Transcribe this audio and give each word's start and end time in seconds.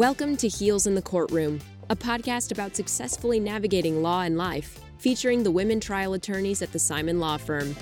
Welcome 0.00 0.38
to 0.38 0.48
Heels 0.48 0.86
in 0.86 0.94
the 0.94 1.02
Courtroom, 1.02 1.60
a 1.90 1.94
podcast 1.94 2.52
about 2.52 2.74
successfully 2.74 3.38
navigating 3.38 4.02
law 4.02 4.22
and 4.22 4.38
life, 4.38 4.80
featuring 4.96 5.42
the 5.42 5.50
women 5.50 5.78
trial 5.78 6.14
attorneys 6.14 6.62
at 6.62 6.72
the 6.72 6.78
Simon 6.78 7.20
Law 7.20 7.36
Firm. 7.36 7.76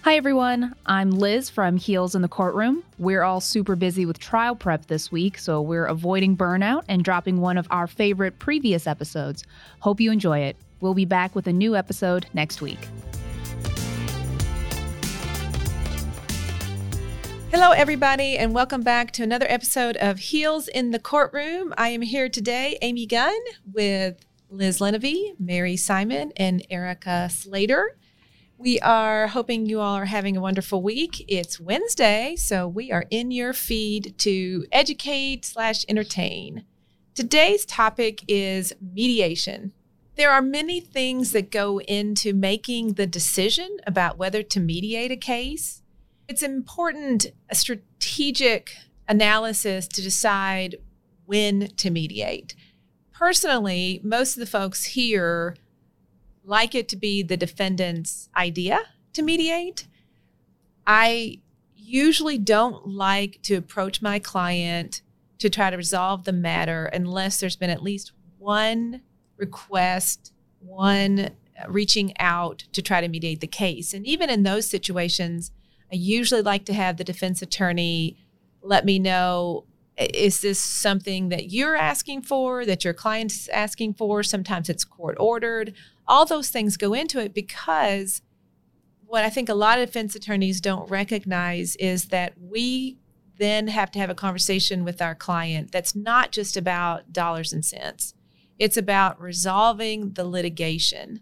Hi, 0.00 0.16
everyone. 0.16 0.74
I'm 0.86 1.10
Liz 1.10 1.50
from 1.50 1.76
Heels 1.76 2.14
in 2.14 2.22
the 2.22 2.26
Courtroom. 2.26 2.84
We're 2.98 3.22
all 3.22 3.42
super 3.42 3.76
busy 3.76 4.06
with 4.06 4.18
trial 4.18 4.56
prep 4.56 4.86
this 4.86 5.12
week, 5.12 5.36
so 5.36 5.60
we're 5.60 5.84
avoiding 5.84 6.38
burnout 6.38 6.84
and 6.88 7.04
dropping 7.04 7.42
one 7.42 7.58
of 7.58 7.68
our 7.70 7.86
favorite 7.86 8.38
previous 8.38 8.86
episodes. 8.86 9.44
Hope 9.80 10.00
you 10.00 10.10
enjoy 10.10 10.38
it. 10.38 10.56
We'll 10.80 10.94
be 10.94 11.04
back 11.04 11.34
with 11.34 11.48
a 11.48 11.52
new 11.52 11.76
episode 11.76 12.24
next 12.32 12.62
week. 12.62 12.78
Hello, 17.58 17.70
everybody, 17.70 18.36
and 18.36 18.52
welcome 18.52 18.82
back 18.82 19.12
to 19.12 19.22
another 19.22 19.46
episode 19.48 19.96
of 19.96 20.18
Heels 20.18 20.68
in 20.68 20.90
the 20.90 20.98
Courtroom. 20.98 21.72
I 21.78 21.88
am 21.88 22.02
here 22.02 22.28
today, 22.28 22.76
Amy 22.82 23.06
Gunn, 23.06 23.32
with 23.72 24.26
Liz 24.50 24.78
Lenevy, 24.78 25.32
Mary 25.40 25.74
Simon, 25.74 26.34
and 26.36 26.66
Erica 26.68 27.30
Slater. 27.30 27.96
We 28.58 28.78
are 28.80 29.28
hoping 29.28 29.64
you 29.64 29.80
all 29.80 29.94
are 29.94 30.04
having 30.04 30.36
a 30.36 30.40
wonderful 30.40 30.82
week. 30.82 31.24
It's 31.28 31.58
Wednesday, 31.58 32.36
so 32.36 32.68
we 32.68 32.92
are 32.92 33.06
in 33.10 33.30
your 33.30 33.54
feed 33.54 34.18
to 34.18 34.66
educate 34.70 35.46
slash 35.46 35.86
entertain. 35.88 36.66
Today's 37.14 37.64
topic 37.64 38.22
is 38.28 38.74
mediation. 38.82 39.72
There 40.16 40.30
are 40.30 40.42
many 40.42 40.78
things 40.78 41.32
that 41.32 41.50
go 41.50 41.80
into 41.80 42.34
making 42.34 42.92
the 42.92 43.06
decision 43.06 43.78
about 43.86 44.18
whether 44.18 44.42
to 44.42 44.60
mediate 44.60 45.10
a 45.10 45.16
case. 45.16 45.82
It's 46.28 46.42
important 46.42 47.26
a 47.48 47.54
strategic 47.54 48.76
analysis 49.08 49.86
to 49.88 50.02
decide 50.02 50.76
when 51.24 51.68
to 51.76 51.90
mediate. 51.90 52.54
Personally, 53.12 54.00
most 54.02 54.36
of 54.36 54.40
the 54.40 54.46
folks 54.46 54.84
here 54.84 55.56
like 56.44 56.74
it 56.74 56.88
to 56.88 56.96
be 56.96 57.22
the 57.22 57.36
defendant's 57.36 58.28
idea 58.36 58.80
to 59.12 59.22
mediate. 59.22 59.86
I 60.86 61.40
usually 61.74 62.38
don't 62.38 62.86
like 62.86 63.40
to 63.42 63.54
approach 63.54 64.02
my 64.02 64.18
client 64.18 65.02
to 65.38 65.50
try 65.50 65.70
to 65.70 65.76
resolve 65.76 66.24
the 66.24 66.32
matter 66.32 66.86
unless 66.86 67.40
there's 67.40 67.56
been 67.56 67.70
at 67.70 67.82
least 67.82 68.12
one 68.38 69.02
request, 69.36 70.32
one 70.60 71.30
reaching 71.68 72.12
out 72.18 72.64
to 72.72 72.82
try 72.82 73.00
to 73.00 73.08
mediate 73.08 73.40
the 73.40 73.46
case. 73.46 73.94
And 73.94 74.06
even 74.06 74.30
in 74.30 74.42
those 74.42 74.66
situations, 74.66 75.52
I 75.92 75.96
usually 75.96 76.42
like 76.42 76.64
to 76.66 76.72
have 76.72 76.96
the 76.96 77.04
defense 77.04 77.42
attorney 77.42 78.16
let 78.62 78.84
me 78.84 78.98
know 78.98 79.64
is 79.96 80.42
this 80.42 80.58
something 80.58 81.30
that 81.30 81.50
you're 81.50 81.76
asking 81.76 82.22
for, 82.22 82.66
that 82.66 82.84
your 82.84 82.92
client's 82.92 83.48
asking 83.48 83.94
for? 83.94 84.22
Sometimes 84.22 84.68
it's 84.68 84.84
court 84.84 85.16
ordered. 85.18 85.72
All 86.06 86.26
those 86.26 86.50
things 86.50 86.76
go 86.76 86.92
into 86.92 87.18
it 87.18 87.32
because 87.32 88.20
what 89.06 89.24
I 89.24 89.30
think 89.30 89.48
a 89.48 89.54
lot 89.54 89.78
of 89.78 89.86
defense 89.86 90.14
attorneys 90.14 90.60
don't 90.60 90.90
recognize 90.90 91.76
is 91.76 92.06
that 92.06 92.34
we 92.38 92.98
then 93.38 93.68
have 93.68 93.90
to 93.92 93.98
have 93.98 94.10
a 94.10 94.14
conversation 94.14 94.84
with 94.84 95.00
our 95.00 95.14
client 95.14 95.72
that's 95.72 95.94
not 95.94 96.32
just 96.32 96.56
about 96.56 97.12
dollars 97.12 97.52
and 97.52 97.64
cents. 97.64 98.14
It's 98.58 98.76
about 98.76 99.20
resolving 99.20 100.12
the 100.12 100.24
litigation. 100.24 101.20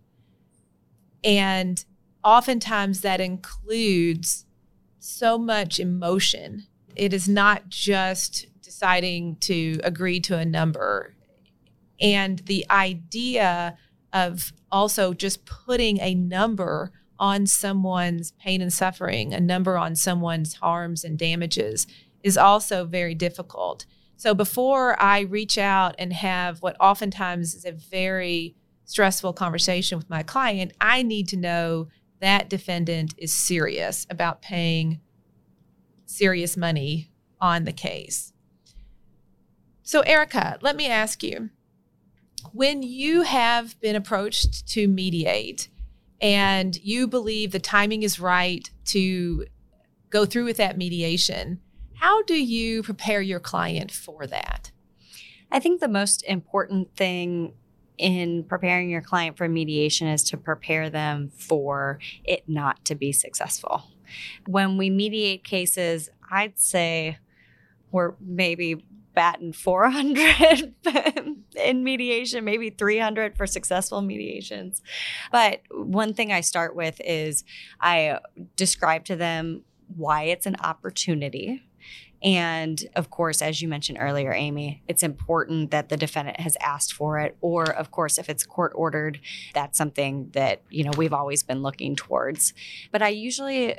And 1.22 1.84
oftentimes 2.22 3.00
that 3.02 3.20
includes 3.20 4.46
so 5.04 5.36
much 5.38 5.78
emotion. 5.78 6.66
It 6.96 7.12
is 7.12 7.28
not 7.28 7.68
just 7.68 8.46
deciding 8.62 9.36
to 9.40 9.78
agree 9.84 10.20
to 10.20 10.38
a 10.38 10.44
number. 10.44 11.14
And 12.00 12.38
the 12.40 12.64
idea 12.70 13.76
of 14.12 14.52
also 14.72 15.12
just 15.12 15.44
putting 15.44 16.00
a 16.00 16.14
number 16.14 16.92
on 17.18 17.46
someone's 17.46 18.32
pain 18.32 18.60
and 18.60 18.72
suffering, 18.72 19.34
a 19.34 19.40
number 19.40 19.76
on 19.76 19.94
someone's 19.94 20.54
harms 20.54 21.04
and 21.04 21.18
damages, 21.18 21.86
is 22.22 22.36
also 22.36 22.84
very 22.84 23.14
difficult. 23.14 23.86
So 24.16 24.34
before 24.34 25.00
I 25.00 25.20
reach 25.20 25.58
out 25.58 25.94
and 25.98 26.12
have 26.12 26.62
what 26.62 26.76
oftentimes 26.80 27.54
is 27.54 27.64
a 27.64 27.72
very 27.72 28.56
stressful 28.84 29.34
conversation 29.34 29.98
with 29.98 30.08
my 30.08 30.22
client, 30.22 30.72
I 30.80 31.02
need 31.02 31.28
to 31.28 31.36
know 31.36 31.88
that 32.24 32.48
defendant 32.48 33.14
is 33.18 33.34
serious 33.34 34.06
about 34.08 34.40
paying 34.40 34.98
serious 36.06 36.56
money 36.56 37.10
on 37.40 37.64
the 37.64 37.72
case. 37.72 38.32
So, 39.82 40.00
Erica, 40.00 40.58
let 40.62 40.74
me 40.74 40.88
ask 40.88 41.22
you 41.22 41.50
when 42.52 42.82
you 42.82 43.22
have 43.22 43.78
been 43.80 43.94
approached 43.94 44.66
to 44.68 44.88
mediate 44.88 45.68
and 46.20 46.76
you 46.82 47.06
believe 47.06 47.52
the 47.52 47.58
timing 47.58 48.02
is 48.02 48.18
right 48.18 48.70
to 48.86 49.44
go 50.08 50.24
through 50.24 50.44
with 50.44 50.56
that 50.56 50.78
mediation, 50.78 51.60
how 51.96 52.22
do 52.22 52.42
you 52.42 52.82
prepare 52.82 53.20
your 53.20 53.40
client 53.40 53.90
for 53.90 54.26
that? 54.26 54.70
I 55.50 55.60
think 55.60 55.80
the 55.80 55.88
most 55.88 56.22
important 56.24 56.96
thing 56.96 57.52
in 57.98 58.44
preparing 58.44 58.90
your 58.90 59.00
client 59.00 59.36
for 59.36 59.48
mediation 59.48 60.08
is 60.08 60.22
to 60.24 60.36
prepare 60.36 60.90
them 60.90 61.30
for 61.36 61.98
it 62.24 62.48
not 62.48 62.84
to 62.86 62.94
be 62.94 63.12
successful. 63.12 63.84
When 64.46 64.76
we 64.76 64.90
mediate 64.90 65.44
cases, 65.44 66.10
I'd 66.30 66.58
say 66.58 67.18
we're 67.90 68.14
maybe 68.20 68.84
batting 69.14 69.52
400 69.52 70.74
in 71.56 71.84
mediation, 71.84 72.44
maybe 72.44 72.70
300 72.70 73.36
for 73.36 73.46
successful 73.46 74.02
mediations. 74.02 74.82
But 75.30 75.60
one 75.70 76.14
thing 76.14 76.32
I 76.32 76.40
start 76.40 76.74
with 76.74 77.00
is 77.04 77.44
I 77.80 78.18
describe 78.56 79.04
to 79.06 79.16
them 79.16 79.62
why 79.96 80.24
it's 80.24 80.46
an 80.46 80.56
opportunity 80.62 81.62
and 82.24 82.82
of 82.96 83.10
course, 83.10 83.42
as 83.42 83.60
you 83.60 83.68
mentioned 83.68 83.98
earlier, 84.00 84.32
Amy, 84.32 84.82
it's 84.88 85.02
important 85.02 85.70
that 85.72 85.90
the 85.90 85.96
defendant 85.98 86.40
has 86.40 86.56
asked 86.58 86.94
for 86.94 87.18
it. 87.18 87.36
Or, 87.42 87.70
of 87.70 87.90
course, 87.90 88.16
if 88.16 88.30
it's 88.30 88.44
court 88.44 88.72
ordered, 88.74 89.20
that's 89.52 89.76
something 89.76 90.30
that, 90.32 90.62
you 90.70 90.84
know, 90.84 90.92
we've 90.96 91.12
always 91.12 91.42
been 91.42 91.62
looking 91.62 91.94
towards. 91.94 92.54
But 92.90 93.02
I 93.02 93.08
usually 93.08 93.78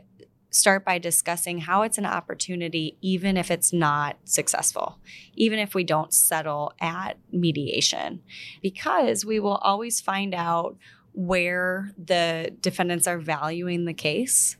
start 0.52 0.86
by 0.86 1.00
discussing 1.00 1.58
how 1.58 1.82
it's 1.82 1.98
an 1.98 2.06
opportunity, 2.06 2.96
even 3.02 3.36
if 3.36 3.50
it's 3.50 3.74
not 3.74 4.18
successful, 4.26 5.00
even 5.34 5.58
if 5.58 5.74
we 5.74 5.84
don't 5.84 6.14
settle 6.14 6.72
at 6.80 7.18
mediation, 7.32 8.22
because 8.62 9.26
we 9.26 9.40
will 9.40 9.58
always 9.58 10.00
find 10.00 10.36
out 10.36 10.78
where 11.14 11.92
the 11.98 12.54
defendants 12.62 13.08
are 13.08 13.18
valuing 13.18 13.86
the 13.86 13.94
case 13.94 14.58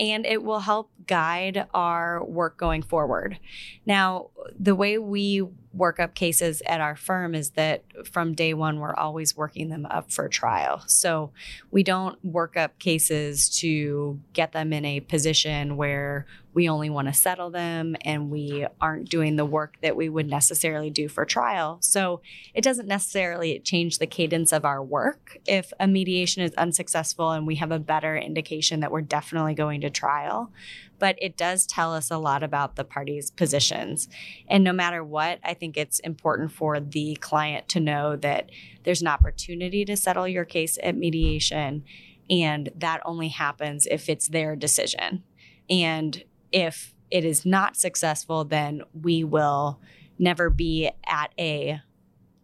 and 0.00 0.24
it 0.26 0.42
will 0.42 0.60
help 0.60 0.90
guide 1.06 1.66
our 1.74 2.24
work 2.24 2.56
going 2.56 2.82
forward. 2.82 3.38
Now, 3.86 4.30
the 4.58 4.74
way 4.74 4.98
we 4.98 5.46
work 5.72 6.00
up 6.00 6.14
cases 6.14 6.62
at 6.66 6.80
our 6.80 6.96
firm 6.96 7.34
is 7.34 7.50
that 7.50 7.84
from 8.06 8.34
day 8.34 8.54
one, 8.54 8.78
we're 8.78 8.94
always 8.94 9.36
working 9.36 9.68
them 9.68 9.86
up 9.86 10.10
for 10.10 10.28
trial. 10.28 10.82
So 10.86 11.32
we 11.70 11.82
don't 11.82 12.22
work 12.24 12.56
up 12.56 12.78
cases 12.78 13.48
to 13.60 14.20
get 14.32 14.52
them 14.52 14.72
in 14.72 14.84
a 14.84 15.00
position 15.00 15.76
where 15.76 16.26
we 16.54 16.68
only 16.68 16.90
want 16.90 17.06
to 17.06 17.14
settle 17.14 17.50
them 17.50 17.94
and 18.00 18.30
we 18.30 18.66
aren't 18.80 19.08
doing 19.08 19.36
the 19.36 19.44
work 19.44 19.76
that 19.82 19.94
we 19.94 20.08
would 20.08 20.28
necessarily 20.28 20.90
do 20.90 21.08
for 21.08 21.24
trial. 21.24 21.78
So 21.80 22.20
it 22.54 22.64
doesn't 22.64 22.88
necessarily 22.88 23.60
change 23.60 23.98
the 23.98 24.06
cadence 24.06 24.52
of 24.52 24.64
our 24.64 24.82
work 24.82 25.38
if 25.46 25.72
a 25.78 25.86
mediation 25.86 26.42
is 26.42 26.52
unsuccessful 26.54 27.30
and 27.30 27.46
we 27.46 27.56
have 27.56 27.70
a 27.70 27.78
better 27.78 28.16
indication 28.16 28.80
that 28.80 28.90
we're 28.90 29.02
definitely 29.02 29.54
going 29.54 29.82
to 29.82 29.90
trial 29.90 30.50
but 30.98 31.16
it 31.20 31.36
does 31.36 31.66
tell 31.66 31.94
us 31.94 32.10
a 32.10 32.18
lot 32.18 32.42
about 32.42 32.76
the 32.76 32.84
parties' 32.84 33.30
positions. 33.30 34.08
And 34.48 34.64
no 34.64 34.72
matter 34.72 35.04
what, 35.04 35.38
I 35.44 35.54
think 35.54 35.76
it's 35.76 35.98
important 36.00 36.52
for 36.52 36.80
the 36.80 37.16
client 37.20 37.68
to 37.68 37.80
know 37.80 38.16
that 38.16 38.50
there's 38.84 39.02
an 39.02 39.08
opportunity 39.08 39.84
to 39.84 39.96
settle 39.96 40.28
your 40.28 40.44
case 40.44 40.78
at 40.82 40.96
mediation, 40.96 41.84
and 42.30 42.70
that 42.76 43.00
only 43.04 43.28
happens 43.28 43.86
if 43.86 44.08
it's 44.08 44.28
their 44.28 44.56
decision. 44.56 45.24
And 45.70 46.22
if 46.52 46.94
it 47.10 47.24
is 47.24 47.46
not 47.46 47.76
successful, 47.76 48.44
then 48.44 48.82
we 48.92 49.24
will 49.24 49.80
never 50.18 50.50
be 50.50 50.90
at 51.06 51.32
a 51.38 51.80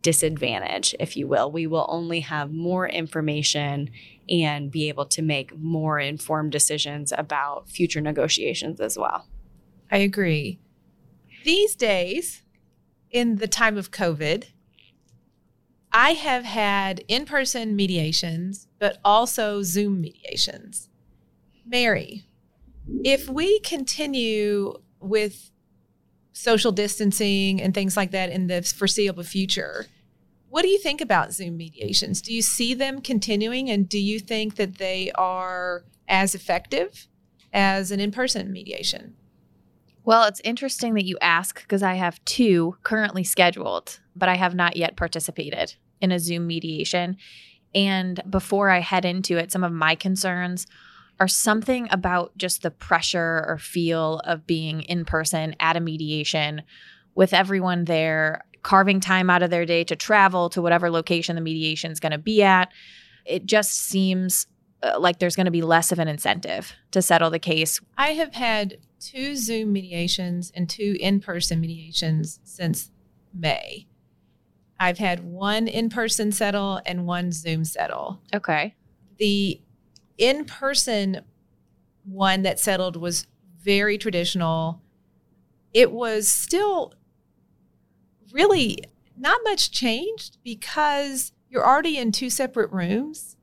disadvantage, 0.04 0.94
if 1.00 1.16
you 1.16 1.26
will. 1.26 1.50
We 1.50 1.66
will 1.66 1.86
only 1.88 2.20
have 2.20 2.52
more 2.52 2.86
information 2.86 3.90
and 4.28 4.70
be 4.70 4.88
able 4.88 5.06
to 5.06 5.22
make 5.22 5.58
more 5.58 5.98
informed 5.98 6.52
decisions 6.52 7.12
about 7.16 7.68
future 7.68 8.00
negotiations 8.00 8.80
as 8.80 8.96
well. 8.96 9.26
I 9.90 9.96
agree. 9.98 10.60
These 11.42 11.74
days, 11.74 12.42
in 13.10 13.36
the 13.36 13.48
time 13.48 13.76
of 13.76 13.90
COVID, 13.90 14.44
I 15.90 16.10
have 16.10 16.44
had 16.44 17.02
in 17.08 17.24
person 17.24 17.74
mediations, 17.74 18.68
but 18.78 18.98
also 19.04 19.62
Zoom 19.62 20.00
mediations. 20.00 20.90
Mary, 21.66 22.24
if 23.02 23.28
we 23.28 23.58
continue 23.60 24.74
with 25.00 25.50
social 26.34 26.72
distancing 26.72 27.62
and 27.62 27.72
things 27.72 27.96
like 27.96 28.10
that 28.10 28.30
in 28.30 28.48
the 28.48 28.60
foreseeable 28.62 29.22
future. 29.22 29.86
What 30.54 30.62
do 30.62 30.68
you 30.68 30.78
think 30.78 31.00
about 31.00 31.32
Zoom 31.32 31.56
mediations? 31.56 32.22
Do 32.22 32.32
you 32.32 32.40
see 32.40 32.74
them 32.74 33.00
continuing 33.00 33.68
and 33.70 33.88
do 33.88 33.98
you 33.98 34.20
think 34.20 34.54
that 34.54 34.78
they 34.78 35.10
are 35.16 35.82
as 36.06 36.36
effective 36.36 37.08
as 37.52 37.90
an 37.90 37.98
in 37.98 38.12
person 38.12 38.52
mediation? 38.52 39.16
Well, 40.04 40.28
it's 40.28 40.40
interesting 40.44 40.94
that 40.94 41.06
you 41.06 41.18
ask 41.20 41.60
because 41.60 41.82
I 41.82 41.94
have 41.94 42.24
two 42.24 42.76
currently 42.84 43.24
scheduled, 43.24 43.98
but 44.14 44.28
I 44.28 44.36
have 44.36 44.54
not 44.54 44.76
yet 44.76 44.96
participated 44.96 45.74
in 46.00 46.12
a 46.12 46.20
Zoom 46.20 46.46
mediation. 46.46 47.16
And 47.74 48.22
before 48.30 48.70
I 48.70 48.78
head 48.78 49.04
into 49.04 49.36
it, 49.36 49.50
some 49.50 49.64
of 49.64 49.72
my 49.72 49.96
concerns 49.96 50.68
are 51.18 51.26
something 51.26 51.88
about 51.90 52.30
just 52.38 52.62
the 52.62 52.70
pressure 52.70 53.44
or 53.48 53.58
feel 53.58 54.20
of 54.20 54.46
being 54.46 54.82
in 54.82 55.04
person 55.04 55.56
at 55.58 55.76
a 55.76 55.80
mediation 55.80 56.62
with 57.16 57.34
everyone 57.34 57.86
there, 57.86 58.44
carving 58.64 58.98
time 58.98 59.30
out 59.30 59.42
of 59.44 59.50
their 59.50 59.64
day 59.64 59.84
to 59.84 59.94
travel 59.94 60.50
to 60.50 60.60
whatever 60.60 60.90
location 60.90 61.36
the 61.36 61.42
mediation 61.42 61.92
is 61.92 62.00
going 62.00 62.12
to 62.12 62.18
be 62.18 62.42
at. 62.42 62.72
It 63.24 63.46
just 63.46 63.72
seems 63.74 64.48
uh, 64.82 64.98
like 64.98 65.20
there's 65.20 65.36
going 65.36 65.44
to 65.44 65.52
be 65.52 65.62
less 65.62 65.92
of 65.92 66.00
an 66.00 66.08
incentive 66.08 66.72
to 66.90 67.00
settle 67.00 67.30
the 67.30 67.38
case. 67.38 67.80
I 67.96 68.08
have 68.10 68.34
had 68.34 68.78
two 68.98 69.36
Zoom 69.36 69.72
mediations 69.72 70.50
and 70.54 70.68
two 70.68 70.96
in 70.98 71.20
person 71.20 71.60
mediations 71.60 72.40
since 72.42 72.90
May. 73.32 73.86
I've 74.80 74.98
had 74.98 75.24
one 75.24 75.68
in 75.68 75.88
person 75.88 76.32
settle 76.32 76.80
and 76.84 77.06
one 77.06 77.32
Zoom 77.32 77.64
settle. 77.64 78.20
Okay. 78.34 78.74
The 79.18 79.60
in 80.18 80.44
person 80.44 81.20
one 82.04 82.42
that 82.42 82.58
settled 82.58 82.96
was 82.96 83.26
very 83.62 83.98
traditional. 83.98 84.82
It 85.72 85.92
was 85.92 86.28
still 86.28 86.92
really 88.34 88.78
not 89.16 89.40
much 89.44 89.70
changed 89.70 90.38
because 90.42 91.32
you're 91.48 91.66
already 91.66 91.96
in 91.96 92.10
two 92.12 92.28
separate 92.28 92.70
rooms 92.72 93.36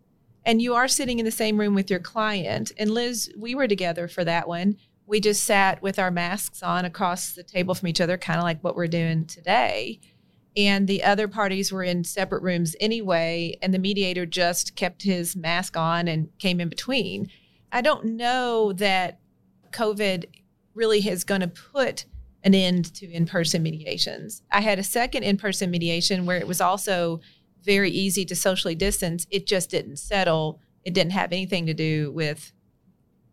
and 0.45 0.61
you 0.61 0.75
are 0.75 0.87
sitting 0.87 1.17
in 1.17 1.25
the 1.25 1.31
same 1.31 1.59
room 1.59 1.73
with 1.73 1.89
your 1.89 1.99
client. 1.99 2.71
And 2.77 2.91
Liz, 2.91 3.31
we 3.37 3.55
were 3.55 3.67
together 3.67 4.07
for 4.07 4.25
that 4.25 4.47
one. 4.47 4.75
We 5.07 5.21
just 5.21 5.43
sat 5.43 5.81
with 5.81 5.97
our 5.97 6.11
masks 6.11 6.61
on 6.61 6.83
across 6.83 7.31
the 7.31 7.43
table 7.43 7.73
from 7.73 7.87
each 7.87 8.01
other, 8.01 8.17
kind 8.17 8.37
of 8.37 8.43
like 8.43 8.61
what 8.61 8.75
we're 8.75 8.87
doing 8.87 9.25
today. 9.25 9.99
And 10.57 10.87
the 10.87 11.03
other 11.03 11.29
parties 11.29 11.71
were 11.71 11.83
in 11.83 12.03
separate 12.03 12.43
rooms 12.43 12.75
anyway, 12.81 13.57
and 13.61 13.73
the 13.73 13.79
mediator 13.79 14.25
just 14.25 14.75
kept 14.75 15.03
his 15.03 15.35
mask 15.35 15.77
on 15.77 16.09
and 16.09 16.27
came 16.39 16.59
in 16.59 16.67
between. 16.67 17.29
I 17.71 17.81
don't 17.81 18.03
know 18.17 18.73
that 18.73 19.19
COVID 19.71 20.25
really 20.73 21.07
is 21.07 21.23
going 21.23 21.41
to 21.41 21.47
put 21.47 22.05
an 22.43 22.55
end 22.55 22.93
to 22.95 23.09
in 23.11 23.25
person 23.25 23.61
mediations. 23.61 24.41
I 24.51 24.61
had 24.61 24.79
a 24.79 24.83
second 24.83 25.23
in 25.23 25.37
person 25.37 25.69
mediation 25.69 26.25
where 26.25 26.37
it 26.37 26.47
was 26.47 26.61
also 26.61 27.21
very 27.63 27.91
easy 27.91 28.25
to 28.25 28.35
socially 28.35 28.75
distance. 28.75 29.27
It 29.29 29.45
just 29.45 29.69
didn't 29.69 29.97
settle. 29.97 30.59
It 30.83 30.93
didn't 30.93 31.11
have 31.11 31.31
anything 31.31 31.65
to 31.67 31.73
do 31.73 32.11
with 32.11 32.51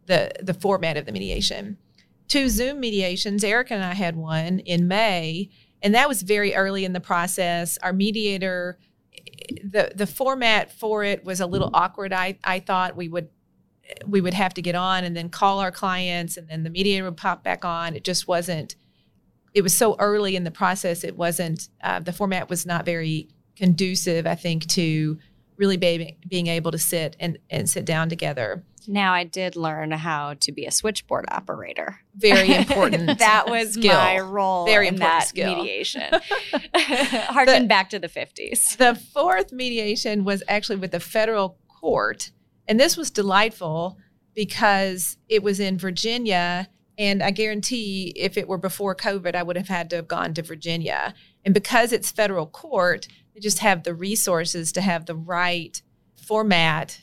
the 0.07 0.33
the 0.43 0.55
format 0.55 0.97
of 0.97 1.07
the 1.07 1.13
mediation. 1.13 1.79
Two 2.27 2.49
Zoom 2.49 2.81
mediations, 2.81 3.43
Erica 3.43 3.75
and 3.75 3.85
I 3.85 3.95
had 3.95 4.17
one 4.17 4.59
in 4.61 4.87
May, 4.87 5.49
and 5.81 5.95
that 5.95 6.09
was 6.09 6.23
very 6.23 6.55
early 6.55 6.85
in 6.85 6.93
the 6.93 7.01
process. 7.01 7.79
Our 7.83 7.93
mediator, 7.95 8.79
the 9.65 9.93
the 9.95 10.07
format 10.07 10.71
for 10.71 11.05
it 11.05 11.25
was 11.25 11.41
a 11.41 11.47
little 11.47 11.71
awkward. 11.73 12.13
I 12.13 12.39
I 12.45 12.61
thought 12.61 12.97
we 12.97 13.09
would 13.09 13.31
we 14.07 14.21
would 14.21 14.35
have 14.35 14.53
to 14.55 14.63
get 14.63 14.75
on 14.75 15.05
and 15.05 15.17
then 15.17 15.31
call 15.31 15.61
our 15.61 15.73
clients, 15.73 16.37
and 16.37 16.49
then 16.49 16.65
the 16.65 16.71
mediator 16.71 17.05
would 17.05 17.17
pop 17.17 17.43
back 17.43 17.65
on. 17.65 17.95
It 17.95 18.05
just 18.05 18.29
wasn't. 18.29 18.77
It 19.59 19.63
was 19.63 19.77
so 19.77 19.97
early 19.99 20.37
in 20.37 20.45
the 20.45 20.53
process. 20.53 21.03
It 21.03 21.17
wasn't. 21.17 21.69
Uh, 21.83 21.99
the 21.99 22.13
format 22.13 22.49
was 22.49 22.65
not 22.65 22.85
very 22.85 23.29
conducive, 23.57 24.25
I 24.25 24.37
think, 24.37 24.69
to 24.69 25.19
really 25.57 25.77
be, 25.77 26.17
being 26.29 26.47
able 26.47 26.71
to 26.71 26.79
sit 26.79 27.17
and, 27.19 27.39
and 27.51 27.69
sit 27.69 27.85
down 27.85 28.09
together. 28.09 28.63
Now 28.87 29.13
I 29.13 29.25
did 29.25 29.57
learn 29.57 29.91
how 29.91 30.35
to 30.35 30.53
be 30.53 30.65
a 30.65 30.71
switchboard 30.71 31.25
operator. 31.29 31.99
Very 32.15 32.55
important. 32.63 33.19
that 33.19 33.51
was 33.51 33.73
skill. 33.75 33.95
my 33.95 34.21
role 34.21 34.65
Very 34.65 34.87
in 34.87 34.95
important 34.95 35.21
that 35.23 35.27
skill. 35.29 35.57
mediation. 35.57 36.05
Harken 36.75 37.67
back 37.67 37.91
to 37.91 37.99
the 37.99 38.09
50s. 38.09 38.77
The 38.79 38.95
fourth 38.95 39.51
mediation 39.51 40.23
was 40.23 40.45
actually 40.47 40.77
with 40.77 40.93
the 40.93 41.01
federal 41.01 41.59
court. 41.67 42.31
And 42.69 42.79
this 42.79 42.97
was 42.97 43.11
delightful 43.11 43.99
because 44.37 45.17
it 45.29 45.43
was 45.43 45.59
in 45.59 45.79
Virginia. 45.79 46.69
And 46.99 47.23
I 47.23 47.31
guarantee 47.31 48.13
if 48.17 48.37
it 48.37 48.49
were 48.49 48.59
before 48.59 48.95
COVID, 48.95 49.37
I 49.37 49.45
would 49.45 49.57
have 49.57 49.69
had 49.69 49.89
to 49.91 49.97
have 49.97 50.09
gone 50.09 50.35
to 50.35 50.43
Virginia. 50.43 51.15
And 51.45 51.55
because 51.55 51.93
it's 51.93 52.11
federal 52.11 52.47
court, 52.47 53.07
they 53.33 53.41
just 53.41 53.61
have 53.61 53.85
the 53.85 53.95
resources 53.95 54.73
to 54.73 54.81
have 54.81 55.07
the 55.07 55.15
right 55.15 55.81
format 56.17 57.01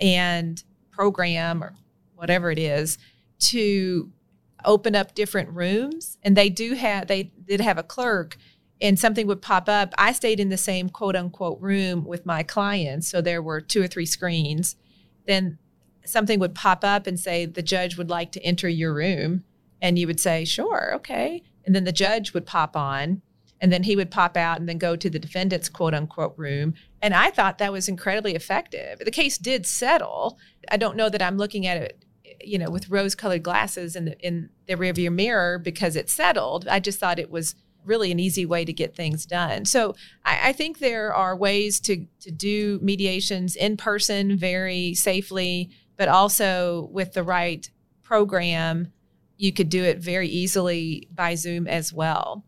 and 0.00 0.62
program 0.90 1.62
or 1.62 1.74
whatever 2.14 2.50
it 2.50 2.58
is 2.58 2.96
to 3.38 4.10
open 4.64 4.96
up 4.96 5.14
different 5.14 5.50
rooms. 5.50 6.16
And 6.22 6.34
they 6.34 6.48
do 6.48 6.74
have, 6.74 7.06
they 7.06 7.24
did 7.44 7.60
have 7.60 7.78
a 7.78 7.82
clerk 7.82 8.38
and 8.80 8.98
something 8.98 9.26
would 9.26 9.42
pop 9.42 9.68
up. 9.68 9.92
I 9.98 10.12
stayed 10.12 10.40
in 10.40 10.48
the 10.48 10.56
same 10.56 10.88
quote 10.88 11.16
unquote 11.16 11.60
room 11.60 12.04
with 12.04 12.24
my 12.24 12.42
clients. 12.42 13.08
So 13.08 13.20
there 13.20 13.42
were 13.42 13.60
two 13.60 13.82
or 13.82 13.88
three 13.88 14.06
screens. 14.06 14.76
Then 15.26 15.58
something 16.08 16.38
would 16.40 16.54
pop 16.54 16.84
up 16.84 17.06
and 17.06 17.18
say, 17.18 17.46
the 17.46 17.62
judge 17.62 17.96
would 17.96 18.10
like 18.10 18.32
to 18.32 18.42
enter 18.42 18.68
your 18.68 18.94
room. 18.94 19.44
And 19.80 19.98
you 19.98 20.06
would 20.06 20.20
say, 20.20 20.44
sure, 20.44 20.92
okay. 20.94 21.42
And 21.64 21.74
then 21.74 21.84
the 21.84 21.92
judge 21.92 22.34
would 22.34 22.46
pop 22.46 22.76
on 22.76 23.22
and 23.60 23.72
then 23.72 23.82
he 23.82 23.96
would 23.96 24.10
pop 24.10 24.36
out 24.36 24.58
and 24.58 24.68
then 24.68 24.78
go 24.78 24.96
to 24.96 25.10
the 25.10 25.18
defendant's 25.18 25.68
quote 25.68 25.94
unquote 25.94 26.34
room. 26.36 26.74
And 27.02 27.14
I 27.14 27.30
thought 27.30 27.58
that 27.58 27.72
was 27.72 27.88
incredibly 27.88 28.34
effective. 28.34 28.98
The 29.00 29.10
case 29.10 29.38
did 29.38 29.66
settle. 29.66 30.38
I 30.70 30.76
don't 30.76 30.96
know 30.96 31.08
that 31.08 31.22
I'm 31.22 31.36
looking 31.38 31.66
at 31.66 31.76
it, 31.76 32.04
you 32.42 32.58
know, 32.58 32.70
with 32.70 32.88
rose 32.88 33.14
colored 33.14 33.42
glasses 33.42 33.96
in 33.96 34.06
the, 34.06 34.18
in 34.20 34.50
the 34.66 34.76
rearview 34.76 35.12
mirror 35.12 35.58
because 35.58 35.96
it 35.96 36.08
settled. 36.08 36.68
I 36.68 36.80
just 36.80 36.98
thought 36.98 37.18
it 37.18 37.30
was 37.30 37.54
really 37.84 38.12
an 38.12 38.20
easy 38.20 38.44
way 38.44 38.64
to 38.64 38.72
get 38.72 38.94
things 38.94 39.24
done. 39.24 39.64
So 39.64 39.94
I, 40.24 40.50
I 40.50 40.52
think 40.52 40.78
there 40.78 41.12
are 41.14 41.34
ways 41.34 41.80
to, 41.80 42.06
to 42.20 42.30
do 42.30 42.78
mediations 42.82 43.56
in 43.56 43.76
person 43.76 44.36
very 44.36 44.94
safely, 44.94 45.70
but 45.98 46.08
also 46.08 46.88
with 46.92 47.12
the 47.12 47.22
right 47.22 47.70
program, 48.02 48.90
you 49.36 49.52
could 49.52 49.68
do 49.68 49.84
it 49.84 49.98
very 49.98 50.28
easily 50.28 51.06
by 51.12 51.34
Zoom 51.34 51.66
as 51.66 51.92
well. 51.92 52.44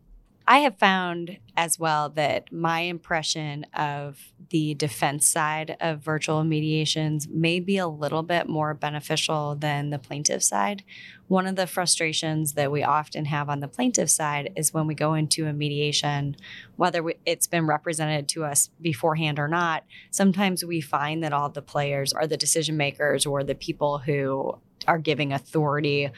I 0.51 0.57
have 0.57 0.77
found 0.77 1.37
as 1.55 1.79
well 1.79 2.09
that 2.09 2.51
my 2.51 2.81
impression 2.81 3.65
of 3.73 4.33
the 4.49 4.73
defense 4.73 5.25
side 5.25 5.77
of 5.79 6.01
virtual 6.01 6.43
mediations 6.43 7.25
may 7.29 7.61
be 7.61 7.77
a 7.77 7.87
little 7.87 8.21
bit 8.21 8.49
more 8.49 8.73
beneficial 8.73 9.55
than 9.55 9.91
the 9.91 9.97
plaintiff 9.97 10.43
side. 10.43 10.83
One 11.29 11.47
of 11.47 11.55
the 11.55 11.67
frustrations 11.67 12.51
that 12.55 12.69
we 12.69 12.83
often 12.83 13.23
have 13.23 13.47
on 13.47 13.61
the 13.61 13.69
plaintiff 13.69 14.09
side 14.09 14.51
is 14.57 14.73
when 14.73 14.87
we 14.87 14.93
go 14.93 15.13
into 15.13 15.47
a 15.47 15.53
mediation, 15.53 16.35
whether 16.75 17.01
it's 17.25 17.47
been 17.47 17.65
represented 17.65 18.27
to 18.29 18.43
us 18.43 18.71
beforehand 18.81 19.39
or 19.39 19.47
not, 19.47 19.85
sometimes 20.09 20.65
we 20.65 20.81
find 20.81 21.23
that 21.23 21.31
all 21.31 21.47
the 21.47 21.61
players 21.61 22.11
are 22.11 22.27
the 22.27 22.35
decision 22.35 22.75
makers 22.75 23.25
or 23.25 23.45
the 23.45 23.55
people 23.55 23.99
who 23.99 24.59
are 24.85 24.99
giving 24.99 25.31
authority 25.31 26.09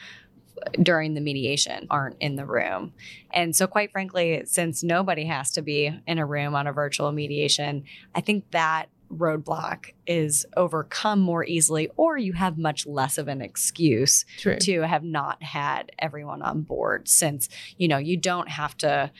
during 0.82 1.14
the 1.14 1.20
mediation 1.20 1.86
aren't 1.90 2.16
in 2.20 2.36
the 2.36 2.46
room. 2.46 2.92
And 3.32 3.54
so, 3.54 3.66
quite 3.66 3.92
frankly, 3.92 4.42
since 4.46 4.82
nobody 4.82 5.24
has 5.24 5.50
to 5.52 5.62
be 5.62 5.92
in 6.06 6.18
a 6.18 6.26
room 6.26 6.54
on 6.54 6.66
a 6.66 6.72
virtual 6.72 7.12
mediation, 7.12 7.84
I 8.14 8.20
think 8.20 8.50
that 8.52 8.86
roadblock 9.12 9.90
is 10.06 10.46
overcome 10.56 11.20
more 11.20 11.44
easily 11.44 11.88
or 11.96 12.16
you 12.16 12.32
have 12.32 12.58
much 12.58 12.86
less 12.86 13.18
of 13.18 13.28
an 13.28 13.40
excuse 13.40 14.24
True. 14.38 14.56
to 14.58 14.80
have 14.80 15.04
not 15.04 15.42
had 15.42 15.92
everyone 15.98 16.42
on 16.42 16.62
board 16.62 17.06
since 17.06 17.48
you 17.76 17.86
know 17.86 17.98
you 17.98 18.16
don't 18.16 18.48
have 18.48 18.76
to 18.78 19.12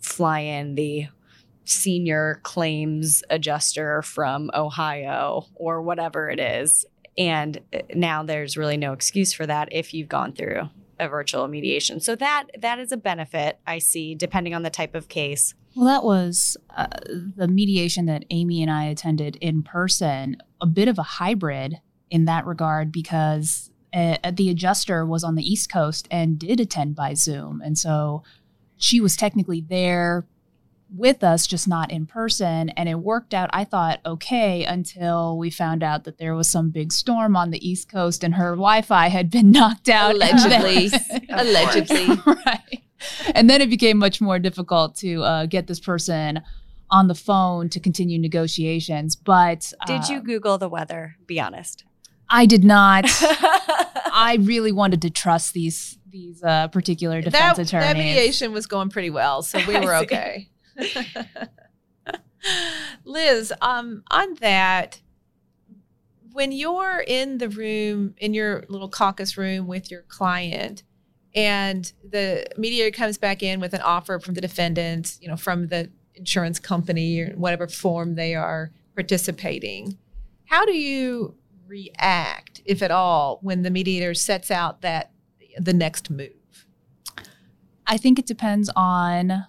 fly 0.00 0.40
in 0.40 0.74
the 0.74 1.06
senior 1.64 2.40
claims 2.44 3.22
adjuster 3.28 4.02
from 4.02 4.50
Ohio 4.54 5.46
or 5.54 5.82
whatever 5.82 6.30
it 6.30 6.38
is 6.38 6.84
and 7.18 7.60
uh, 7.72 7.78
now 7.94 8.22
there's 8.22 8.56
really 8.56 8.76
no 8.76 8.92
excuse 8.92 9.32
for 9.32 9.46
that 9.46 9.68
if 9.72 9.94
you've 9.94 10.08
gone 10.08 10.32
through 10.32 10.68
a 10.98 11.08
virtual 11.08 11.46
mediation. 11.48 12.00
So 12.00 12.16
that 12.16 12.44
that 12.58 12.78
is 12.78 12.92
a 12.92 12.96
benefit 12.96 13.58
I 13.66 13.78
see 13.78 14.14
depending 14.14 14.54
on 14.54 14.62
the 14.62 14.70
type 14.70 14.94
of 14.94 15.08
case. 15.08 15.54
Well, 15.74 15.86
that 15.86 16.04
was 16.04 16.56
uh, 16.74 16.86
the 17.36 17.48
mediation 17.48 18.06
that 18.06 18.24
Amy 18.30 18.62
and 18.62 18.70
I 18.70 18.84
attended 18.84 19.36
in 19.36 19.62
person, 19.62 20.38
a 20.60 20.66
bit 20.66 20.88
of 20.88 20.98
a 20.98 21.02
hybrid 21.02 21.80
in 22.10 22.24
that 22.24 22.46
regard 22.46 22.90
because 22.90 23.70
uh, 23.92 24.16
the 24.32 24.48
adjuster 24.48 25.04
was 25.04 25.22
on 25.22 25.34
the 25.34 25.42
East 25.42 25.70
Coast 25.70 26.08
and 26.10 26.38
did 26.38 26.60
attend 26.60 26.96
by 26.96 27.12
Zoom. 27.12 27.60
And 27.60 27.76
so 27.76 28.22
she 28.78 29.00
was 29.00 29.16
technically 29.16 29.60
there 29.60 30.26
with 30.94 31.24
us, 31.24 31.46
just 31.46 31.66
not 31.66 31.90
in 31.90 32.06
person. 32.06 32.70
And 32.70 32.88
it 32.88 33.00
worked 33.00 33.34
out, 33.34 33.50
I 33.52 33.64
thought, 33.64 34.00
okay, 34.06 34.64
until 34.64 35.36
we 35.36 35.50
found 35.50 35.82
out 35.82 36.04
that 36.04 36.18
there 36.18 36.34
was 36.34 36.48
some 36.48 36.70
big 36.70 36.92
storm 36.92 37.36
on 37.36 37.50
the 37.50 37.68
East 37.68 37.90
Coast 37.90 38.22
and 38.22 38.34
her 38.34 38.50
Wi 38.50 38.82
Fi 38.82 39.08
had 39.08 39.30
been 39.30 39.50
knocked 39.52 39.88
out. 39.88 40.14
Allegedly. 40.14 40.90
Allegedly. 41.30 42.06
right. 42.26 42.82
and 43.34 43.50
then 43.50 43.60
it 43.60 43.70
became 43.70 43.98
much 43.98 44.20
more 44.20 44.38
difficult 44.38 44.96
to 44.96 45.22
uh, 45.22 45.46
get 45.46 45.66
this 45.66 45.80
person 45.80 46.42
on 46.90 47.08
the 47.08 47.14
phone 47.14 47.68
to 47.70 47.80
continue 47.80 48.18
negotiations. 48.18 49.16
But 49.16 49.72
uh, 49.80 49.86
did 49.86 50.08
you 50.08 50.20
Google 50.20 50.56
the 50.56 50.68
weather? 50.68 51.16
Be 51.26 51.40
honest. 51.40 51.84
I 52.28 52.46
did 52.46 52.64
not. 52.64 53.04
I 53.08 54.38
really 54.40 54.72
wanted 54.72 55.02
to 55.02 55.10
trust 55.10 55.52
these 55.52 55.98
these 56.10 56.42
uh, 56.42 56.68
particular 56.68 57.20
defense 57.20 57.58
that, 57.58 57.66
attorneys. 57.66 57.88
That 57.88 57.96
mediation 57.96 58.52
was 58.52 58.66
going 58.66 58.88
pretty 58.88 59.10
well, 59.10 59.42
so 59.42 59.60
we 59.66 59.78
were 59.78 59.94
okay. 59.96 60.48
Liz, 63.04 63.52
um, 63.60 64.02
on 64.10 64.34
that, 64.36 65.00
when 66.32 66.52
you're 66.52 67.02
in 67.06 67.38
the 67.38 67.48
room, 67.48 68.14
in 68.18 68.34
your 68.34 68.64
little 68.68 68.88
caucus 68.88 69.38
room 69.38 69.66
with 69.66 69.90
your 69.90 70.02
client, 70.02 70.82
and 71.34 71.92
the 72.08 72.46
mediator 72.56 72.96
comes 72.96 73.18
back 73.18 73.42
in 73.42 73.60
with 73.60 73.74
an 73.74 73.82
offer 73.82 74.18
from 74.18 74.34
the 74.34 74.40
defendant, 74.40 75.18
you 75.20 75.28
know, 75.28 75.36
from 75.36 75.68
the 75.68 75.90
insurance 76.14 76.58
company 76.58 77.20
or 77.20 77.34
whatever 77.36 77.68
form 77.68 78.14
they 78.14 78.34
are 78.34 78.70
participating, 78.94 79.98
how 80.46 80.64
do 80.64 80.72
you 80.72 81.34
react, 81.66 82.62
if 82.64 82.82
at 82.82 82.90
all, 82.90 83.38
when 83.42 83.62
the 83.62 83.70
mediator 83.70 84.14
sets 84.14 84.50
out 84.50 84.80
that 84.80 85.10
the 85.58 85.72
next 85.72 86.10
move? 86.10 86.30
I 87.86 87.98
think 87.98 88.18
it 88.18 88.26
depends 88.26 88.70
on 88.74 89.46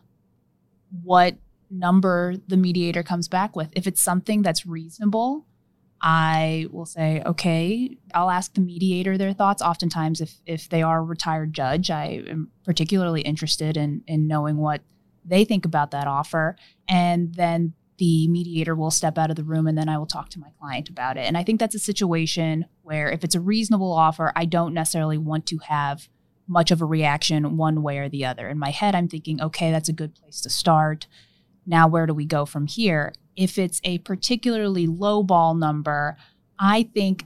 what 1.03 1.35
number 1.69 2.35
the 2.47 2.57
mediator 2.57 3.03
comes 3.03 3.27
back 3.27 3.55
with. 3.55 3.69
If 3.73 3.87
it's 3.87 4.01
something 4.01 4.41
that's 4.41 4.65
reasonable, 4.65 5.45
I 6.01 6.67
will 6.71 6.85
say, 6.85 7.21
okay, 7.25 7.97
I'll 8.13 8.29
ask 8.29 8.53
the 8.53 8.61
mediator 8.61 9.17
their 9.17 9.33
thoughts. 9.33 9.61
Oftentimes, 9.61 10.21
if 10.21 10.35
if 10.45 10.69
they 10.69 10.81
are 10.83 10.99
a 10.99 11.03
retired 11.03 11.53
judge, 11.53 11.89
I 11.89 12.23
am 12.27 12.51
particularly 12.63 13.21
interested 13.21 13.77
in 13.77 14.03
in 14.07 14.27
knowing 14.27 14.57
what 14.57 14.81
they 15.25 15.43
think 15.43 15.65
about 15.65 15.91
that 15.91 16.07
offer. 16.07 16.55
And 16.87 17.33
then 17.35 17.73
the 17.97 18.27
mediator 18.27 18.75
will 18.75 18.91
step 18.91 19.17
out 19.17 19.31
of 19.31 19.35
the 19.35 19.43
room 19.43 19.67
and 19.67 19.77
then 19.77 19.89
I 19.89 19.97
will 19.97 20.05
talk 20.05 20.29
to 20.29 20.39
my 20.39 20.49
client 20.59 20.87
about 20.87 21.17
it. 21.17 21.21
And 21.21 21.35
I 21.35 21.43
think 21.43 21.59
that's 21.59 21.75
a 21.75 21.79
situation 21.79 22.65
where 22.83 23.09
if 23.09 23.23
it's 23.23 23.35
a 23.35 23.39
reasonable 23.39 23.91
offer, 23.91 24.31
I 24.35 24.45
don't 24.45 24.73
necessarily 24.73 25.17
want 25.17 25.47
to 25.47 25.57
have 25.67 26.07
much 26.47 26.71
of 26.71 26.81
a 26.81 26.85
reaction 26.85 27.57
one 27.57 27.83
way 27.83 27.97
or 27.97 28.09
the 28.09 28.25
other. 28.25 28.47
In 28.47 28.57
my 28.57 28.71
head, 28.71 28.95
I'm 28.95 29.07
thinking, 29.07 29.41
okay, 29.41 29.71
that's 29.71 29.89
a 29.89 29.93
good 29.93 30.15
place 30.15 30.41
to 30.41 30.49
start. 30.49 31.07
Now, 31.65 31.87
where 31.87 32.05
do 32.05 32.13
we 32.13 32.25
go 32.25 32.45
from 32.45 32.67
here? 32.67 33.13
If 33.35 33.57
it's 33.57 33.81
a 33.83 33.99
particularly 33.99 34.87
low 34.87 35.23
ball 35.23 35.53
number, 35.53 36.17
I 36.57 36.83
think 36.93 37.25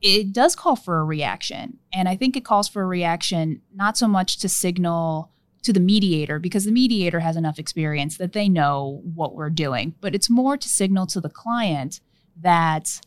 it 0.00 0.32
does 0.32 0.56
call 0.56 0.76
for 0.76 0.98
a 0.98 1.04
reaction. 1.04 1.78
And 1.92 2.08
I 2.08 2.16
think 2.16 2.36
it 2.36 2.44
calls 2.44 2.68
for 2.68 2.82
a 2.82 2.86
reaction 2.86 3.60
not 3.74 3.98
so 3.98 4.08
much 4.08 4.38
to 4.38 4.48
signal 4.48 5.30
to 5.62 5.72
the 5.72 5.80
mediator 5.80 6.38
because 6.38 6.64
the 6.64 6.72
mediator 6.72 7.20
has 7.20 7.36
enough 7.36 7.58
experience 7.58 8.16
that 8.16 8.32
they 8.32 8.48
know 8.48 9.02
what 9.14 9.34
we're 9.34 9.50
doing, 9.50 9.94
but 10.00 10.14
it's 10.14 10.30
more 10.30 10.56
to 10.56 10.68
signal 10.68 11.06
to 11.08 11.20
the 11.20 11.28
client 11.28 12.00
that 12.40 13.02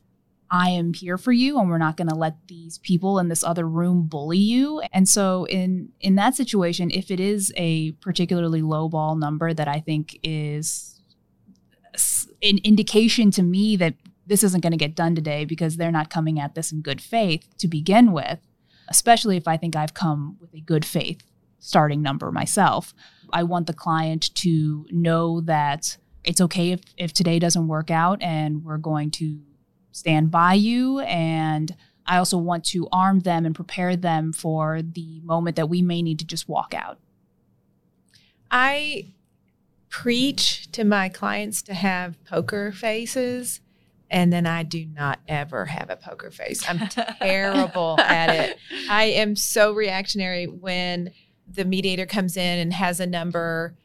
I 0.54 0.70
am 0.70 0.94
here 0.94 1.18
for 1.18 1.32
you 1.32 1.60
and 1.60 1.68
we're 1.68 1.80
not 1.80 1.98
going 1.98 2.10
to 2.10 2.16
let 2.16 2.36
these 2.48 2.78
people 2.78 3.18
in 3.18 3.28
this 3.28 3.44
other 3.44 3.68
room 3.68 4.06
bully 4.06 4.38
you. 4.38 4.84
And 4.94 5.10
so 5.10 5.46
in 5.46 5.90
in 6.00 6.14
that 6.16 6.36
situation 6.36 6.92
if 6.92 7.10
it 7.10 7.20
is 7.20 7.52
a 7.58 7.94
particularly 7.94 8.62
low 8.62 8.88
ball 8.88 9.16
number 9.16 9.52
that 9.52 9.68
I 9.68 9.80
think 9.80 10.20
is 10.22 11.02
an 12.44 12.60
indication 12.64 13.32
to 13.32 13.42
me 13.42 13.76
that 13.78 13.96
this 14.28 14.44
isn't 14.44 14.62
going 14.62 14.72
to 14.72 14.78
get 14.78 14.96
done 14.96 15.16
today 15.16 15.44
because 15.44 15.78
they're 15.78 15.92
not 15.92 16.12
coming 16.12 16.40
at 16.40 16.54
this 16.54 16.72
in 16.72 16.82
good 16.82 17.02
faith 17.02 17.48
to 17.58 17.68
begin 17.68 18.12
with, 18.12 18.40
especially 18.90 19.38
if 19.38 19.48
I 19.48 19.58
think 19.58 19.76
I've 19.76 19.96
come 19.96 20.38
with 20.40 20.54
a 20.54 20.62
good 20.62 20.86
faith 20.86 21.24
starting 21.58 22.04
number 22.04 22.32
myself. 22.32 22.94
I 23.32 23.42
want 23.42 23.66
the 23.66 23.74
client 23.74 24.34
to 24.36 24.86
know 24.92 25.42
that 25.42 25.98
it's 26.24 26.42
okay 26.42 26.74
if, 26.74 26.82
if 26.96 27.12
today 27.12 27.40
doesn't 27.40 27.68
work 27.68 27.90
out 27.90 28.22
and 28.22 28.64
we're 28.64 28.78
going 28.78 29.10
to 29.12 29.42
stand 29.94 30.30
by 30.30 30.56
you. 30.56 31.00
And 31.00 31.74
I 32.06 32.18
also 32.18 32.38
want 32.38 32.66
to 32.66 32.90
arm 32.92 33.22
them 33.22 33.46
and 33.46 33.56
prepare 33.56 33.96
them 33.96 34.34
for 34.34 34.82
the 34.82 35.22
moment 35.22 35.56
that 35.56 35.70
we 35.70 35.82
may 35.82 36.02
need 36.02 36.20
to 36.20 36.26
just 36.26 36.50
walk 36.50 36.74
out. 36.74 37.00
I 38.52 39.14
preach 39.90 40.70
to 40.74 40.84
my 40.84 41.08
clients 41.08 41.62
to 41.62 41.74
have 41.74 42.22
poker 42.26 42.72
faces 42.72 43.62
and 44.14 44.32
then 44.32 44.46
I 44.46 44.62
do 44.62 44.86
not 44.86 45.20
ever 45.28 45.66
have 45.66 45.90
a 45.90 45.96
poker 45.96 46.30
face. 46.30 46.64
I'm 46.70 46.88
terrible 46.88 48.00
at 48.00 48.30
it. 48.30 48.58
I 48.88 49.06
am 49.06 49.36
so 49.36 49.74
reactionary 49.74 50.46
when 50.46 51.12
the 51.48 51.66
mediator 51.66 52.06
comes 52.06 52.38
in 52.38 52.60
and 52.60 52.74
has 52.74 53.00
a 53.00 53.08
number, 53.08 53.76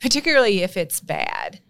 particularly 0.00 0.62
if 0.62 0.76
it's 0.76 1.00
bad. 1.00 1.60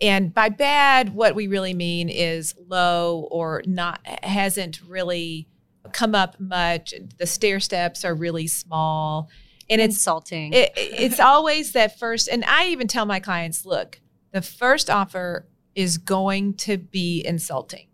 And 0.00 0.32
by 0.32 0.48
bad, 0.48 1.14
what 1.14 1.34
we 1.34 1.46
really 1.46 1.74
mean 1.74 2.08
is 2.08 2.54
low 2.68 3.28
or 3.30 3.62
not 3.66 4.00
hasn't 4.06 4.80
really 4.82 5.46
come 5.92 6.14
up 6.14 6.38
much. 6.40 6.94
The 7.18 7.26
stair 7.26 7.60
steps 7.60 8.04
are 8.04 8.14
really 8.14 8.46
small. 8.46 9.28
And 9.68 9.80
it's 9.80 9.96
insulting. 9.96 10.52
It, 10.52 10.72
it's 10.76 11.20
always 11.20 11.72
that 11.72 11.98
first, 11.98 12.28
and 12.28 12.44
I 12.44 12.68
even 12.68 12.88
tell 12.88 13.06
my 13.06 13.20
clients, 13.20 13.64
look, 13.64 14.00
the 14.32 14.42
first 14.42 14.90
offer 14.90 15.46
is 15.74 15.98
going 15.98 16.54
to 16.54 16.78
be 16.78 17.24
insulting. 17.24 17.86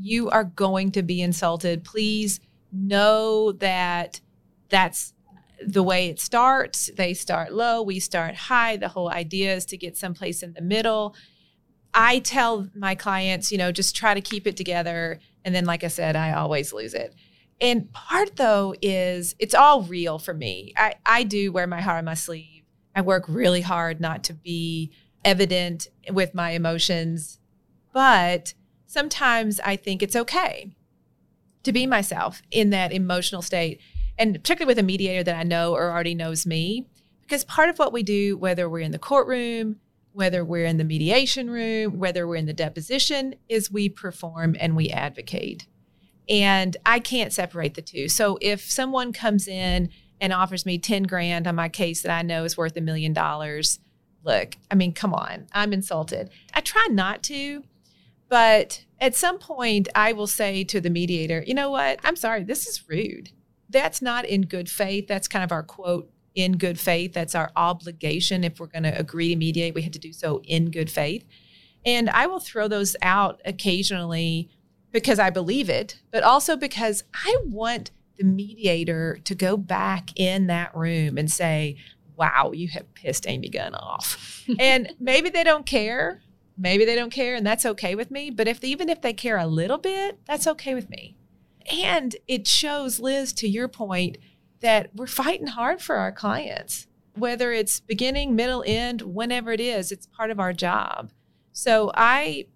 You 0.00 0.30
are 0.30 0.44
going 0.44 0.92
to 0.92 1.02
be 1.02 1.22
insulted. 1.22 1.84
Please 1.84 2.40
know 2.72 3.52
that 3.52 4.20
that's 4.68 5.14
the 5.64 5.82
way 5.82 6.08
it 6.08 6.20
starts. 6.20 6.90
They 6.96 7.14
start 7.14 7.52
low, 7.52 7.82
we 7.82 7.98
start 7.98 8.34
high. 8.34 8.76
The 8.76 8.88
whole 8.88 9.10
idea 9.10 9.54
is 9.54 9.64
to 9.66 9.76
get 9.76 9.96
someplace 9.96 10.42
in 10.42 10.52
the 10.52 10.60
middle. 10.60 11.14
I 11.96 12.18
tell 12.18 12.68
my 12.74 12.94
clients, 12.94 13.50
you 13.50 13.58
know, 13.58 13.72
just 13.72 13.96
try 13.96 14.12
to 14.12 14.20
keep 14.20 14.46
it 14.46 14.56
together. 14.56 15.18
And 15.44 15.54
then, 15.54 15.64
like 15.64 15.82
I 15.82 15.88
said, 15.88 16.14
I 16.14 16.32
always 16.32 16.72
lose 16.72 16.92
it. 16.92 17.14
And 17.58 17.90
part 17.92 18.36
though 18.36 18.74
is 18.82 19.34
it's 19.38 19.54
all 19.54 19.82
real 19.82 20.18
for 20.18 20.34
me. 20.34 20.74
I, 20.76 20.94
I 21.06 21.22
do 21.22 21.50
wear 21.50 21.66
my 21.66 21.80
heart 21.80 21.98
on 21.98 22.04
my 22.04 22.14
sleeve. 22.14 22.64
I 22.94 23.00
work 23.00 23.24
really 23.28 23.62
hard 23.62 23.98
not 23.98 24.22
to 24.24 24.34
be 24.34 24.92
evident 25.24 25.88
with 26.10 26.34
my 26.34 26.50
emotions, 26.50 27.38
but 27.94 28.52
sometimes 28.86 29.58
I 29.60 29.76
think 29.76 30.02
it's 30.02 30.14
okay 30.14 30.76
to 31.62 31.72
be 31.72 31.86
myself 31.86 32.42
in 32.50 32.70
that 32.70 32.92
emotional 32.92 33.42
state 33.42 33.80
and 34.18 34.34
particularly 34.34 34.70
with 34.70 34.78
a 34.78 34.82
mediator 34.82 35.22
that 35.24 35.36
I 35.36 35.42
know 35.42 35.74
or 35.74 35.90
already 35.90 36.14
knows 36.14 36.46
me, 36.46 36.86
because 37.22 37.44
part 37.44 37.68
of 37.68 37.78
what 37.78 37.92
we 37.92 38.02
do, 38.02 38.36
whether 38.36 38.68
we're 38.68 38.80
in 38.80 38.92
the 38.92 38.98
courtroom, 38.98 39.76
whether 40.16 40.42
we're 40.42 40.64
in 40.64 40.78
the 40.78 40.84
mediation 40.84 41.50
room, 41.50 41.98
whether 41.98 42.26
we're 42.26 42.36
in 42.36 42.46
the 42.46 42.52
deposition, 42.54 43.34
is 43.50 43.70
we 43.70 43.86
perform 43.86 44.56
and 44.58 44.74
we 44.74 44.88
advocate. 44.88 45.66
And 46.26 46.74
I 46.86 47.00
can't 47.00 47.34
separate 47.34 47.74
the 47.74 47.82
two. 47.82 48.08
So 48.08 48.38
if 48.40 48.62
someone 48.62 49.12
comes 49.12 49.46
in 49.46 49.90
and 50.18 50.32
offers 50.32 50.64
me 50.64 50.78
10 50.78 51.02
grand 51.02 51.46
on 51.46 51.54
my 51.54 51.68
case 51.68 52.00
that 52.00 52.10
I 52.10 52.22
know 52.22 52.44
is 52.44 52.56
worth 52.56 52.78
a 52.78 52.80
million 52.80 53.12
dollars, 53.12 53.78
look, 54.24 54.56
I 54.70 54.74
mean, 54.74 54.94
come 54.94 55.12
on, 55.12 55.48
I'm 55.52 55.74
insulted. 55.74 56.30
I 56.54 56.62
try 56.62 56.86
not 56.90 57.22
to, 57.24 57.62
but 58.30 58.86
at 58.98 59.14
some 59.14 59.38
point 59.38 59.88
I 59.94 60.14
will 60.14 60.26
say 60.26 60.64
to 60.64 60.80
the 60.80 60.88
mediator, 60.88 61.44
you 61.46 61.52
know 61.52 61.70
what? 61.70 62.00
I'm 62.02 62.16
sorry, 62.16 62.42
this 62.42 62.66
is 62.66 62.88
rude 62.88 63.32
that's 63.68 64.00
not 64.00 64.24
in 64.24 64.42
good 64.42 64.70
faith. 64.70 65.06
That's 65.08 65.28
kind 65.28 65.44
of 65.44 65.52
our 65.52 65.62
quote 65.62 66.10
in 66.36 66.58
good 66.58 66.78
faith. 66.78 67.12
That's 67.12 67.34
our 67.34 67.50
obligation. 67.56 68.44
If 68.44 68.60
we're 68.60 68.66
going 68.66 68.84
to 68.84 68.96
agree 68.96 69.30
to 69.30 69.36
mediate, 69.36 69.74
we 69.74 69.82
have 69.82 69.92
to 69.92 69.98
do 69.98 70.12
so 70.12 70.40
in 70.44 70.70
good 70.70 70.90
faith. 70.90 71.24
And 71.84 72.08
I 72.10 72.26
will 72.26 72.40
throw 72.40 72.68
those 72.68 72.94
out 73.02 73.40
occasionally 73.44 74.50
because 74.92 75.18
I 75.18 75.30
believe 75.30 75.68
it, 75.68 76.00
but 76.12 76.22
also 76.22 76.56
because 76.56 77.02
I 77.14 77.36
want 77.44 77.90
the 78.18 78.24
mediator 78.24 79.18
to 79.24 79.34
go 79.34 79.56
back 79.56 80.10
in 80.16 80.46
that 80.46 80.74
room 80.76 81.18
and 81.18 81.30
say, 81.30 81.76
wow, 82.16 82.52
you 82.52 82.68
have 82.68 82.94
pissed 82.94 83.28
Amy 83.28 83.48
Gunn 83.48 83.74
off. 83.74 84.44
and 84.58 84.94
maybe 84.98 85.30
they 85.30 85.44
don't 85.44 85.66
care. 85.66 86.22
Maybe 86.58 86.86
they 86.86 86.94
don't 86.94 87.10
care, 87.10 87.34
and 87.34 87.46
that's 87.46 87.66
okay 87.66 87.94
with 87.94 88.10
me. 88.10 88.30
But 88.30 88.48
if 88.48 88.64
even 88.64 88.88
if 88.88 89.02
they 89.02 89.12
care 89.12 89.36
a 89.36 89.46
little 89.46 89.76
bit, 89.76 90.18
that's 90.26 90.46
okay 90.46 90.74
with 90.74 90.88
me. 90.88 91.14
And 91.70 92.16
it 92.26 92.46
shows, 92.46 92.98
Liz, 92.98 93.34
to 93.34 93.48
your 93.48 93.68
point, 93.68 94.16
that 94.60 94.90
we're 94.94 95.06
fighting 95.06 95.48
hard 95.48 95.80
for 95.80 95.96
our 95.96 96.12
clients, 96.12 96.86
whether 97.14 97.52
it's 97.52 97.80
beginning, 97.80 98.34
middle, 98.34 98.64
end, 98.66 99.02
whenever 99.02 99.52
it 99.52 99.60
is, 99.60 99.92
it's 99.92 100.06
part 100.06 100.30
of 100.30 100.40
our 100.40 100.52
job. 100.52 101.10
So 101.52 101.90
I 101.94 102.46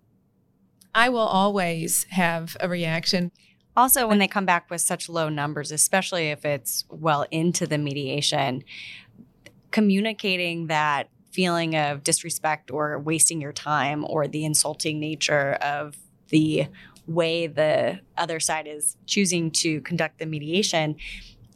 I 0.95 1.09
will 1.09 1.21
always 1.21 2.05
have 2.11 2.57
a 2.61 2.69
reaction. 2.69 3.31
Also, 3.77 4.09
when 4.09 4.19
they 4.19 4.27
come 4.27 4.45
back 4.45 4.69
with 4.71 4.81
such 4.81 5.09
low 5.09 5.29
numbers, 5.29 5.71
especially 5.71 6.31
if 6.31 6.45
it's 6.45 6.85
well 6.91 7.25
into 7.31 7.67
the 7.67 7.79
mediation, 7.79 8.65
communicating 9.71 10.67
that 10.67 11.09
feeling 11.31 11.77
of 11.77 12.03
disrespect 12.03 12.73
or 12.73 12.99
wasting 12.99 13.41
your 13.41 13.53
time 13.53 14.05
or 14.05 14.27
the 14.27 14.45
insulting 14.45 14.99
nature 14.99 15.53
of 15.63 15.97
the 16.29 16.67
way 17.07 17.47
the 17.47 18.01
other 18.17 18.41
side 18.41 18.67
is 18.67 18.97
choosing 19.07 19.51
to 19.51 19.81
conduct 19.83 20.19
the 20.19 20.27
mediation 20.27 20.97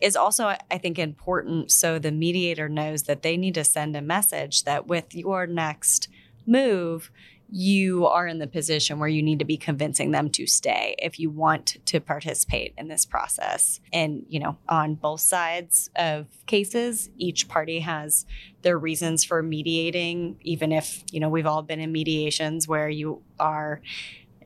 is 0.01 0.17
also, 0.17 0.57
I 0.71 0.79
think, 0.79 0.99
important 0.99 1.71
so 1.71 1.99
the 1.99 2.13
mediator 2.13 2.69
knows 2.69 3.05
that 3.05 3.23
they 3.23 3.37
need 3.37 3.55
to 3.55 3.65
send 3.65 3.97
a 3.97 4.03
message 4.03 4.65
that 4.65 4.87
with 4.87 5.15
your 5.15 5.47
next 5.47 6.09
move, 6.47 7.11
you 7.51 8.07
are 8.07 8.27
in 8.27 8.39
the 8.39 8.47
position 8.47 8.99
where 8.99 9.09
you 9.09 9.23
need 9.23 9.39
to 9.39 9.45
be 9.45 9.57
convincing 9.57 10.11
them 10.11 10.29
to 10.31 10.47
stay 10.47 10.97
if 10.99 11.21
you 11.21 11.31
want 11.31 11.77
to 11.87 12.01
participate 12.01 12.75
in 12.77 12.89
this 12.89 13.05
process. 13.05 13.81
And, 13.93 14.25
you 14.29 14.41
know, 14.41 14.57
on 14.69 14.95
both 14.95 15.21
sides 15.21 15.91
of 15.95 16.27
cases, 16.47 17.11
each 17.17 17.47
party 17.47 17.81
has 17.81 18.27
their 18.63 18.79
reasons 18.79 19.25
for 19.25 19.43
mediating, 19.43 20.37
even 20.41 20.73
if, 20.73 21.05
you 21.13 21.21
know, 21.21 21.29
we've 21.29 21.47
all 21.47 21.63
been 21.63 21.81
in 21.81 21.93
mediations 21.93 22.67
where 22.67 22.89
you 22.89 23.23
are 23.39 23.81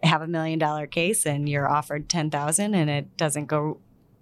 have 0.03 0.23
a 0.23 0.27
million 0.29 0.59
dollar 0.59 0.87
case 0.87 1.27
and 1.27 1.49
you're 1.49 1.69
offered 1.69 2.09
10,000 2.09 2.75
and 2.75 2.89
it 2.89 3.17
doesn't 3.17 3.47
go 3.47 3.79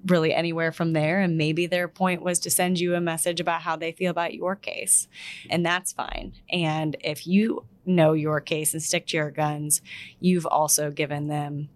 really 0.06 0.32
anywhere 0.32 0.72
from 0.72 0.92
there. 0.92 1.20
And 1.20 1.36
maybe 1.36 1.66
their 1.66 1.88
point 1.88 2.22
was 2.22 2.38
to 2.40 2.50
send 2.50 2.78
you 2.80 2.94
a 2.94 3.00
message 3.00 3.40
about 3.40 3.62
how 3.62 3.76
they 3.76 3.92
feel 3.92 4.10
about 4.10 4.34
your 4.34 4.56
case. 4.56 5.08
And 5.50 5.64
that's 5.64 5.92
fine. 5.92 6.34
And 6.50 6.96
if 7.00 7.26
you 7.26 7.64
know 7.84 8.12
your 8.12 8.40
case 8.40 8.72
and 8.72 8.82
stick 8.82 9.06
to 9.08 9.16
your 9.16 9.30
guns, 9.30 9.80
you've 10.20 10.46
also 10.46 10.90
given 10.90 11.28
them 11.28 11.68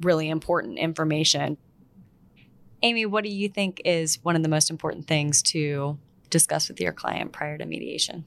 really 0.00 0.28
important 0.28 0.78
information. 0.78 1.56
Amy, 2.82 3.06
what 3.06 3.24
do 3.24 3.30
you 3.30 3.48
think 3.48 3.80
is 3.84 4.22
one 4.22 4.36
of 4.36 4.42
the 4.42 4.48
most 4.48 4.70
important 4.70 5.06
things 5.06 5.42
to 5.42 5.98
discuss 6.30 6.68
with 6.68 6.80
your 6.80 6.92
client 6.92 7.32
prior 7.32 7.56
to 7.56 7.64
mediation? 7.64 8.24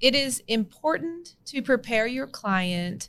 It 0.00 0.14
is 0.14 0.42
important 0.46 1.36
to 1.46 1.62
prepare 1.62 2.06
your 2.06 2.26
client 2.26 3.08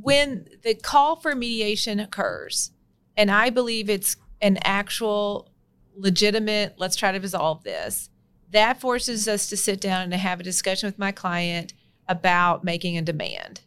when 0.00 0.48
the 0.62 0.74
call 0.74 1.16
for 1.16 1.34
mediation 1.34 1.98
occurs. 1.98 2.70
And 3.16 3.30
I 3.30 3.50
believe 3.50 3.90
it's 3.90 4.16
an 4.44 4.58
actual 4.62 5.48
legitimate, 5.96 6.74
let's 6.76 6.96
try 6.96 7.10
to 7.10 7.18
resolve 7.18 7.64
this. 7.64 8.10
That 8.50 8.78
forces 8.78 9.26
us 9.26 9.48
to 9.48 9.56
sit 9.56 9.80
down 9.80 10.02
and 10.02 10.12
to 10.12 10.18
have 10.18 10.38
a 10.38 10.44
discussion 10.44 10.86
with 10.86 10.98
my 10.98 11.12
client 11.12 11.72
about 12.06 12.62
making 12.62 12.98
a 12.98 13.02
demand. 13.02 13.62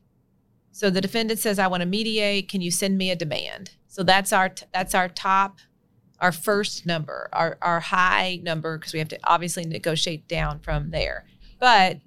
So 0.72 0.92
the 0.92 1.02
defendant 1.02 1.40
says, 1.40 1.58
"I 1.58 1.66
want 1.66 1.82
to 1.82 1.88
mediate. 1.88 2.48
Can 2.48 2.62
you 2.62 2.70
send 2.70 2.96
me 2.96 3.10
a 3.10 3.16
demand?" 3.16 3.72
So 3.88 4.04
that's 4.04 4.32
our 4.32 4.54
that's 4.72 4.94
our 4.94 5.10
top, 5.10 5.58
our 6.20 6.32
first 6.32 6.86
number, 6.86 7.28
our 7.34 7.58
our 7.64 7.80
high 7.80 8.40
number 8.44 8.78
because 8.78 8.94
we 8.94 9.00
have 9.00 9.10
to 9.10 9.20
obviously 9.24 9.66
negotiate 9.66 10.28
down 10.28 10.60
from 10.60 10.92
there. 10.92 11.26
But 11.60 12.02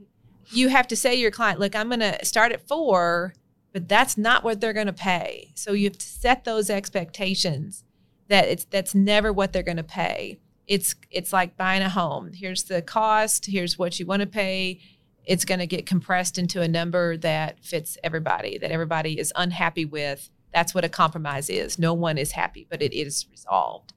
you 0.52 0.68
have 0.68 0.86
to 0.88 0.96
say 0.96 1.16
to 1.16 1.20
your 1.20 1.32
client, 1.32 1.58
"Look, 1.58 1.74
I'm 1.74 1.88
going 1.88 1.98
to 2.00 2.24
start 2.24 2.52
at 2.52 2.68
four, 2.68 3.34
but 3.72 3.88
that's 3.88 4.16
not 4.16 4.44
what 4.44 4.60
they're 4.60 4.72
going 4.72 4.86
to 4.86 4.92
pay." 4.92 5.50
So 5.56 5.72
you 5.72 5.88
have 5.88 5.98
to 5.98 6.06
set 6.06 6.44
those 6.44 6.70
expectations 6.70 7.82
that 8.30 8.48
it's 8.48 8.64
that's 8.64 8.94
never 8.94 9.32
what 9.32 9.52
they're 9.52 9.62
going 9.62 9.76
to 9.76 9.82
pay. 9.82 10.40
It's 10.66 10.94
it's 11.10 11.32
like 11.32 11.56
buying 11.56 11.82
a 11.82 11.90
home. 11.90 12.32
Here's 12.34 12.64
the 12.64 12.80
cost. 12.80 13.46
Here's 13.46 13.78
what 13.78 14.00
you 14.00 14.06
want 14.06 14.20
to 14.20 14.26
pay 14.26 14.80
it's 15.24 15.44
going 15.44 15.60
to 15.60 15.66
get 15.66 15.86
compressed 15.86 16.38
into 16.38 16.60
a 16.60 16.68
number 16.68 17.16
that 17.18 17.62
fits 17.64 17.98
everybody, 18.02 18.58
that 18.58 18.70
everybody 18.70 19.18
is 19.18 19.32
unhappy 19.36 19.84
with. 19.84 20.30
That's 20.52 20.74
what 20.74 20.84
a 20.84 20.88
compromise 20.88 21.48
is. 21.48 21.78
No 21.78 21.94
one 21.94 22.18
is 22.18 22.32
happy, 22.32 22.66
but 22.68 22.82
it 22.82 22.92
is 22.92 23.26
resolved. 23.30 23.92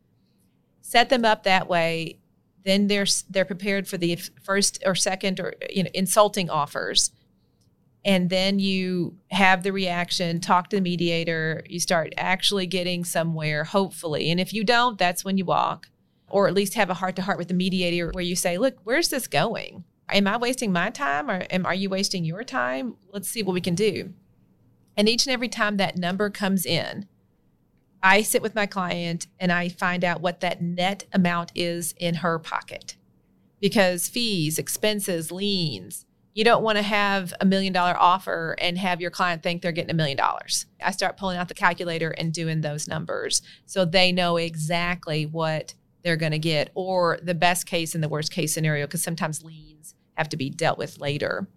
Set 0.81 1.09
them 1.09 1.25
up 1.25 1.43
that 1.43 1.67
way, 1.67 2.19
then 2.65 2.87
they're 2.87 3.07
they're 3.29 3.45
prepared 3.45 3.87
for 3.87 3.97
the 3.97 4.15
first 4.43 4.83
or 4.85 4.95
second 4.95 5.39
or 5.39 5.55
you 5.69 5.83
know 5.83 5.89
insulting 5.93 6.49
offers. 6.49 7.11
And 8.05 8.29
then 8.29 8.60
you 8.60 9.15
have 9.31 9.63
the 9.63 9.72
reaction, 9.72 10.41
talk 10.41 10.69
to 10.69 10.75
the 10.75 10.81
mediator, 10.81 11.63
you 11.69 11.79
start 11.79 12.13
actually 12.17 12.67
getting 12.67 13.05
somewhere, 13.05 13.63
hopefully. 13.63 14.29
And 14.29 14.39
if 14.39 14.53
you 14.53 14.63
don't, 14.63 14.98
that's 14.98 15.24
when 15.24 15.38
you 15.38 15.45
walk, 15.45 15.88
or 16.27 16.48
at 16.48 16.53
least 16.53 16.74
have 16.74 16.89
a 16.89 16.95
heart 16.95 17.15
to 17.15 17.22
heart 17.22 17.38
with 17.38 17.48
the 17.48 17.53
mediator 17.53 18.12
where 18.12 18.24
you 18.24 18.36
say, 18.36 18.57
Look, 18.57 18.77
where's 18.83 19.10
this 19.10 19.27
going? 19.27 19.86
am 20.13 20.27
I 20.27 20.38
wasting 20.38 20.71
my 20.71 20.89
time 20.89 21.30
or 21.30 21.45
am, 21.49 21.65
are 21.65 21.73
you 21.73 21.89
wasting 21.89 22.25
your 22.25 22.43
time? 22.43 22.95
Let's 23.12 23.30
see 23.30 23.43
what 23.43 23.54
we 23.54 23.62
can 23.62 23.75
do. 23.75 24.13
And 24.95 25.10
each 25.10 25.25
and 25.25 25.34
every 25.34 25.49
time 25.49 25.77
that 25.77 25.97
number 25.97 26.30
comes 26.30 26.65
in, 26.65 27.08
I 28.01 28.21
sit 28.21 28.41
with 28.41 28.56
my 28.56 28.65
client 28.65 29.27
and 29.39 29.51
I 29.51 29.69
find 29.69 30.04
out 30.04 30.21
what 30.21 30.41
that 30.41 30.62
net 30.62 31.06
amount 31.13 31.51
is 31.56 31.95
in 31.97 32.15
her 32.15 32.38
pocket. 32.38 32.95
Because 33.60 34.10
fees, 34.10 34.60
expenses, 34.60 35.32
liens, 35.32 36.06
you 36.34 36.43
don't 36.43 36.63
want 36.63 36.78
to 36.78 36.84
have 36.84 37.34
a 37.39 37.46
million 37.46 37.74
dollar 37.74 37.96
offer 37.98 38.56
and 38.60 38.78
have 38.78 39.00
your 39.00 39.12
client 39.12 39.43
think 39.43 39.62
they're 39.62 39.72
getting 39.72 39.91
a 39.91 39.96
million 39.96 40.17
dollars. 40.17 40.65
I 40.82 40.91
start 40.91 41.17
pulling 41.17 41.38
out 41.38 41.48
the 41.48 41.54
calculator 41.54 42.10
and 42.12 42.34
doing 42.34 42.62
those 42.62 42.88
numbers 42.88 43.41
so 43.65 43.86
they 43.86 44.12
know 44.12 44.38
exactly 44.38 45.26
what 45.26 45.76
they're 46.04 46.17
going 46.17 46.32
to 46.32 46.39
get 46.39 46.72
or 46.74 47.19
the 47.22 47.36
best 47.36 47.65
case 47.65 47.96
and 47.96 48.04
the 48.04 48.10
worst 48.10 48.32
case 48.32 48.54
scenario 48.54 48.86
because 48.88 49.04
sometimes 49.04 49.43
liens 49.43 49.96
have 50.15 50.30
to 50.30 50.38
be 50.38 50.50
dealt 50.50 50.78
with 50.78 51.00
later. 51.00 51.48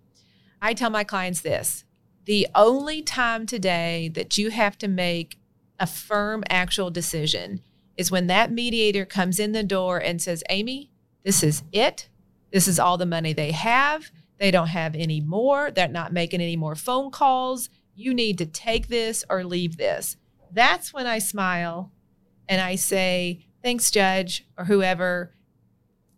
I 0.60 0.74
tell 0.74 0.90
my 0.90 1.04
clients 1.04 1.40
this 1.40 1.84
the 2.26 2.48
only 2.54 3.02
time 3.02 3.46
today 3.46 4.10
that 4.14 4.36
you 4.36 4.50
have 4.50 4.76
to 4.78 4.88
make 4.88 5.38
a 5.78 5.86
firm 5.86 6.42
actual 6.50 6.90
decision 6.90 7.60
is 7.96 8.10
when 8.10 8.26
that 8.26 8.50
mediator 8.50 9.04
comes 9.04 9.38
in 9.38 9.52
the 9.52 9.62
door 9.62 9.98
and 9.98 10.20
says, 10.20 10.42
Amy, 10.50 10.90
this 11.24 11.42
is 11.42 11.62
it. 11.72 12.08
This 12.52 12.68
is 12.68 12.78
all 12.78 12.98
the 12.98 13.06
money 13.06 13.32
they 13.32 13.52
have. 13.52 14.10
They 14.38 14.50
don't 14.50 14.68
have 14.68 14.94
any 14.94 15.20
more. 15.20 15.70
They're 15.70 15.88
not 15.88 16.12
making 16.12 16.40
any 16.40 16.56
more 16.56 16.74
phone 16.74 17.10
calls. 17.10 17.70
You 17.94 18.12
need 18.12 18.38
to 18.38 18.46
take 18.46 18.88
this 18.88 19.24
or 19.30 19.44
leave 19.44 19.76
this. 19.76 20.16
That's 20.52 20.92
when 20.92 21.06
I 21.06 21.18
smile 21.18 21.92
and 22.48 22.60
I 22.60 22.76
say, 22.76 23.46
Thanks, 23.62 23.90
Judge, 23.90 24.46
or 24.56 24.66
whoever. 24.66 25.32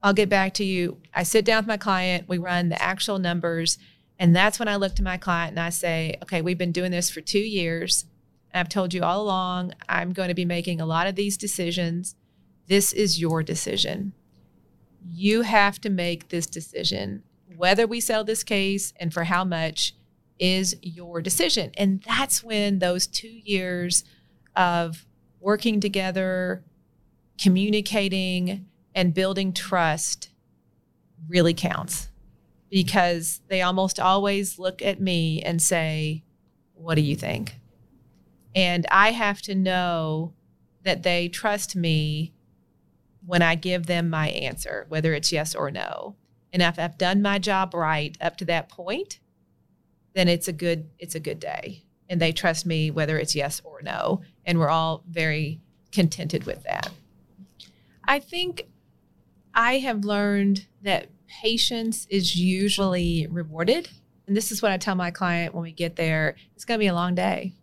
I'll 0.02 0.12
get 0.12 0.28
back 0.28 0.54
to 0.54 0.64
you. 0.64 0.98
I 1.14 1.22
sit 1.22 1.44
down 1.44 1.62
with 1.62 1.68
my 1.68 1.76
client, 1.76 2.28
we 2.28 2.38
run 2.38 2.68
the 2.68 2.80
actual 2.80 3.18
numbers, 3.18 3.78
and 4.18 4.34
that's 4.34 4.58
when 4.58 4.68
I 4.68 4.76
look 4.76 4.94
to 4.96 5.02
my 5.02 5.16
client 5.16 5.52
and 5.52 5.60
I 5.60 5.70
say, 5.70 6.16
okay, 6.22 6.42
we've 6.42 6.58
been 6.58 6.72
doing 6.72 6.90
this 6.90 7.10
for 7.10 7.20
two 7.20 7.38
years. 7.38 8.04
I've 8.52 8.68
told 8.68 8.92
you 8.92 9.02
all 9.02 9.22
along, 9.22 9.74
I'm 9.88 10.12
going 10.12 10.28
to 10.28 10.34
be 10.34 10.44
making 10.44 10.80
a 10.80 10.86
lot 10.86 11.06
of 11.06 11.14
these 11.14 11.36
decisions. 11.36 12.16
This 12.66 12.92
is 12.92 13.20
your 13.20 13.42
decision. 13.42 14.12
You 15.08 15.42
have 15.42 15.80
to 15.82 15.90
make 15.90 16.28
this 16.28 16.46
decision. 16.46 17.22
Whether 17.56 17.86
we 17.86 18.00
sell 18.00 18.24
this 18.24 18.44
case 18.44 18.92
and 18.98 19.12
for 19.12 19.24
how 19.24 19.44
much 19.44 19.94
is 20.38 20.76
your 20.82 21.20
decision. 21.20 21.72
And 21.76 22.02
that's 22.02 22.42
when 22.42 22.78
those 22.78 23.06
two 23.06 23.40
years 23.44 24.04
of 24.54 25.06
working 25.40 25.80
together, 25.80 26.64
communicating, 27.40 28.66
and 28.94 29.14
building 29.14 29.52
trust 29.52 30.30
really 31.28 31.54
counts 31.54 32.08
because 32.70 33.40
they 33.48 33.62
almost 33.62 33.98
always 33.98 34.58
look 34.58 34.82
at 34.82 35.00
me 35.00 35.42
and 35.42 35.60
say, 35.62 36.24
What 36.74 36.96
do 36.96 37.02
you 37.02 37.16
think? 37.16 37.56
And 38.54 38.86
I 38.90 39.12
have 39.12 39.40
to 39.42 39.54
know 39.54 40.34
that 40.82 41.02
they 41.02 41.28
trust 41.28 41.76
me 41.76 42.32
when 43.24 43.42
I 43.42 43.54
give 43.54 43.86
them 43.86 44.08
my 44.08 44.28
answer, 44.30 44.86
whether 44.88 45.12
it's 45.12 45.32
yes 45.32 45.54
or 45.54 45.70
no. 45.70 46.16
And 46.52 46.62
if 46.62 46.78
I've 46.78 46.98
done 46.98 47.22
my 47.22 47.38
job 47.38 47.74
right 47.74 48.16
up 48.20 48.36
to 48.38 48.44
that 48.46 48.68
point, 48.68 49.20
then 50.14 50.28
it's 50.28 50.48
a 50.48 50.52
good 50.52 50.88
it's 50.98 51.14
a 51.14 51.20
good 51.20 51.40
day. 51.40 51.84
And 52.08 52.20
they 52.20 52.32
trust 52.32 52.64
me 52.64 52.90
whether 52.90 53.18
it's 53.18 53.34
yes 53.34 53.60
or 53.64 53.82
no. 53.82 54.22
And 54.46 54.58
we're 54.58 54.70
all 54.70 55.04
very 55.08 55.60
contented 55.92 56.44
with 56.44 56.62
that. 56.64 56.90
I 58.04 58.18
think 58.18 58.66
I 59.54 59.78
have 59.78 60.04
learned 60.04 60.66
that 60.82 61.08
patience 61.28 62.06
is 62.08 62.36
usually 62.36 63.26
rewarded. 63.30 63.90
And 64.26 64.36
this 64.36 64.50
is 64.50 64.62
what 64.62 64.72
I 64.72 64.78
tell 64.78 64.94
my 64.94 65.10
client 65.10 65.54
when 65.54 65.62
we 65.62 65.72
get 65.72 65.96
there 65.96 66.36
it's 66.54 66.64
going 66.64 66.78
to 66.78 66.82
be 66.82 66.88
a 66.88 66.94
long 66.94 67.14
day. 67.14 67.54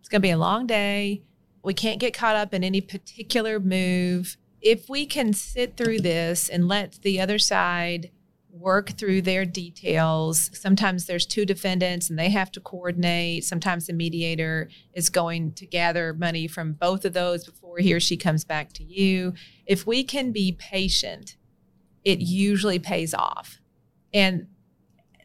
It's 0.00 0.08
going 0.08 0.20
to 0.20 0.26
be 0.26 0.30
a 0.30 0.38
long 0.38 0.66
day. 0.66 1.22
We 1.62 1.74
can't 1.74 2.00
get 2.00 2.14
caught 2.14 2.36
up 2.36 2.52
in 2.52 2.64
any 2.64 2.80
particular 2.80 3.60
move. 3.60 4.36
If 4.60 4.88
we 4.88 5.06
can 5.06 5.32
sit 5.32 5.76
through 5.76 6.00
this 6.00 6.48
and 6.48 6.68
let 6.68 7.00
the 7.02 7.20
other 7.20 7.38
side 7.38 8.10
work 8.52 8.90
through 8.98 9.22
their 9.22 9.44
details. 9.44 10.50
Sometimes 10.52 11.06
there's 11.06 11.26
two 11.26 11.46
defendants 11.46 12.10
and 12.10 12.18
they 12.18 12.28
have 12.28 12.52
to 12.52 12.60
coordinate. 12.60 13.44
Sometimes 13.44 13.86
the 13.86 13.92
mediator 13.92 14.68
is 14.92 15.08
going 15.08 15.52
to 15.54 15.66
gather 15.66 16.12
money 16.12 16.46
from 16.46 16.74
both 16.74 17.04
of 17.04 17.14
those 17.14 17.44
before 17.44 17.78
he 17.78 17.94
or 17.94 18.00
she 18.00 18.16
comes 18.16 18.44
back 18.44 18.72
to 18.74 18.84
you. 18.84 19.32
If 19.66 19.86
we 19.86 20.04
can 20.04 20.32
be 20.32 20.52
patient 20.52 21.36
it 22.04 22.20
usually 22.20 22.78
pays 22.78 23.14
off. 23.14 23.60
And 24.12 24.48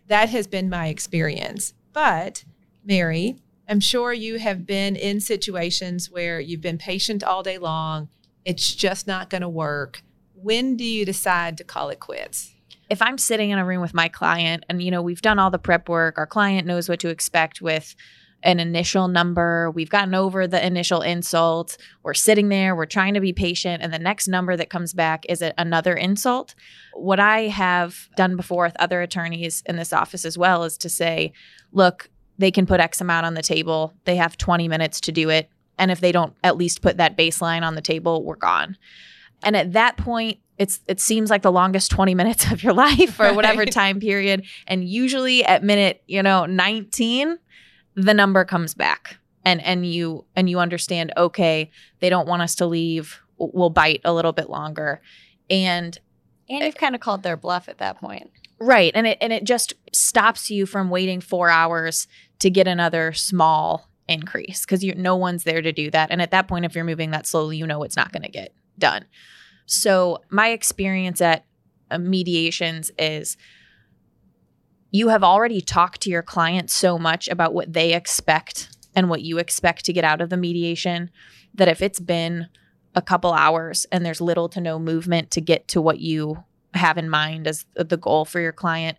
that 0.07 0.29
has 0.29 0.47
been 0.47 0.69
my 0.69 0.87
experience. 0.87 1.73
But, 1.93 2.45
Mary, 2.85 3.37
I'm 3.67 3.79
sure 3.79 4.13
you 4.13 4.39
have 4.39 4.65
been 4.65 4.95
in 4.95 5.19
situations 5.19 6.09
where 6.09 6.39
you've 6.39 6.61
been 6.61 6.77
patient 6.77 7.23
all 7.23 7.43
day 7.43 7.57
long, 7.57 8.09
it's 8.45 8.73
just 8.73 9.07
not 9.07 9.29
going 9.29 9.41
to 9.41 9.49
work. 9.49 10.01
When 10.33 10.77
do 10.77 10.85
you 10.85 11.03
decide 11.03 11.57
to 11.57 11.63
call 11.63 11.89
it 11.89 11.99
quits? 11.99 12.53
If 12.89 13.01
I'm 13.01 13.17
sitting 13.17 13.49
in 13.49 13.59
a 13.59 13.65
room 13.65 13.81
with 13.81 13.93
my 13.93 14.07
client 14.07 14.65
and 14.69 14.81
you 14.81 14.91
know 14.91 15.01
we've 15.01 15.21
done 15.21 15.39
all 15.39 15.51
the 15.51 15.59
prep 15.59 15.89
work, 15.89 16.17
our 16.17 16.27
client 16.27 16.67
knows 16.67 16.87
what 16.87 16.99
to 17.01 17.09
expect 17.09 17.61
with 17.61 17.95
an 18.43 18.59
initial 18.59 19.07
number. 19.07 19.71
We've 19.71 19.89
gotten 19.89 20.13
over 20.13 20.47
the 20.47 20.63
initial 20.65 21.01
insult. 21.01 21.77
We're 22.03 22.13
sitting 22.13 22.49
there, 22.49 22.75
we're 22.75 22.85
trying 22.85 23.15
to 23.15 23.19
be 23.19 23.33
patient, 23.33 23.81
and 23.81 23.91
the 23.91 23.99
next 23.99 24.27
number 24.27 24.55
that 24.55 24.69
comes 24.69 24.93
back 24.93 25.25
is 25.27 25.43
another 25.57 25.95
insult. 25.95 26.55
What 26.93 27.19
I 27.19 27.47
have 27.47 28.09
done 28.15 28.35
before 28.35 28.65
with 28.65 28.75
other 28.79 29.01
attorneys 29.01 29.63
in 29.65 29.75
this 29.75 29.91
office 29.91 30.23
as 30.23 30.37
well 30.37 30.63
is 30.63 30.77
to 30.79 30.89
say, 30.89 31.33
look, 31.71 32.09
they 32.37 32.51
can 32.51 32.67
put 32.67 32.79
X 32.79 33.01
amount 33.01 33.25
on 33.25 33.33
the 33.33 33.41
table. 33.41 33.93
They 34.05 34.15
have 34.17 34.37
20 34.37 34.67
minutes 34.67 35.01
to 35.01 35.11
do 35.11 35.29
it. 35.29 35.49
And 35.79 35.91
if 35.91 35.99
they 35.99 36.11
don't 36.11 36.35
at 36.43 36.57
least 36.57 36.81
put 36.81 36.97
that 36.97 37.17
baseline 37.17 37.63
on 37.63 37.75
the 37.75 37.81
table, 37.81 38.23
we're 38.23 38.35
gone. 38.35 38.77
And 39.43 39.55
at 39.55 39.73
that 39.73 39.97
point, 39.97 40.39
it's 40.57 40.79
it 40.87 40.99
seems 40.99 41.29
like 41.29 41.41
the 41.41 41.51
longest 41.51 41.91
20 41.91 42.15
minutes 42.15 42.51
of 42.51 42.63
your 42.63 42.73
life 42.87 43.19
or 43.19 43.33
whatever 43.33 43.59
right. 43.59 43.71
time 43.71 43.99
period. 43.99 44.45
And 44.67 44.87
usually 44.87 45.43
at 45.43 45.63
minute, 45.63 46.03
you 46.07 46.23
know, 46.23 46.45
19, 46.45 47.37
the 47.95 48.13
number 48.13 48.45
comes 48.45 48.73
back. 48.73 49.17
And 49.43 49.61
and 49.63 49.85
you 49.85 50.25
and 50.35 50.49
you 50.49 50.59
understand, 50.59 51.13
okay, 51.15 51.71
they 51.99 52.09
don't 52.09 52.27
want 52.27 52.41
us 52.41 52.55
to 52.55 52.65
leave. 52.65 53.21
We'll 53.37 53.69
bite 53.69 54.01
a 54.03 54.13
little 54.13 54.33
bit 54.33 54.49
longer. 54.49 55.01
And 55.49 55.97
and 56.49 56.63
you've 56.63 56.75
kind 56.75 56.95
of 56.95 57.01
called 57.01 57.23
their 57.23 57.37
bluff 57.37 57.69
at 57.69 57.77
that 57.77 57.97
point. 57.99 58.29
Right. 58.59 58.91
And 58.93 59.07
it 59.07 59.17
and 59.21 59.31
it 59.31 59.45
just 59.45 59.73
stops 59.93 60.49
you 60.49 60.65
from 60.65 60.89
waiting 60.89 61.21
four 61.21 61.49
hours 61.49 62.07
to 62.39 62.49
get 62.49 62.67
another 62.67 63.13
small 63.13 63.89
increase 64.09 64.65
because 64.65 64.83
you 64.83 64.95
no 64.95 65.15
one's 65.15 65.43
there 65.43 65.61
to 65.61 65.71
do 65.71 65.91
that. 65.91 66.11
And 66.11 66.21
at 66.21 66.31
that 66.31 66.47
point, 66.49 66.65
if 66.65 66.75
you're 66.75 66.83
moving 66.83 67.11
that 67.11 67.25
slowly, 67.25 67.55
you 67.55 67.67
know 67.67 67.83
it's 67.83 67.95
not 67.95 68.11
going 68.11 68.23
to 68.23 68.29
get 68.29 68.53
done. 68.77 69.05
So 69.67 70.21
my 70.29 70.49
experience 70.49 71.21
at 71.21 71.45
uh, 71.91 71.99
mediations 71.99 72.89
is 72.97 73.37
you 74.91 75.09
have 75.09 75.23
already 75.23 75.61
talked 75.61 76.01
to 76.01 76.09
your 76.09 76.23
client 76.23 76.71
so 76.71 76.97
much 76.97 77.27
about 77.27 77.53
what 77.53 77.71
they 77.71 77.93
expect 77.93 78.69
and 78.95 79.09
what 79.09 79.21
you 79.21 79.37
expect 79.37 79.85
to 79.85 79.93
get 79.93 80.05
out 80.05 80.21
of 80.21 80.29
the 80.29 80.37
mediation 80.37 81.11
that 81.53 81.67
if 81.67 81.81
it's 81.81 81.99
been 81.99 82.47
a 82.95 83.01
couple 83.01 83.33
hours 83.33 83.85
and 83.91 84.05
there's 84.05 84.21
little 84.21 84.49
to 84.49 84.61
no 84.61 84.79
movement 84.79 85.29
to 85.31 85.41
get 85.41 85.67
to 85.67 85.81
what 85.81 85.99
you 85.99 86.43
have 86.73 86.97
in 86.97 87.09
mind 87.09 87.45
as 87.45 87.65
the 87.75 87.97
goal 87.97 88.23
for 88.23 88.39
your 88.39 88.53
client, 88.53 88.97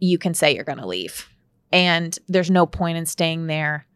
you 0.00 0.18
can 0.18 0.34
say 0.34 0.54
you're 0.54 0.64
going 0.64 0.78
to 0.78 0.86
leave. 0.86 1.28
And 1.72 2.18
there's 2.28 2.50
no 2.50 2.66
point 2.66 2.98
in 2.98 3.06
staying 3.06 3.46
there 3.46 3.86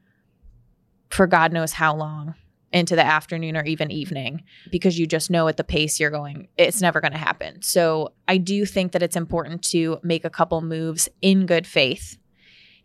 for 1.11 1.27
God 1.27 1.53
knows 1.53 1.73
how 1.73 1.95
long 1.95 2.35
into 2.73 2.95
the 2.95 3.05
afternoon 3.05 3.57
or 3.57 3.65
even 3.65 3.91
evening 3.91 4.43
because 4.71 4.99
you 4.99 5.07
just 5.07 5.31
know 5.31 5.49
at 5.49 5.57
the 5.57 5.65
pace 5.65 5.99
you're 5.99 6.11
going, 6.11 6.49
it's 6.59 6.83
never 6.83 7.01
going 7.01 7.13
to 7.13 7.19
happen. 7.19 7.63
So 7.63 8.13
I 8.27 8.37
do 8.37 8.67
think 8.67 8.93
that 8.93 9.03
it's 9.03 9.17
important 9.17 9.63
to 9.71 9.99
make 10.03 10.25
a 10.25 10.31
couple 10.31 10.61
moves 10.61 11.09
in 11.23 11.47
good 11.47 11.67
faith. 11.67 12.19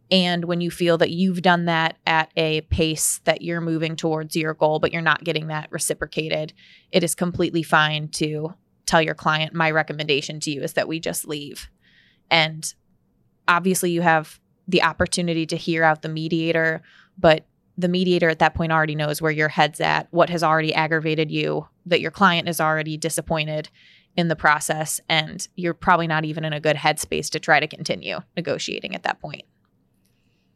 And 0.09 0.45
when 0.45 0.61
you 0.61 0.71
feel 0.71 0.97
that 0.99 1.11
you've 1.11 1.41
done 1.41 1.65
that 1.65 1.97
at 2.05 2.31
a 2.37 2.61
pace 2.61 3.19
that 3.25 3.41
you're 3.41 3.61
moving 3.61 3.95
towards 3.95 4.35
your 4.35 4.53
goal, 4.53 4.79
but 4.79 4.93
you're 4.93 5.01
not 5.01 5.23
getting 5.23 5.47
that 5.47 5.71
reciprocated, 5.71 6.53
it 6.91 7.03
is 7.03 7.15
completely 7.15 7.63
fine 7.63 8.07
to 8.09 8.53
tell 8.85 9.01
your 9.01 9.15
client, 9.15 9.53
my 9.53 9.71
recommendation 9.71 10.39
to 10.41 10.51
you 10.51 10.61
is 10.61 10.73
that 10.73 10.87
we 10.87 10.99
just 10.99 11.27
leave. 11.27 11.69
And 12.29 12.73
obviously, 13.47 13.91
you 13.91 14.01
have 14.01 14.39
the 14.67 14.83
opportunity 14.83 15.45
to 15.47 15.57
hear 15.57 15.83
out 15.83 16.01
the 16.01 16.09
mediator, 16.09 16.81
but 17.17 17.45
the 17.77 17.87
mediator 17.87 18.29
at 18.29 18.39
that 18.39 18.53
point 18.53 18.71
already 18.71 18.95
knows 18.95 19.21
where 19.21 19.31
your 19.31 19.49
head's 19.49 19.81
at, 19.81 20.07
what 20.11 20.29
has 20.29 20.43
already 20.43 20.73
aggravated 20.73 21.31
you, 21.31 21.67
that 21.85 22.01
your 22.01 22.11
client 22.11 22.47
is 22.47 22.61
already 22.61 22.97
disappointed 22.97 23.69
in 24.15 24.27
the 24.27 24.35
process, 24.35 24.99
and 25.09 25.47
you're 25.55 25.73
probably 25.73 26.05
not 26.05 26.23
even 26.23 26.45
in 26.45 26.53
a 26.53 26.59
good 26.59 26.75
headspace 26.75 27.29
to 27.31 27.39
try 27.39 27.59
to 27.59 27.67
continue 27.67 28.19
negotiating 28.35 28.93
at 28.93 29.03
that 29.03 29.19
point. 29.19 29.43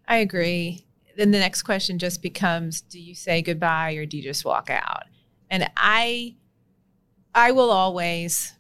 I 0.08 0.18
agree. 0.18 0.86
Then 1.18 1.32
the 1.32 1.40
next 1.40 1.64
question 1.64 1.98
just 1.98 2.22
becomes 2.22 2.82
do 2.82 3.00
you 3.00 3.16
say 3.16 3.42
goodbye 3.42 3.94
or 3.94 4.06
do 4.06 4.18
you 4.18 4.24
just 4.24 4.46
walk 4.46 4.70
out? 4.70 5.04
And 5.50 5.70
I 5.76 6.36
I 7.34 7.52
will 7.52 7.72
always 7.72 8.54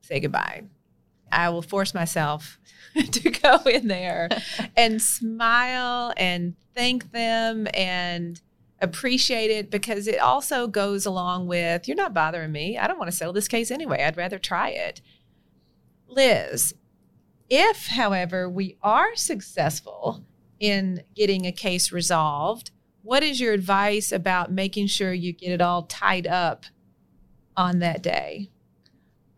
say 0.00 0.20
goodbye. 0.20 0.64
I 1.32 1.48
will 1.50 1.62
force 1.62 1.94
myself 1.94 2.58
to 3.12 3.30
go 3.30 3.56
in 3.66 3.88
there 3.88 4.28
and 4.76 5.00
smile 5.00 6.12
and 6.16 6.54
thank 6.74 7.12
them 7.12 7.66
and 7.74 8.40
appreciate 8.80 9.50
it 9.50 9.70
because 9.70 10.06
it 10.06 10.18
also 10.18 10.66
goes 10.66 11.04
along 11.06 11.46
with 11.46 11.86
you're 11.86 11.96
not 11.96 12.14
bothering 12.14 12.52
me. 12.52 12.78
I 12.78 12.86
don't 12.86 12.98
want 12.98 13.10
to 13.10 13.16
settle 13.16 13.32
this 13.32 13.48
case 13.48 13.70
anyway. 13.70 14.02
I'd 14.02 14.16
rather 14.16 14.38
try 14.38 14.70
it. 14.70 15.00
Liz, 16.08 16.74
if, 17.48 17.88
however, 17.88 18.48
we 18.48 18.76
are 18.82 19.14
successful 19.16 20.24
in 20.58 21.02
getting 21.14 21.46
a 21.46 21.52
case 21.52 21.92
resolved, 21.92 22.70
what 23.02 23.22
is 23.22 23.40
your 23.40 23.52
advice 23.52 24.12
about 24.12 24.52
making 24.52 24.86
sure 24.86 25.12
you 25.12 25.32
get 25.32 25.52
it 25.52 25.60
all 25.60 25.82
tied 25.82 26.26
up 26.26 26.66
on 27.56 27.78
that 27.80 28.02
day? 28.02 28.50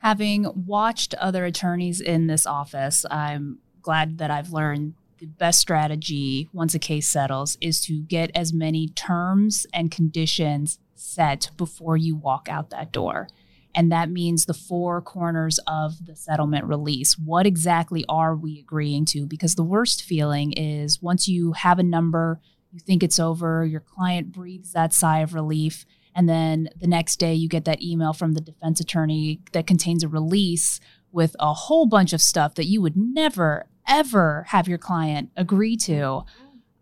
Having 0.02 0.66
watched 0.66 1.14
other 1.14 1.44
attorneys 1.44 2.00
in 2.00 2.26
this 2.26 2.44
office, 2.44 3.06
I'm 3.08 3.60
glad 3.82 4.18
that 4.18 4.32
I've 4.32 4.50
learned 4.50 4.94
the 5.20 5.26
best 5.26 5.60
strategy 5.60 6.48
once 6.52 6.74
a 6.74 6.80
case 6.80 7.06
settles 7.06 7.56
is 7.60 7.80
to 7.82 8.02
get 8.02 8.32
as 8.34 8.52
many 8.52 8.88
terms 8.88 9.64
and 9.72 9.92
conditions 9.92 10.80
set 10.96 11.50
before 11.56 11.96
you 11.96 12.16
walk 12.16 12.48
out 12.50 12.70
that 12.70 12.90
door. 12.90 13.28
And 13.76 13.92
that 13.92 14.10
means 14.10 14.44
the 14.44 14.54
four 14.54 15.00
corners 15.00 15.60
of 15.68 16.04
the 16.04 16.16
settlement 16.16 16.64
release. 16.64 17.16
What 17.16 17.46
exactly 17.46 18.04
are 18.08 18.34
we 18.34 18.58
agreeing 18.58 19.04
to? 19.06 19.24
Because 19.24 19.54
the 19.54 19.62
worst 19.62 20.02
feeling 20.02 20.52
is 20.54 21.00
once 21.00 21.28
you 21.28 21.52
have 21.52 21.78
a 21.78 21.84
number, 21.84 22.40
you 22.72 22.80
think 22.80 23.04
it's 23.04 23.20
over, 23.20 23.64
your 23.64 23.78
client 23.78 24.32
breathes 24.32 24.72
that 24.72 24.92
sigh 24.92 25.20
of 25.20 25.32
relief 25.32 25.86
and 26.14 26.28
then 26.28 26.68
the 26.78 26.86
next 26.86 27.16
day, 27.16 27.34
you 27.34 27.48
get 27.48 27.64
that 27.64 27.82
email 27.82 28.12
from 28.12 28.32
the 28.32 28.40
defense 28.40 28.80
attorney 28.80 29.40
that 29.52 29.66
contains 29.66 30.02
a 30.02 30.08
release 30.08 30.78
with 31.10 31.34
a 31.40 31.52
whole 31.52 31.86
bunch 31.86 32.12
of 32.12 32.20
stuff 32.20 32.54
that 32.54 32.66
you 32.66 32.82
would 32.82 32.96
never, 32.96 33.66
ever 33.86 34.44
have 34.48 34.68
your 34.68 34.78
client 34.78 35.30
agree 35.36 35.76
to. 35.76 36.24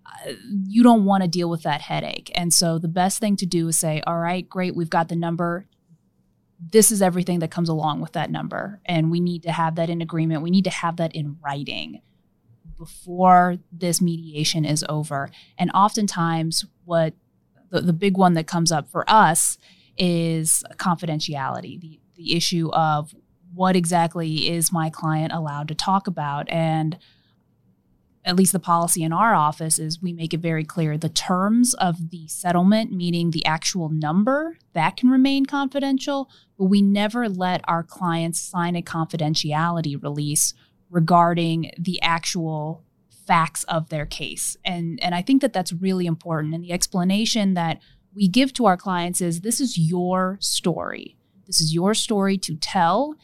Uh, 0.07 0.33
you 0.67 0.83
don't 0.83 1.05
want 1.05 1.23
to 1.23 1.29
deal 1.29 1.49
with 1.49 1.63
that 1.63 1.81
headache. 1.81 2.31
And 2.35 2.53
so 2.53 2.79
the 2.79 2.89
best 2.89 3.19
thing 3.21 3.37
to 3.37 3.47
do 3.47 3.69
is 3.69 3.79
say, 3.79 4.03
all 4.07 4.19
right, 4.19 4.49
great, 4.49 4.75
we've 4.75 4.91
got 4.91 5.09
the 5.09 5.17
number. 5.17 5.67
This 6.61 6.91
is 6.91 7.01
everything 7.01 7.39
that 7.39 7.51
comes 7.51 7.69
along 7.69 8.01
with 8.01 8.13
that 8.13 8.31
number. 8.31 8.81
And 8.85 9.11
we 9.11 9.21
need 9.21 9.45
to 9.45 9.53
have 9.53 9.77
that 9.77 9.91
in 9.91 10.03
agreement. 10.03 10.43
We 10.43 10.51
need 10.51 10.65
to 10.65 10.71
have 10.71 10.97
that 10.97 11.15
in 11.15 11.37
writing 11.43 12.03
before 12.77 13.59
this 13.71 14.01
mediation 14.01 14.65
is 14.65 14.85
over. 14.89 15.31
And 15.59 15.71
oftentimes, 15.73 16.65
what 16.85 17.15
the, 17.71 17.81
the 17.81 17.93
big 17.93 18.17
one 18.17 18.35
that 18.35 18.47
comes 18.47 18.71
up 18.71 18.91
for 18.91 19.05
us 19.09 19.59
is 19.97 20.63
confidentiality, 20.77 21.81
the, 21.81 22.01
the 22.17 22.37
issue 22.37 22.71
of 22.73 23.15
what 23.55 23.77
exactly 23.77 24.49
is 24.49 24.73
my 24.73 24.91
client 24.91 25.33
allowed 25.33 25.69
to 25.69 25.75
talk 25.75 26.07
about. 26.07 26.49
And 26.49 26.99
at 28.25 28.37
least 28.37 28.53
the 28.53 28.61
policy 28.61 29.03
in 29.03 29.13
our 29.13 29.35
office 29.35 29.79
is 29.79 30.03
we 30.03 30.13
make 30.13 30.35
it 30.35 30.41
very 30.41 30.65
clear 30.65 30.99
the 30.99 31.09
terms 31.09 31.75
of 31.75 32.11
the 32.11 32.29
settlement, 32.29 32.93
meaning 32.93 33.31
the 33.31 33.45
actual 33.47 33.89
number, 33.89 34.59
that 34.75 34.97
can 34.97 35.09
remain 35.09 35.47
confidential, 35.47 36.29
but 36.59 36.67
we 36.67 36.83
never 36.83 37.29
let 37.29 37.63
our 37.65 37.83
clients 37.83 38.39
sign 38.39 38.77
a 38.77 38.83
confidentiality 38.83 40.01
release 40.01 40.55
regarding 40.91 41.71
the 41.79 42.01
actual 42.03 42.85
facts 43.31 43.63
of 43.65 43.91
their 43.91 44.07
case. 44.07 44.57
And, 44.65 44.99
and 45.05 45.15
I 45.15 45.23
think 45.23 45.41
that 45.41 45.53
that's 45.53 45.73
really 45.73 46.05
important. 46.05 46.53
And 46.53 46.65
the 46.65 46.73
explanation 46.73 47.55
that 47.55 47.79
we 48.13 48.27
give 48.27 48.53
to 48.55 48.67
our 48.67 48.77
clients 48.77 49.21
is 49.21 49.43
this 49.43 49.61
is 49.61 49.79
your 49.79 50.37
story. 50.41 51.17
This 51.47 51.61
is 51.61 51.73
your 51.73 51.95
story 51.95 52.37
to 52.39 52.57
tell 52.57 53.15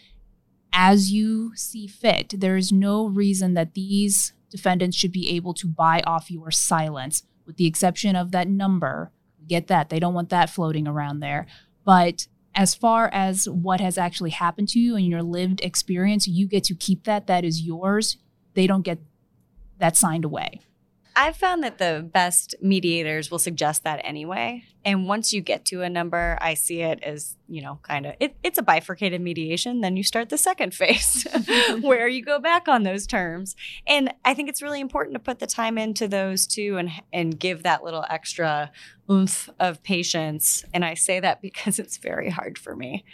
as 0.73 1.11
you 1.11 1.57
see 1.57 1.89
fit. 1.89 2.35
There 2.39 2.57
is 2.57 2.71
no 2.71 3.07
reason 3.07 3.55
that 3.55 3.75
these 3.75 4.33
defendants 4.49 4.97
should 4.97 5.11
be 5.11 5.29
able 5.35 5.55
to 5.55 5.67
buy 5.67 6.03
off 6.07 6.31
your 6.31 6.53
silence, 6.53 7.25
with 7.45 7.57
the 7.57 7.67
exception 7.67 8.15
of 8.15 8.31
that 8.31 8.47
number. 8.47 9.11
Get 9.49 9.67
that. 9.67 9.89
They 9.89 9.99
don't 9.99 10.15
want 10.15 10.29
that 10.29 10.51
floating 10.51 10.87
around 10.87 11.19
there. 11.19 11.49
But 11.85 12.29
as 12.55 12.77
far 12.77 13.11
as 13.13 13.49
what 13.49 13.81
has 13.81 13.99
actually 13.99 14.31
happened 14.31 14.69
to 14.69 14.79
you 14.79 14.95
and 14.95 15.05
your 15.05 15.25
lived 15.25 15.61
experience, 15.63 16.29
you 16.29 16.47
get 16.47 16.63
to 16.65 16.77
keep 16.77 17.03
that. 17.05 17.27
That 17.27 17.45
is 17.45 17.63
yours. 17.63 18.19
They 18.55 18.69
don't 18.69 18.83
get 18.83 19.01
that 19.79 19.97
signed 19.97 20.25
away. 20.25 20.61
I've 21.15 21.37
found 21.37 21.63
that 21.65 21.79
the 21.79 22.09
best 22.13 22.55
mediators 22.61 23.31
will 23.31 23.39
suggest 23.39 23.85
that 23.85 24.01
anyway. 24.05 24.65
And 24.87 25.09
once 25.09 25.33
you 25.33 25.41
get 25.41 25.65
to 25.67 25.83
a 25.83 25.91
number, 25.91 26.39
I 26.41 26.55
see 26.55 26.81
it 26.81 27.03
as, 27.03 27.37
you 27.49 27.61
know, 27.61 27.81
kind 27.83 28.07
of 28.07 28.15
it, 28.21 28.37
it's 28.45 28.57
a 28.57 28.63
bifurcated 28.63 29.21
mediation. 29.21 29.81
Then 29.81 29.97
you 29.97 30.05
start 30.05 30.29
the 30.29 30.39
second 30.39 30.75
phase 30.81 31.27
where 31.81 32.07
you 32.07 32.23
go 32.25 32.39
back 32.39 32.69
on 32.69 32.85
those 32.85 33.05
terms. 33.05 33.57
And 33.89 34.15
I 34.25 34.33
think 34.33 34.49
it's 34.49 34.63
really 34.63 34.81
important 34.81 35.15
to 35.15 35.19
put 35.19 35.41
the 35.41 35.47
time 35.49 35.77
into 35.77 36.07
those 36.07 36.47
too 36.47 36.77
and 36.79 36.91
and 37.13 37.39
give 37.39 37.65
that 37.65 37.83
little 37.83 38.05
extra 38.09 38.71
oomph 39.11 39.49
of 39.61 39.83
patience. 39.83 40.65
And 40.75 40.85
I 40.85 40.95
say 40.95 41.21
that 41.21 41.43
because 41.47 41.79
it's 41.79 41.97
very 41.97 42.31
hard 42.31 42.59
for 42.59 42.77
me. 42.77 43.05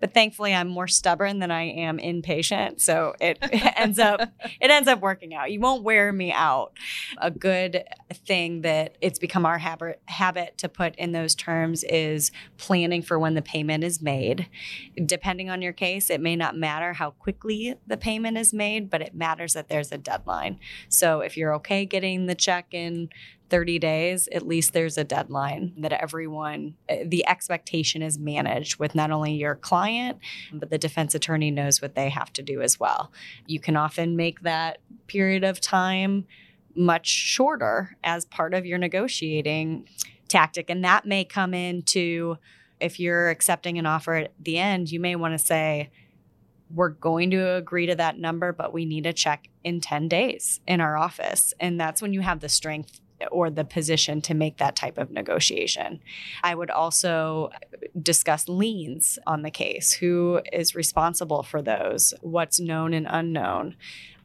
But 0.00 0.14
thankfully 0.14 0.54
I'm 0.54 0.68
more 0.68 0.88
stubborn 0.88 1.38
than 1.38 1.50
I 1.50 1.62
am 1.64 1.98
impatient. 1.98 2.80
So 2.80 3.14
it, 3.20 3.38
it 3.42 3.72
ends 3.76 3.98
up 3.98 4.20
it 4.60 4.70
ends 4.70 4.88
up 4.88 5.00
working 5.00 5.34
out. 5.34 5.50
You 5.50 5.60
won't 5.60 5.82
wear 5.82 6.12
me 6.12 6.32
out. 6.32 6.72
A 7.18 7.30
good 7.30 7.84
thing 8.12 8.62
that 8.62 8.96
it's 9.00 9.18
become 9.18 9.46
our 9.46 9.58
habit 9.58 10.00
habit 10.06 10.58
to 10.58 10.68
put 10.68 10.94
in 10.96 11.12
those 11.22 11.34
terms 11.36 11.84
is 11.84 12.32
planning 12.56 13.00
for 13.00 13.18
when 13.18 13.34
the 13.34 13.42
payment 13.42 13.84
is 13.84 14.02
made. 14.02 14.48
Depending 15.06 15.48
on 15.48 15.62
your 15.62 15.72
case, 15.72 16.10
it 16.10 16.20
may 16.20 16.34
not 16.34 16.56
matter 16.56 16.92
how 16.92 17.10
quickly 17.12 17.76
the 17.86 17.96
payment 17.96 18.36
is 18.36 18.52
made, 18.52 18.90
but 18.90 19.00
it 19.00 19.14
matters 19.14 19.52
that 19.52 19.68
there's 19.68 19.92
a 19.92 19.98
deadline. 19.98 20.58
So 20.88 21.20
if 21.20 21.36
you're 21.36 21.54
okay 21.54 21.86
getting 21.86 22.26
the 22.26 22.34
check 22.34 22.66
in 22.72 23.08
30 23.50 23.78
days, 23.78 24.28
at 24.32 24.46
least 24.46 24.72
there's 24.72 24.98
a 24.98 25.04
deadline 25.04 25.74
that 25.78 25.92
everyone, 25.92 26.74
eh, 26.88 27.04
the 27.06 27.24
expectation 27.28 28.02
is 28.02 28.18
managed 28.18 28.78
with 28.78 28.94
not 28.94 29.10
only 29.10 29.34
your 29.34 29.54
client, 29.54 30.18
but 30.52 30.70
the 30.70 30.78
defense 30.78 31.14
attorney 31.14 31.50
knows 31.50 31.82
what 31.82 31.94
they 31.94 32.08
have 32.08 32.32
to 32.32 32.42
do 32.42 32.62
as 32.62 32.80
well. 32.80 33.12
You 33.46 33.60
can 33.60 33.76
often 33.76 34.16
make 34.16 34.40
that 34.40 34.78
period 35.06 35.44
of 35.44 35.60
time 35.60 36.24
much 36.74 37.06
shorter 37.06 37.96
as 38.02 38.24
part 38.24 38.54
of 38.54 38.64
your 38.64 38.78
negotiating 38.78 39.86
tactic. 40.32 40.70
And 40.70 40.84
that 40.84 41.06
may 41.06 41.24
come 41.24 41.54
into 41.54 42.38
if 42.80 42.98
you're 42.98 43.30
accepting 43.30 43.78
an 43.78 43.86
offer 43.86 44.14
at 44.14 44.32
the 44.40 44.58
end, 44.58 44.90
you 44.90 44.98
may 44.98 45.14
want 45.14 45.38
to 45.38 45.44
say, 45.44 45.90
we're 46.74 46.88
going 46.88 47.30
to 47.30 47.54
agree 47.54 47.86
to 47.86 47.94
that 47.94 48.18
number, 48.18 48.52
but 48.52 48.72
we 48.72 48.84
need 48.84 49.06
a 49.06 49.12
check 49.12 49.48
in 49.62 49.80
10 49.80 50.08
days 50.08 50.60
in 50.66 50.80
our 50.80 50.96
office. 50.96 51.54
And 51.60 51.78
that's 51.78 52.02
when 52.02 52.12
you 52.12 52.22
have 52.22 52.40
the 52.40 52.48
strength 52.48 53.00
or 53.30 53.50
the 53.50 53.64
position 53.64 54.20
to 54.22 54.34
make 54.34 54.56
that 54.56 54.74
type 54.74 54.98
of 54.98 55.10
negotiation. 55.10 56.00
I 56.42 56.54
would 56.54 56.70
also 56.70 57.50
discuss 58.00 58.48
liens 58.48 59.18
on 59.26 59.42
the 59.42 59.50
case. 59.50 59.92
Who 59.92 60.40
is 60.52 60.74
responsible 60.74 61.42
for 61.42 61.62
those? 61.62 62.14
What's 62.20 62.58
known 62.58 62.94
and 62.94 63.06
unknown? 63.08 63.76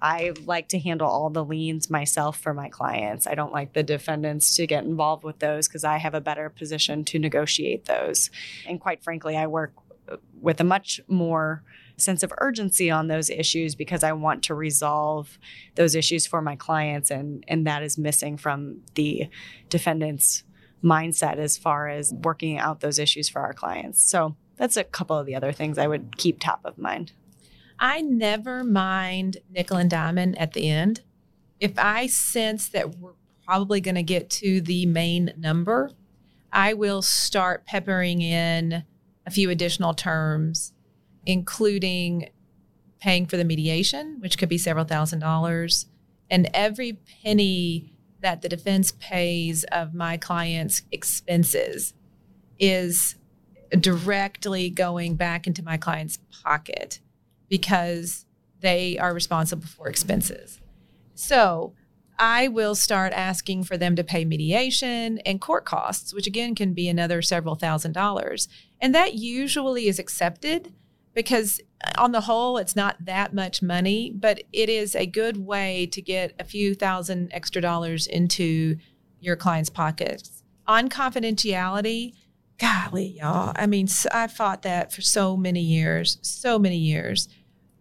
I 0.01 0.33
like 0.45 0.69
to 0.69 0.79
handle 0.79 1.07
all 1.07 1.29
the 1.29 1.43
liens 1.43 1.89
myself 1.89 2.39
for 2.39 2.53
my 2.53 2.69
clients. 2.69 3.25
I 3.25 3.35
don't 3.35 3.51
like 3.51 3.73
the 3.73 3.83
defendants 3.83 4.55
to 4.55 4.67
get 4.67 4.83
involved 4.83 5.23
with 5.23 5.39
those 5.39 5.67
because 5.67 5.83
I 5.83 5.97
have 5.97 6.13
a 6.13 6.21
better 6.21 6.49
position 6.49 7.03
to 7.05 7.19
negotiate 7.19 7.85
those. 7.85 8.29
And 8.67 8.79
quite 8.79 9.03
frankly, 9.03 9.35
I 9.35 9.47
work 9.47 9.73
uh, 10.09 10.17
with 10.39 10.61
a 10.61 10.63
much 10.63 11.01
more 11.07 11.63
sense 11.97 12.21
of 12.21 12.31
urgency 12.37 12.91
on 12.91 13.07
those 13.07 13.29
issues 13.29 13.73
because 13.73 14.03
I 14.03 14.13
want 14.13 14.43
to 14.43 14.53
resolve 14.53 15.39
those 15.75 15.95
issues 15.95 16.27
for 16.27 16.41
my 16.43 16.55
clients 16.55 17.09
and 17.09 17.43
and 17.47 17.65
that 17.65 17.81
is 17.81 17.97
missing 17.97 18.37
from 18.37 18.81
the 18.93 19.27
defendant's 19.69 20.43
mindset 20.83 21.37
as 21.37 21.57
far 21.57 21.89
as 21.89 22.13
working 22.13 22.59
out 22.59 22.81
those 22.81 22.99
issues 22.99 23.27
for 23.29 23.41
our 23.41 23.53
clients. 23.53 24.07
So 24.07 24.35
that's 24.57 24.77
a 24.77 24.83
couple 24.83 25.17
of 25.17 25.25
the 25.25 25.35
other 25.35 25.51
things 25.51 25.79
I 25.79 25.87
would 25.87 26.17
keep 26.17 26.39
top 26.39 26.61
of 26.63 26.77
mind. 26.77 27.13
I 27.79 28.01
never 28.01 28.63
mind 28.63 29.37
nickel 29.49 29.77
and 29.77 29.89
diamond 29.89 30.37
at 30.39 30.53
the 30.53 30.69
end. 30.69 31.01
If 31.59 31.73
I 31.77 32.07
sense 32.07 32.69
that 32.69 32.97
we're 32.97 33.13
probably 33.45 33.81
going 33.81 33.95
to 33.95 34.03
get 34.03 34.29
to 34.29 34.61
the 34.61 34.85
main 34.85 35.33
number, 35.37 35.91
I 36.51 36.73
will 36.73 37.01
start 37.01 37.65
peppering 37.65 38.21
in 38.21 38.83
a 39.25 39.31
few 39.31 39.49
additional 39.49 39.93
terms 39.93 40.73
including 41.27 42.29
paying 42.99 43.27
for 43.27 43.37
the 43.37 43.43
mediation, 43.43 44.17
which 44.21 44.37
could 44.39 44.49
be 44.49 44.57
several 44.57 44.85
thousand 44.85 45.19
dollars. 45.19 45.85
And 46.31 46.49
every 46.53 46.93
penny 47.21 47.93
that 48.21 48.41
the 48.41 48.49
defense 48.49 48.93
pays 48.99 49.63
of 49.65 49.93
my 49.93 50.17
client's 50.17 50.81
expenses 50.91 51.93
is 52.57 53.15
directly 53.79 54.69
going 54.69 55.15
back 55.15 55.45
into 55.45 55.61
my 55.61 55.77
client's 55.77 56.17
pocket 56.43 56.99
because 57.49 58.25
they 58.61 58.97
are 58.97 59.13
responsible 59.13 59.67
for 59.67 59.87
expenses. 59.87 60.59
So 61.15 61.73
I 62.19 62.47
will 62.47 62.75
start 62.75 63.13
asking 63.13 63.63
for 63.63 63.77
them 63.77 63.95
to 63.95 64.03
pay 64.03 64.25
mediation 64.25 65.19
and 65.19 65.39
court 65.39 65.65
costs, 65.65 66.13
which 66.13 66.27
again 66.27 66.55
can 66.55 66.73
be 66.73 66.87
another 66.87 67.21
several 67.21 67.55
thousand 67.55 67.93
dollars. 67.93 68.47
And 68.81 68.93
that 68.95 69.13
usually 69.15 69.87
is 69.87 69.99
accepted 69.99 70.73
because 71.13 71.59
uh, 71.83 71.91
on 71.97 72.11
the 72.11 72.21
whole, 72.21 72.57
it's 72.57 72.75
not 72.75 73.05
that 73.05 73.33
much 73.33 73.61
money, 73.61 74.11
but 74.15 74.41
it 74.51 74.69
is 74.69 74.95
a 74.95 75.05
good 75.05 75.37
way 75.37 75.87
to 75.87 76.01
get 76.01 76.33
a 76.39 76.43
few 76.43 76.73
thousand 76.73 77.29
extra 77.31 77.61
dollars 77.61 78.07
into 78.07 78.77
your 79.19 79.35
client's 79.35 79.69
pockets. 79.69 80.43
On 80.67 80.89
confidentiality, 80.89 82.13
golly, 82.59 83.17
y'all. 83.19 83.53
I 83.55 83.67
mean, 83.67 83.87
I 84.11 84.27
fought 84.27 84.63
that 84.63 84.91
for 84.91 85.01
so 85.01 85.37
many 85.37 85.61
years, 85.61 86.17
so 86.21 86.59
many 86.59 86.77
years. 86.77 87.27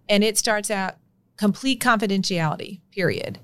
And 0.09 0.23
it 0.25 0.38
starts 0.38 0.71
out 0.71 0.97
complete 1.37 1.81
confidentiality, 1.81 2.81
period. 2.92 3.38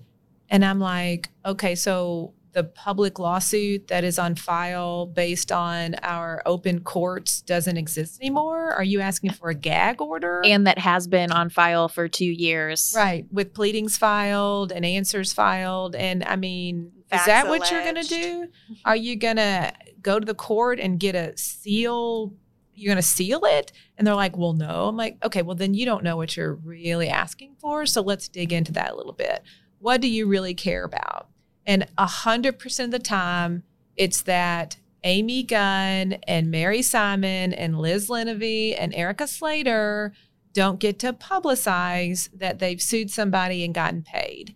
And 0.48 0.64
I'm 0.64 0.80
like, 0.80 1.30
okay, 1.44 1.74
so 1.74 2.34
the 2.52 2.64
public 2.64 3.18
lawsuit 3.18 3.88
that 3.88 4.04
is 4.04 4.18
on 4.18 4.34
file 4.34 5.06
based 5.06 5.50
on 5.50 5.94
our 6.02 6.42
open 6.44 6.80
courts 6.80 7.40
doesn't 7.42 7.76
exist 7.76 8.20
anymore? 8.20 8.72
Are 8.72 8.84
you 8.84 9.00
asking 9.00 9.30
for 9.30 9.48
a 9.48 9.54
gag 9.54 10.00
order? 10.00 10.42
And 10.44 10.66
that 10.66 10.78
has 10.78 11.06
been 11.06 11.32
on 11.32 11.48
file 11.48 11.88
for 11.88 12.08
two 12.08 12.26
years. 12.26 12.92
Right, 12.96 13.26
with 13.30 13.54
pleadings 13.54 13.96
filed 13.96 14.72
and 14.72 14.84
answers 14.84 15.32
filed. 15.32 15.94
And 15.94 16.24
I 16.24 16.36
mean, 16.36 16.92
Facts 17.08 17.22
is 17.22 17.26
that 17.26 17.46
alleged. 17.46 17.62
what 17.62 17.70
you're 17.70 17.82
going 17.82 18.04
to 18.04 18.08
do? 18.08 18.48
Are 18.84 18.96
you 18.96 19.16
going 19.16 19.36
to 19.36 19.72
go 20.00 20.18
to 20.18 20.26
the 20.26 20.34
court 20.34 20.78
and 20.78 21.00
get 21.00 21.14
a 21.14 21.36
seal? 21.36 22.34
You're 22.74 22.90
going 22.92 23.02
to 23.02 23.08
seal 23.08 23.42
it? 23.44 23.72
And 23.96 24.06
they're 24.06 24.14
like, 24.14 24.36
well, 24.36 24.52
no. 24.52 24.88
I'm 24.88 24.96
like, 24.96 25.18
okay, 25.24 25.42
well, 25.42 25.56
then 25.56 25.74
you 25.74 25.84
don't 25.84 26.04
know 26.04 26.16
what 26.16 26.36
you're 26.36 26.54
really 26.54 27.08
asking 27.08 27.56
for. 27.58 27.86
So 27.86 28.00
let's 28.00 28.28
dig 28.28 28.52
into 28.52 28.72
that 28.72 28.92
a 28.92 28.96
little 28.96 29.12
bit. 29.12 29.42
What 29.78 30.00
do 30.00 30.08
you 30.08 30.26
really 30.26 30.54
care 30.54 30.84
about? 30.84 31.28
And 31.66 31.86
100% 31.98 32.84
of 32.84 32.90
the 32.90 32.98
time, 32.98 33.62
it's 33.96 34.22
that 34.22 34.76
Amy 35.04 35.42
Gunn 35.42 36.14
and 36.26 36.50
Mary 36.50 36.82
Simon 36.82 37.52
and 37.52 37.78
Liz 37.78 38.08
Lenevy 38.08 38.74
and 38.78 38.94
Erica 38.94 39.26
Slater 39.26 40.12
don't 40.52 40.78
get 40.78 40.98
to 41.00 41.12
publicize 41.12 42.28
that 42.32 42.58
they've 42.58 42.80
sued 42.80 43.10
somebody 43.10 43.64
and 43.64 43.74
gotten 43.74 44.02
paid. 44.02 44.54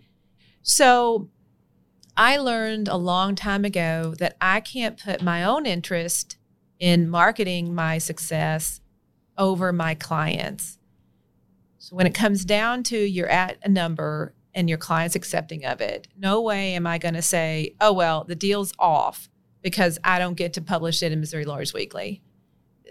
So 0.63 1.29
I 2.17 2.37
learned 2.37 2.89
a 2.89 2.97
long 2.97 3.35
time 3.35 3.65
ago 3.65 4.15
that 4.19 4.37
I 4.41 4.61
can't 4.61 5.03
put 5.03 5.23
my 5.23 5.45
own 5.45 5.67
interest 5.67 6.37
in 6.79 7.09
marketing 7.09 7.75
my 7.75 7.99
success 7.99 8.81
over 9.39 9.73
my 9.73 9.95
clients. 9.95 10.79
So 11.79 11.97
when 11.97 12.07
it 12.07 12.15
comes 12.15 12.45
down 12.45 12.83
to 12.85 12.99
you're 12.99 13.29
at 13.29 13.59
a 13.63 13.69
number 13.69 14.35
and 14.57 14.69
your 14.71 14.79
client's 14.79 15.15
accepting 15.15 15.67
of 15.67 15.83
it. 15.83 16.09
No 16.17 16.41
way 16.41 16.75
am 16.75 16.87
I 16.87 16.97
going 16.97 17.15
to 17.15 17.23
say, 17.23 17.75
oh, 17.81 17.93
well, 17.93 18.25
the 18.25 18.35
deal's 18.35 18.73
off 18.79 19.29
because 19.63 19.99
I 20.03 20.19
don't 20.19 20.35
get 20.35 20.55
to 20.55 20.63
publish 20.63 21.03
it 21.03 21.13
in 21.13 21.21
Missouri 21.21 21.45
Lawyers 21.45 21.75
Weekly. 21.75 22.23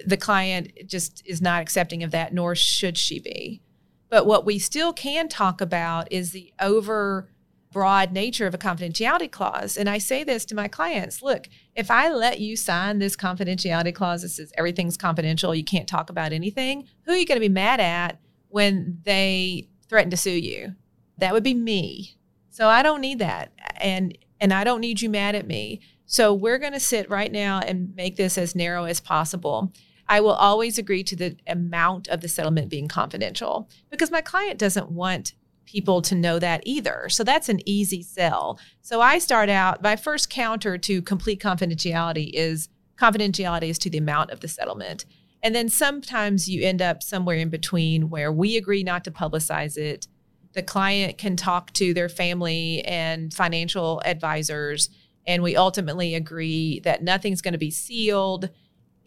The 0.05 0.15
client 0.15 0.71
just 0.85 1.23
is 1.25 1.41
not 1.41 1.61
accepting 1.63 2.03
of 2.03 2.11
that, 2.11 2.33
nor 2.33 2.53
should 2.53 2.97
she 2.97 3.19
be. 3.19 3.61
But 4.09 4.27
what 4.27 4.45
we 4.45 4.59
still 4.59 4.93
can 4.93 5.27
talk 5.27 5.59
about 5.59 6.11
is 6.11 6.31
the 6.31 6.53
over 6.59 7.29
broad 7.75 8.13
nature 8.13 8.47
of 8.47 8.53
a 8.53 8.57
confidentiality 8.57 9.29
clause. 9.29 9.75
And 9.75 9.89
I 9.89 9.97
say 9.97 10.23
this 10.23 10.45
to 10.45 10.55
my 10.55 10.69
clients 10.69 11.21
look, 11.21 11.49
if 11.75 11.91
I 11.91 12.09
let 12.09 12.39
you 12.39 12.55
sign 12.55 12.99
this 12.99 13.17
confidentiality 13.17 13.93
clause 13.93 14.21
that 14.21 14.29
says 14.29 14.53
everything's 14.57 14.95
confidential, 14.95 15.53
you 15.53 15.65
can't 15.65 15.85
talk 15.85 16.09
about 16.09 16.31
anything, 16.31 16.87
who 17.03 17.11
are 17.11 17.17
you 17.17 17.25
going 17.25 17.35
to 17.35 17.45
be 17.45 17.49
mad 17.49 17.81
at 17.81 18.21
when 18.47 18.99
they 19.03 19.67
threaten 19.89 20.09
to 20.11 20.15
sue 20.15 20.31
you? 20.31 20.73
That 21.17 21.33
would 21.33 21.43
be 21.43 21.53
me. 21.53 22.15
So 22.49 22.69
I 22.69 22.81
don't 22.81 23.01
need 23.01 23.19
that. 23.19 23.51
And 23.75 24.17
and 24.39 24.53
I 24.53 24.63
don't 24.63 24.79
need 24.79 25.01
you 25.01 25.09
mad 25.09 25.35
at 25.35 25.45
me. 25.45 25.81
So 26.05 26.33
we're 26.33 26.59
going 26.59 26.71
to 26.71 26.79
sit 26.79 27.09
right 27.09 27.31
now 27.31 27.59
and 27.59 27.93
make 27.93 28.15
this 28.15 28.37
as 28.37 28.55
narrow 28.55 28.85
as 28.85 29.01
possible. 29.01 29.73
I 30.07 30.21
will 30.21 30.31
always 30.31 30.77
agree 30.77 31.03
to 31.03 31.15
the 31.17 31.35
amount 31.45 32.07
of 32.07 32.21
the 32.21 32.29
settlement 32.29 32.69
being 32.69 32.87
confidential 32.87 33.67
because 33.89 34.11
my 34.11 34.21
client 34.21 34.59
doesn't 34.59 34.91
want 34.91 35.33
people 35.65 36.01
to 36.03 36.15
know 36.15 36.39
that 36.39 36.61
either. 36.65 37.07
So 37.09 37.23
that's 37.23 37.49
an 37.49 37.59
easy 37.67 38.01
sell. 38.01 38.59
So 38.81 39.01
I 39.01 39.19
start 39.19 39.49
out, 39.49 39.81
my 39.81 39.95
first 39.95 40.29
counter 40.29 40.77
to 40.77 41.01
complete 41.01 41.41
confidentiality 41.41 42.31
is 42.33 42.69
confidentiality 42.97 43.69
is 43.69 43.79
to 43.79 43.89
the 43.89 43.97
amount 43.97 44.31
of 44.31 44.39
the 44.39 44.47
settlement. 44.47 45.05
And 45.43 45.53
then 45.53 45.69
sometimes 45.69 46.49
you 46.49 46.63
end 46.63 46.81
up 46.81 47.03
somewhere 47.03 47.37
in 47.37 47.49
between 47.49 48.09
where 48.09 48.31
we 48.31 48.57
agree 48.57 48.83
not 48.83 49.03
to 49.03 49.11
publicize 49.11 49.77
it 49.77 50.07
the 50.55 50.63
client 50.63 51.17
can 51.17 51.35
talk 51.35 51.71
to 51.73 51.93
their 51.93 52.09
family 52.09 52.81
and 52.85 53.31
financial 53.33 54.01
advisors 54.05 54.89
and 55.27 55.43
we 55.43 55.55
ultimately 55.55 56.15
agree 56.15 56.79
that 56.81 57.03
nothing's 57.03 57.41
going 57.41 57.53
to 57.53 57.59
be 57.59 57.71
sealed 57.71 58.49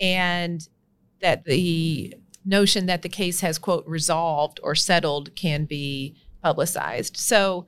and 0.00 0.68
that 1.20 1.44
the 1.44 2.14
notion 2.44 2.86
that 2.86 3.02
the 3.02 3.08
case 3.08 3.40
has 3.40 3.58
quote 3.58 3.86
resolved 3.86 4.60
or 4.62 4.74
settled 4.74 5.34
can 5.34 5.64
be 5.64 6.14
publicized. 6.42 7.16
So 7.16 7.66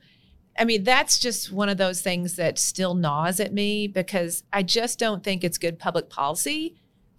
I 0.57 0.65
mean, 0.65 0.83
that's 0.83 1.17
just 1.17 1.51
one 1.51 1.69
of 1.69 1.77
those 1.77 2.01
things 2.01 2.35
that 2.35 2.59
still 2.59 2.93
gnaws 2.93 3.39
at 3.39 3.53
me 3.53 3.87
because 3.87 4.43
I 4.51 4.63
just 4.63 4.99
don't 4.99 5.23
think 5.23 5.43
it's 5.43 5.57
good 5.57 5.79
public 5.79 6.09
policy 6.09 6.75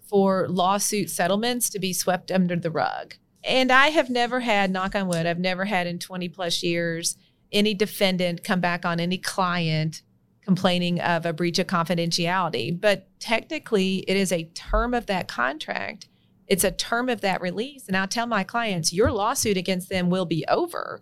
for 0.07 0.47
lawsuit 0.47 1.09
settlements 1.09 1.69
to 1.71 1.79
be 1.79 1.93
swept 1.93 2.31
under 2.31 2.55
the 2.55 2.71
rug. 2.71 3.15
And 3.43 3.71
I 3.71 3.87
have 3.87 4.09
never 4.09 4.41
had, 4.41 4.71
knock 4.71 4.95
on 4.95 5.07
wood, 5.07 5.25
I've 5.25 5.39
never 5.39 5.65
had 5.65 5.87
in 5.87 5.99
20 5.99 6.29
plus 6.29 6.63
years 6.63 7.17
any 7.51 7.73
defendant 7.73 8.43
come 8.43 8.61
back 8.61 8.85
on 8.85 8.99
any 8.99 9.17
client 9.17 10.03
complaining 10.43 10.99
of 11.01 11.25
a 11.25 11.33
breach 11.33 11.59
of 11.59 11.67
confidentiality. 11.67 12.79
But 12.79 13.07
technically, 13.19 13.97
it 14.07 14.17
is 14.17 14.31
a 14.31 14.49
term 14.53 14.93
of 14.93 15.07
that 15.07 15.27
contract, 15.27 16.07
it's 16.47 16.63
a 16.63 16.71
term 16.71 17.09
of 17.09 17.21
that 17.21 17.41
release. 17.41 17.87
And 17.87 17.97
I'll 17.97 18.07
tell 18.07 18.27
my 18.27 18.43
clients, 18.43 18.93
your 18.93 19.11
lawsuit 19.11 19.57
against 19.57 19.89
them 19.89 20.09
will 20.09 20.25
be 20.25 20.45
over 20.47 21.01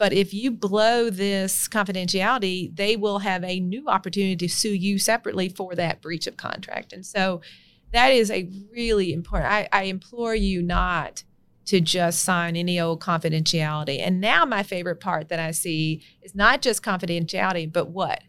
but 0.00 0.14
if 0.14 0.32
you 0.32 0.50
blow 0.50 1.10
this 1.10 1.68
confidentiality, 1.68 2.74
they 2.74 2.96
will 2.96 3.18
have 3.18 3.44
a 3.44 3.60
new 3.60 3.86
opportunity 3.86 4.34
to 4.34 4.48
sue 4.48 4.72
you 4.72 4.98
separately 4.98 5.50
for 5.50 5.74
that 5.74 6.00
breach 6.00 6.26
of 6.26 6.38
contract. 6.38 6.94
And 6.94 7.04
so 7.04 7.42
that 7.92 8.08
is 8.08 8.30
a 8.30 8.48
really 8.72 9.12
important. 9.12 9.52
I, 9.52 9.68
I 9.70 9.82
implore 9.82 10.34
you 10.34 10.62
not 10.62 11.22
to 11.66 11.82
just 11.82 12.22
sign 12.22 12.56
any 12.56 12.80
old 12.80 13.02
confidentiality. 13.02 14.00
And 14.00 14.22
now 14.22 14.46
my 14.46 14.62
favorite 14.62 15.00
part 15.00 15.28
that 15.28 15.38
I 15.38 15.50
see 15.50 16.02
is 16.22 16.34
not 16.34 16.62
just 16.62 16.82
confidentiality, 16.82 17.70
but 17.70 17.90
what? 17.90 18.22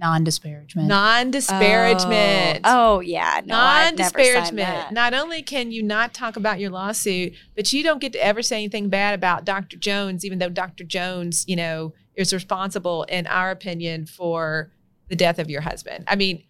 Non-disparagement. 0.00 0.88
Non-disparagement. 0.88 2.60
Oh, 2.64 2.96
oh 2.96 3.00
yeah, 3.00 3.40
no, 3.44 3.54
non-disparagement. 3.54 4.92
Not 4.92 5.14
only 5.14 5.42
can 5.42 5.70
you 5.70 5.82
not 5.82 6.14
talk 6.14 6.36
about 6.36 6.58
your 6.58 6.70
lawsuit, 6.70 7.34
but 7.54 7.72
you 7.72 7.82
don't 7.82 8.00
get 8.00 8.12
to 8.14 8.24
ever 8.24 8.42
say 8.42 8.56
anything 8.56 8.88
bad 8.88 9.14
about 9.14 9.44
Dr. 9.44 9.76
Jones, 9.76 10.24
even 10.24 10.38
though 10.38 10.48
Dr. 10.48 10.84
Jones, 10.84 11.44
you 11.46 11.54
know, 11.54 11.92
is 12.14 12.32
responsible, 12.32 13.04
in 13.04 13.26
our 13.26 13.50
opinion, 13.50 14.06
for 14.06 14.72
the 15.08 15.16
death 15.16 15.38
of 15.38 15.50
your 15.50 15.60
husband. 15.60 16.04
I 16.08 16.16
mean, 16.16 16.44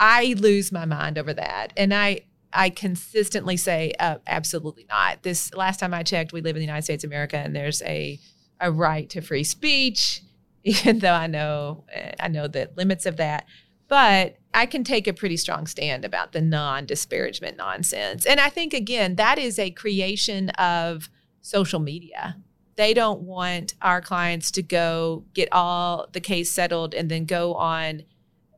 I 0.00 0.34
lose 0.38 0.72
my 0.72 0.86
mind 0.86 1.18
over 1.18 1.34
that, 1.34 1.72
and 1.76 1.92
I 1.92 2.22
I 2.50 2.70
consistently 2.70 3.58
say, 3.58 3.92
uh, 4.00 4.16
absolutely 4.26 4.86
not. 4.88 5.22
This 5.22 5.52
last 5.52 5.80
time 5.80 5.92
I 5.92 6.02
checked, 6.02 6.32
we 6.32 6.40
live 6.40 6.56
in 6.56 6.60
the 6.60 6.66
United 6.66 6.84
States 6.84 7.04
of 7.04 7.10
America, 7.10 7.36
and 7.36 7.54
there's 7.54 7.82
a 7.82 8.18
a 8.60 8.72
right 8.72 9.08
to 9.10 9.20
free 9.20 9.44
speech 9.44 10.22
even 10.68 10.98
though 11.00 11.14
I 11.14 11.26
know 11.26 11.84
eh, 11.92 12.12
I 12.20 12.28
know 12.28 12.46
the 12.48 12.70
limits 12.76 13.06
of 13.06 13.16
that. 13.16 13.46
But 13.88 14.36
I 14.52 14.66
can 14.66 14.84
take 14.84 15.06
a 15.06 15.14
pretty 15.14 15.38
strong 15.38 15.66
stand 15.66 16.04
about 16.04 16.32
the 16.32 16.42
non-disparagement 16.42 17.56
nonsense. 17.56 18.26
And 18.26 18.38
I 18.38 18.50
think 18.50 18.74
again, 18.74 19.16
that 19.16 19.38
is 19.38 19.58
a 19.58 19.70
creation 19.70 20.50
of 20.50 21.08
social 21.40 21.80
media. 21.80 22.36
They 22.76 22.92
don't 22.92 23.22
want 23.22 23.74
our 23.80 24.02
clients 24.02 24.50
to 24.52 24.62
go 24.62 25.24
get 25.32 25.48
all 25.52 26.06
the 26.12 26.20
case 26.20 26.52
settled 26.52 26.94
and 26.94 27.10
then 27.10 27.24
go 27.24 27.54
on 27.54 28.02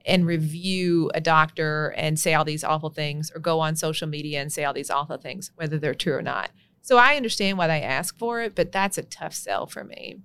and 0.05 0.27
review 0.27 1.11
a 1.15 1.21
doctor 1.21 1.95
and 1.97 2.19
say 2.19 2.35
all 2.35 2.45
these 2.45 2.65
awful 2.65 2.91
things 2.91 3.31
or 3.35 3.41
go 3.41 3.61
on 3.61 3.77
social 3.77 4.09
media 4.09 4.41
and 4.41 4.53
say 4.53 4.65
all 4.65 4.75
these 4.75 4.91
awful 4.91 5.17
things, 5.17 5.53
whether 5.55 5.79
they're 5.79 5.95
true 5.95 6.15
or 6.15 6.23
not. 6.23 6.51
So 6.83 6.97
I 6.97 7.15
understand 7.15 7.59
why 7.59 7.67
they 7.67 7.83
ask 7.83 8.19
for 8.19 8.41
it, 8.41 8.55
but 8.55 8.73
that's 8.73 8.99
a 8.99 9.03
tough 9.03 9.35
sell 9.35 9.67
for 9.67 9.85
me. 9.85 10.17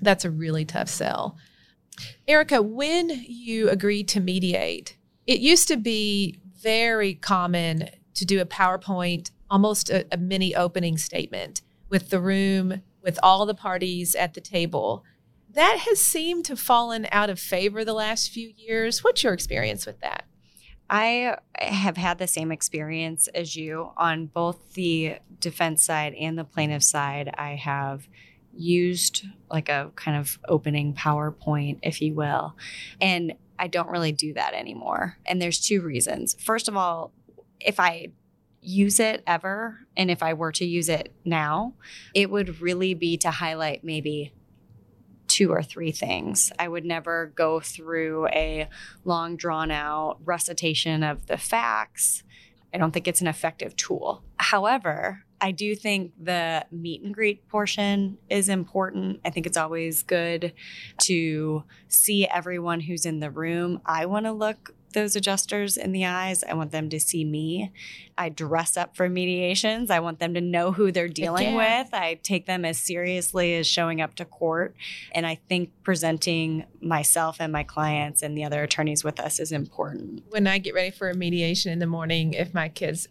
That's 0.00 0.24
a 0.24 0.30
really 0.30 0.64
tough 0.64 0.88
sell. 0.88 1.36
Erica, 2.26 2.62
when 2.62 3.10
you 3.26 3.68
agreed 3.68 4.08
to 4.08 4.20
mediate, 4.20 4.96
it 5.26 5.40
used 5.40 5.68
to 5.68 5.76
be 5.76 6.38
very 6.62 7.14
common 7.14 7.88
to 8.14 8.24
do 8.24 8.40
a 8.40 8.46
PowerPoint, 8.46 9.30
almost 9.50 9.90
a, 9.90 10.06
a 10.12 10.16
mini 10.16 10.54
opening 10.54 10.96
statement 10.96 11.62
with 11.88 12.10
the 12.10 12.20
room, 12.20 12.82
with 13.02 13.18
all 13.22 13.46
the 13.46 13.54
parties 13.54 14.14
at 14.14 14.34
the 14.34 14.40
table. 14.40 15.04
That 15.50 15.78
has 15.88 16.00
seemed 16.00 16.44
to 16.46 16.56
fallen 16.56 17.06
out 17.10 17.30
of 17.30 17.40
favor 17.40 17.84
the 17.84 17.94
last 17.94 18.30
few 18.30 18.52
years. 18.56 19.02
What's 19.02 19.22
your 19.22 19.32
experience 19.32 19.86
with 19.86 20.00
that? 20.00 20.24
I 20.90 21.36
have 21.58 21.96
had 21.96 22.18
the 22.18 22.26
same 22.26 22.50
experience 22.50 23.28
as 23.28 23.56
you 23.56 23.90
on 23.96 24.26
both 24.26 24.74
the 24.74 25.16
defense 25.38 25.84
side 25.84 26.14
and 26.14 26.38
the 26.38 26.44
plaintiff 26.44 26.82
side. 26.82 27.34
I 27.36 27.56
have 27.56 28.08
used 28.58 29.24
like 29.50 29.68
a 29.68 29.90
kind 29.94 30.16
of 30.16 30.38
opening 30.48 30.94
PowerPoint, 30.94 31.78
if 31.82 32.02
you 32.02 32.14
will. 32.14 32.56
And 33.00 33.34
I 33.58 33.68
don't 33.68 33.88
really 33.88 34.12
do 34.12 34.34
that 34.34 34.54
anymore. 34.54 35.16
And 35.26 35.40
there's 35.40 35.60
two 35.60 35.80
reasons. 35.80 36.36
First 36.38 36.68
of 36.68 36.76
all, 36.76 37.12
if 37.60 37.80
I 37.80 38.08
use 38.60 39.00
it 39.00 39.22
ever, 39.26 39.80
and 39.96 40.10
if 40.10 40.22
I 40.22 40.34
were 40.34 40.52
to 40.52 40.64
use 40.64 40.88
it 40.88 41.14
now, 41.24 41.74
it 42.14 42.30
would 42.30 42.60
really 42.60 42.94
be 42.94 43.16
to 43.18 43.30
highlight 43.30 43.84
maybe 43.84 44.32
two 45.28 45.52
or 45.52 45.62
three 45.62 45.92
things. 45.92 46.50
I 46.58 46.68
would 46.68 46.84
never 46.84 47.32
go 47.34 47.60
through 47.60 48.28
a 48.28 48.68
long, 49.04 49.36
drawn 49.36 49.70
out 49.70 50.18
recitation 50.24 51.02
of 51.02 51.26
the 51.26 51.36
facts. 51.36 52.24
I 52.72 52.78
don't 52.78 52.92
think 52.92 53.06
it's 53.06 53.20
an 53.20 53.26
effective 53.26 53.76
tool. 53.76 54.22
However, 54.36 55.24
I 55.40 55.52
do 55.52 55.74
think 55.74 56.12
the 56.20 56.66
meet 56.70 57.02
and 57.02 57.14
greet 57.14 57.48
portion 57.48 58.18
is 58.28 58.48
important. 58.48 59.20
I 59.24 59.30
think 59.30 59.46
it's 59.46 59.56
always 59.56 60.02
good 60.02 60.52
to 61.02 61.64
see 61.88 62.26
everyone 62.26 62.80
who's 62.80 63.06
in 63.06 63.20
the 63.20 63.30
room. 63.30 63.80
I 63.86 64.06
want 64.06 64.26
to 64.26 64.32
look 64.32 64.74
those 64.92 65.16
adjusters 65.16 65.76
in 65.76 65.92
the 65.92 66.06
eyes. 66.06 66.42
I 66.42 66.54
want 66.54 66.72
them 66.72 66.88
to 66.90 67.00
see 67.00 67.24
me. 67.24 67.72
I 68.16 68.30
dress 68.30 68.76
up 68.76 68.96
for 68.96 69.08
mediations. 69.08 69.90
I 69.90 70.00
want 70.00 70.18
them 70.18 70.34
to 70.34 70.40
know 70.40 70.72
who 70.72 70.90
they're 70.90 71.08
dealing 71.08 71.54
yeah. 71.54 71.82
with. 71.82 71.94
I 71.94 72.14
take 72.22 72.46
them 72.46 72.64
as 72.64 72.78
seriously 72.78 73.54
as 73.54 73.66
showing 73.66 74.00
up 74.00 74.14
to 74.16 74.24
court. 74.24 74.74
And 75.12 75.26
I 75.26 75.36
think 75.48 75.70
presenting 75.82 76.64
myself 76.80 77.36
and 77.38 77.52
my 77.52 77.62
clients 77.62 78.22
and 78.22 78.36
the 78.36 78.44
other 78.44 78.62
attorneys 78.62 79.04
with 79.04 79.20
us 79.20 79.38
is 79.38 79.52
important. 79.52 80.24
When 80.30 80.46
I 80.46 80.58
get 80.58 80.74
ready 80.74 80.90
for 80.90 81.10
a 81.10 81.14
mediation 81.14 81.72
in 81.72 81.78
the 81.78 81.86
morning, 81.86 82.32
if 82.32 82.54
my 82.54 82.68
kids, 82.68 83.08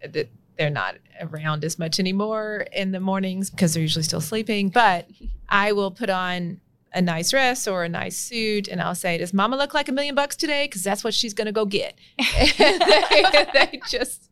they're 0.58 0.70
not 0.70 0.96
around 1.22 1.64
as 1.64 1.80
much 1.80 2.00
anymore 2.00 2.66
in 2.72 2.92
the 2.92 3.00
mornings 3.00 3.50
because 3.50 3.74
they're 3.74 3.82
usually 3.82 4.04
still 4.04 4.22
sleeping. 4.22 4.70
But 4.70 5.08
I 5.50 5.72
will 5.72 5.92
put 5.92 6.10
on 6.10 6.60
a 6.94 7.02
nice 7.02 7.32
dress 7.32 7.68
or 7.68 7.84
a 7.84 7.90
nice 7.90 8.18
suit 8.18 8.68
and 8.68 8.82
I'll 8.82 8.96
say, 8.96 9.18
Does 9.18 9.34
mama 9.34 9.58
look 9.58 9.74
like 9.74 9.90
a 9.90 9.92
million 9.92 10.16
bucks 10.16 10.36
today? 10.36 10.66
Because 10.66 10.84
that's 10.84 11.04
what 11.04 11.14
she's 11.14 11.34
going 11.34 11.46
to 11.46 11.52
go 11.52 11.66
get. 11.66 11.98
and 12.18 12.50
they, 12.58 13.46
they 13.54 13.82
just, 13.88 14.30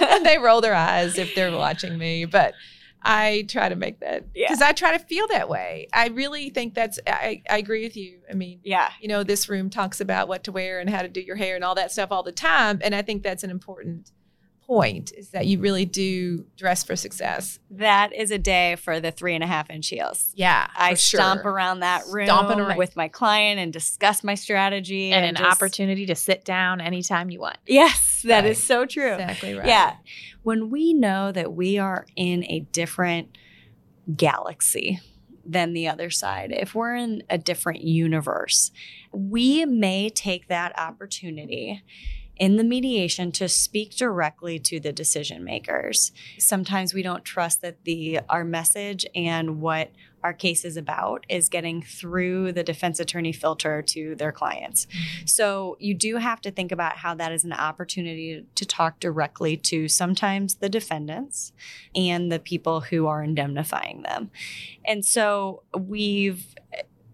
and 0.00 0.24
they 0.24 0.38
roll 0.38 0.60
their 0.60 0.74
eyes 0.74 1.18
if 1.18 1.34
they're 1.34 1.52
watching 1.52 1.96
me. 1.96 2.24
But 2.24 2.54
I 3.02 3.46
try 3.48 3.70
to 3.70 3.76
make 3.76 4.00
that 4.00 4.30
because 4.32 4.60
yeah. 4.60 4.68
I 4.68 4.72
try 4.72 4.96
to 4.96 5.02
feel 5.02 5.26
that 5.28 5.48
way. 5.48 5.88
I 5.92 6.08
really 6.08 6.50
think 6.50 6.74
that's, 6.74 6.98
I, 7.06 7.42
I 7.48 7.56
agree 7.58 7.82
with 7.82 7.96
you. 7.96 8.18
I 8.28 8.34
mean, 8.34 8.60
yeah, 8.62 8.90
you 9.00 9.08
know, 9.08 9.22
this 9.22 9.48
room 9.48 9.70
talks 9.70 10.02
about 10.02 10.28
what 10.28 10.44
to 10.44 10.52
wear 10.52 10.80
and 10.80 10.90
how 10.90 11.00
to 11.00 11.08
do 11.08 11.20
your 11.20 11.36
hair 11.36 11.54
and 11.54 11.64
all 11.64 11.74
that 11.76 11.92
stuff 11.92 12.12
all 12.12 12.22
the 12.22 12.32
time. 12.32 12.80
And 12.82 12.94
I 12.94 13.00
think 13.00 13.22
that's 13.22 13.42
an 13.42 13.50
important 13.50 14.10
point 14.70 15.10
is 15.18 15.30
that 15.30 15.46
you 15.48 15.58
really 15.58 15.84
do 15.84 16.46
dress 16.56 16.84
for 16.84 16.94
success. 16.94 17.58
That 17.72 18.12
is 18.12 18.30
a 18.30 18.38
day 18.38 18.76
for 18.76 19.00
the 19.00 19.10
three 19.10 19.34
and 19.34 19.42
a 19.42 19.46
half 19.48 19.68
inch 19.68 19.88
heels. 19.88 20.30
Yeah. 20.36 20.68
I 20.76 20.94
stomp 20.94 21.44
around 21.44 21.80
that 21.80 22.04
room 22.08 22.28
around. 22.30 22.78
with 22.78 22.94
my 22.94 23.08
client 23.08 23.58
and 23.58 23.72
discuss 23.72 24.22
my 24.22 24.36
strategy. 24.36 25.10
And, 25.10 25.26
and 25.26 25.36
an 25.36 25.42
just, 25.42 25.56
opportunity 25.56 26.06
to 26.06 26.14
sit 26.14 26.44
down 26.44 26.80
anytime 26.80 27.30
you 27.30 27.40
want. 27.40 27.56
Yes, 27.66 28.22
that 28.24 28.44
right. 28.44 28.50
is 28.52 28.62
so 28.62 28.86
true. 28.86 29.14
Exactly 29.14 29.54
right. 29.54 29.66
Yeah. 29.66 29.96
When 30.44 30.70
we 30.70 30.94
know 30.94 31.32
that 31.32 31.52
we 31.52 31.78
are 31.78 32.06
in 32.14 32.44
a 32.44 32.60
different 32.60 33.36
galaxy, 34.14 35.00
than 35.42 35.72
the 35.72 35.88
other 35.88 36.10
side, 36.10 36.52
if 36.52 36.76
we're 36.76 36.94
in 36.94 37.24
a 37.28 37.36
different 37.36 37.80
universe, 37.80 38.70
we 39.10 39.64
may 39.64 40.08
take 40.08 40.46
that 40.46 40.78
opportunity 40.78 41.82
in 42.40 42.56
the 42.56 42.64
mediation 42.64 43.30
to 43.30 43.46
speak 43.48 43.94
directly 43.94 44.58
to 44.58 44.80
the 44.80 44.92
decision 44.92 45.44
makers. 45.44 46.10
Sometimes 46.38 46.94
we 46.94 47.02
don't 47.02 47.22
trust 47.22 47.60
that 47.60 47.84
the 47.84 48.20
our 48.30 48.44
message 48.44 49.04
and 49.14 49.60
what 49.60 49.90
our 50.24 50.32
case 50.32 50.64
is 50.64 50.76
about 50.76 51.24
is 51.28 51.48
getting 51.48 51.82
through 51.82 52.52
the 52.52 52.62
defense 52.62 52.98
attorney 52.98 53.32
filter 53.32 53.82
to 53.82 54.14
their 54.14 54.32
clients. 54.32 54.86
So 55.26 55.76
you 55.80 55.94
do 55.94 56.16
have 56.16 56.40
to 56.42 56.50
think 56.50 56.72
about 56.72 56.96
how 56.96 57.14
that 57.14 57.32
is 57.32 57.44
an 57.44 57.52
opportunity 57.52 58.44
to 58.54 58.66
talk 58.66 59.00
directly 59.00 59.56
to 59.58 59.88
sometimes 59.88 60.56
the 60.56 60.68
defendants 60.68 61.52
and 61.94 62.32
the 62.32 62.38
people 62.38 62.80
who 62.80 63.06
are 63.06 63.22
indemnifying 63.22 64.02
them. 64.02 64.30
And 64.84 65.04
so 65.04 65.62
we've 65.78 66.54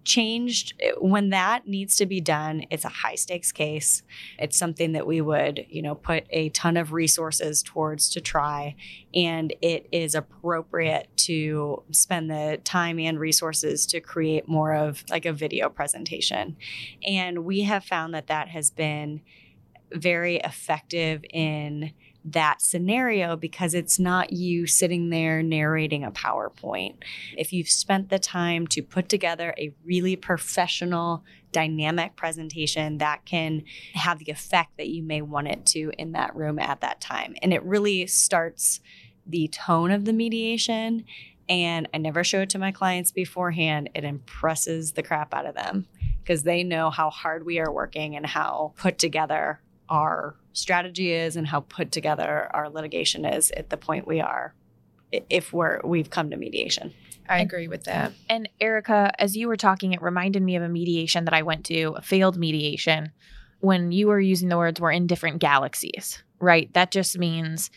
changed 0.06 0.80
when 0.98 1.30
that 1.30 1.66
needs 1.66 1.96
to 1.96 2.06
be 2.06 2.20
done 2.20 2.64
it's 2.70 2.84
a 2.84 2.88
high 2.88 3.14
stakes 3.14 3.52
case. 3.52 4.02
It's 4.38 4.56
something 4.56 4.92
that 4.92 5.06
we 5.06 5.20
would 5.20 5.66
you 5.68 5.82
know 5.82 5.94
put 5.94 6.24
a 6.30 6.48
ton 6.50 6.76
of 6.76 6.92
resources 6.92 7.62
towards 7.62 8.08
to 8.10 8.20
try 8.20 8.76
and 9.14 9.52
it 9.60 9.88
is 9.92 10.14
appropriate 10.14 11.08
to 11.16 11.82
spend 11.90 12.30
the 12.30 12.60
time 12.64 12.98
and 12.98 13.18
resources 13.18 13.86
to 13.86 14.00
create 14.00 14.48
more 14.48 14.74
of 14.74 15.04
like 15.10 15.26
a 15.26 15.32
video 15.32 15.68
presentation. 15.68 16.56
And 17.06 17.44
we 17.44 17.62
have 17.62 17.84
found 17.84 18.14
that 18.14 18.28
that 18.28 18.48
has 18.48 18.70
been 18.70 19.22
very 19.92 20.36
effective 20.36 21.24
in 21.32 21.92
that 22.26 22.60
scenario 22.60 23.36
because 23.36 23.72
it's 23.72 23.98
not 23.98 24.32
you 24.32 24.66
sitting 24.66 25.10
there 25.10 25.42
narrating 25.42 26.04
a 26.04 26.10
PowerPoint. 26.10 26.96
If 27.36 27.52
you've 27.52 27.68
spent 27.68 28.10
the 28.10 28.18
time 28.18 28.66
to 28.68 28.82
put 28.82 29.08
together 29.08 29.54
a 29.56 29.72
really 29.84 30.16
professional, 30.16 31.24
dynamic 31.52 32.16
presentation 32.16 32.98
that 32.98 33.24
can 33.24 33.62
have 33.94 34.18
the 34.18 34.30
effect 34.30 34.76
that 34.76 34.88
you 34.88 35.02
may 35.02 35.22
want 35.22 35.48
it 35.48 35.64
to 35.64 35.92
in 35.96 36.12
that 36.12 36.34
room 36.34 36.58
at 36.58 36.80
that 36.80 37.00
time. 37.00 37.34
And 37.40 37.52
it 37.52 37.62
really 37.62 38.06
starts 38.06 38.80
the 39.26 39.48
tone 39.48 39.90
of 39.90 40.04
the 40.04 40.12
mediation. 40.12 41.04
And 41.48 41.88
I 41.94 41.98
never 41.98 42.24
show 42.24 42.40
it 42.40 42.50
to 42.50 42.58
my 42.58 42.72
clients 42.72 43.12
beforehand. 43.12 43.88
It 43.94 44.04
impresses 44.04 44.92
the 44.92 45.02
crap 45.02 45.32
out 45.32 45.46
of 45.46 45.54
them 45.54 45.86
because 46.22 46.42
they 46.42 46.64
know 46.64 46.90
how 46.90 47.08
hard 47.08 47.46
we 47.46 47.60
are 47.60 47.72
working 47.72 48.16
and 48.16 48.26
how 48.26 48.74
put 48.76 48.98
together 48.98 49.60
our 49.88 50.36
strategy 50.56 51.12
is 51.12 51.36
and 51.36 51.46
how 51.46 51.60
put 51.60 51.92
together 51.92 52.50
our 52.54 52.68
litigation 52.70 53.24
is 53.24 53.50
at 53.52 53.70
the 53.70 53.76
point 53.76 54.06
we 54.06 54.20
are 54.20 54.54
if 55.30 55.52
we're 55.52 55.80
we've 55.84 56.10
come 56.10 56.30
to 56.30 56.36
mediation. 56.36 56.92
I 57.28 57.40
agree 57.40 57.68
with 57.68 57.84
that. 57.84 58.12
And 58.28 58.48
Erica, 58.60 59.12
as 59.18 59.36
you 59.36 59.48
were 59.48 59.56
talking, 59.56 59.92
it 59.92 60.00
reminded 60.00 60.42
me 60.42 60.56
of 60.56 60.62
a 60.62 60.68
mediation 60.68 61.24
that 61.24 61.34
I 61.34 61.42
went 61.42 61.66
to, 61.66 61.94
a 61.96 62.02
failed 62.02 62.38
mediation, 62.38 63.10
when 63.60 63.90
you 63.90 64.06
were 64.06 64.20
using 64.20 64.48
the 64.48 64.56
words 64.56 64.80
we're 64.80 64.92
in 64.92 65.06
different 65.06 65.40
galaxies, 65.40 66.22
right? 66.38 66.72
That 66.74 66.92
just 66.92 67.18
means 67.18 67.70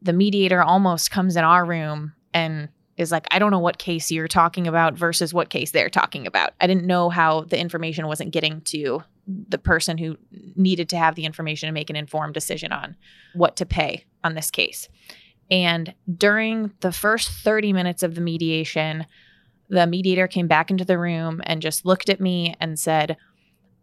the 0.00 0.12
mediator 0.12 0.62
almost 0.62 1.10
comes 1.10 1.36
in 1.36 1.44
our 1.44 1.64
room 1.64 2.12
and 2.32 2.68
is 2.96 3.10
like, 3.10 3.26
I 3.30 3.38
don't 3.38 3.50
know 3.50 3.58
what 3.58 3.78
case 3.78 4.10
you're 4.10 4.28
talking 4.28 4.66
about 4.66 4.94
versus 4.94 5.34
what 5.34 5.50
case 5.50 5.72
they're 5.72 5.90
talking 5.90 6.26
about. 6.26 6.52
I 6.60 6.66
didn't 6.66 6.86
know 6.86 7.10
how 7.10 7.42
the 7.42 7.58
information 7.58 8.06
wasn't 8.06 8.32
getting 8.32 8.60
to 8.62 9.02
the 9.26 9.58
person 9.58 9.98
who 9.98 10.16
needed 10.56 10.88
to 10.88 10.96
have 10.96 11.14
the 11.14 11.24
information 11.24 11.68
to 11.68 11.72
make 11.72 11.90
an 11.90 11.96
informed 11.96 12.34
decision 12.34 12.72
on 12.72 12.96
what 13.34 13.56
to 13.56 13.66
pay 13.66 14.04
on 14.24 14.34
this 14.34 14.50
case. 14.50 14.88
And 15.50 15.94
during 16.12 16.72
the 16.80 16.92
first 16.92 17.30
30 17.30 17.72
minutes 17.72 18.02
of 18.02 18.14
the 18.14 18.20
mediation, 18.20 19.06
the 19.68 19.86
mediator 19.86 20.26
came 20.26 20.48
back 20.48 20.70
into 20.70 20.84
the 20.84 20.98
room 20.98 21.40
and 21.44 21.62
just 21.62 21.86
looked 21.86 22.08
at 22.08 22.20
me 22.20 22.54
and 22.60 22.78
said, 22.78 23.16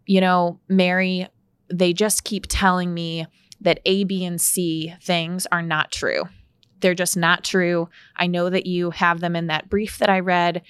You 0.05 0.21
know, 0.21 0.59
Mary, 0.67 1.27
they 1.71 1.93
just 1.93 2.23
keep 2.23 2.45
telling 2.47 2.93
me 2.93 3.25
that 3.61 3.79
A, 3.85 4.03
B, 4.03 4.25
and 4.25 4.39
C 4.39 4.93
things 5.01 5.47
are 5.51 5.61
not 5.61 5.91
true. 5.91 6.23
They're 6.79 6.95
just 6.95 7.17
not 7.17 7.43
true. 7.43 7.89
I 8.15 8.27
know 8.27 8.49
that 8.49 8.65
you 8.65 8.91
have 8.91 9.19
them 9.19 9.35
in 9.35 9.47
that 9.47 9.69
brief 9.69 9.97
that 9.97 10.09
I 10.09 10.19
read, 10.19 10.61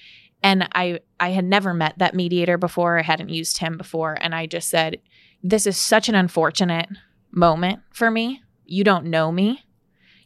and 0.42 0.68
I 0.72 1.00
I 1.20 1.30
had 1.30 1.44
never 1.44 1.74
met 1.74 1.98
that 1.98 2.14
mediator 2.14 2.56
before. 2.58 2.98
I 2.98 3.02
hadn't 3.02 3.28
used 3.28 3.58
him 3.58 3.76
before 3.76 4.16
and 4.20 4.34
I 4.34 4.46
just 4.46 4.68
said 4.68 5.00
this 5.42 5.66
is 5.66 5.76
such 5.76 6.08
an 6.08 6.14
unfortunate 6.14 6.88
moment 7.30 7.80
for 7.92 8.10
me. 8.10 8.42
You 8.64 8.84
don't 8.84 9.06
know 9.06 9.30
me. 9.30 9.62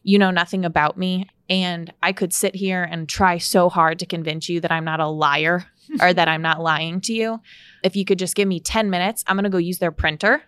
You 0.03 0.19
know 0.19 0.31
nothing 0.31 0.65
about 0.65 0.97
me 0.97 1.29
and 1.51 1.93
I 2.03 2.13
could 2.13 2.33
sit 2.33 2.55
here 2.55 2.83
and 2.85 3.09
try 3.09 3.39
so 3.39 3.69
hard 3.69 3.99
to 3.99 4.07
convince 4.07 4.49
you 4.49 4.61
that 4.61 4.73
I'm 4.73 4.85
not 4.85 5.01
a 5.01 5.09
liar 5.09 5.67
or 6.01 6.15
that 6.15 6.29
I'm 6.29 6.43
not 6.43 6.61
lying 6.61 7.01
to 7.03 7.13
you. 7.13 7.41
If 7.83 7.97
you 7.97 8.05
could 8.05 8.19
just 8.19 8.35
give 8.35 8.49
me 8.49 8.61
10 8.61 8.89
minutes, 8.89 9.25
I'm 9.27 9.37
going 9.37 9.45
to 9.45 9.51
go 9.51 9.59
use 9.59 9.79
their 9.79 9.93
printer 9.93 10.43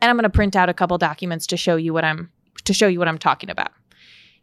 and 0.00 0.10
I'm 0.10 0.16
going 0.16 0.24
to 0.24 0.30
print 0.30 0.56
out 0.56 0.68
a 0.68 0.74
couple 0.74 0.98
documents 0.98 1.46
to 1.48 1.56
show 1.56 1.76
you 1.76 1.92
what 1.92 2.04
I'm 2.04 2.30
to 2.64 2.74
show 2.74 2.88
you 2.88 2.98
what 2.98 3.08
I'm 3.08 3.18
talking 3.18 3.50
about. 3.50 3.70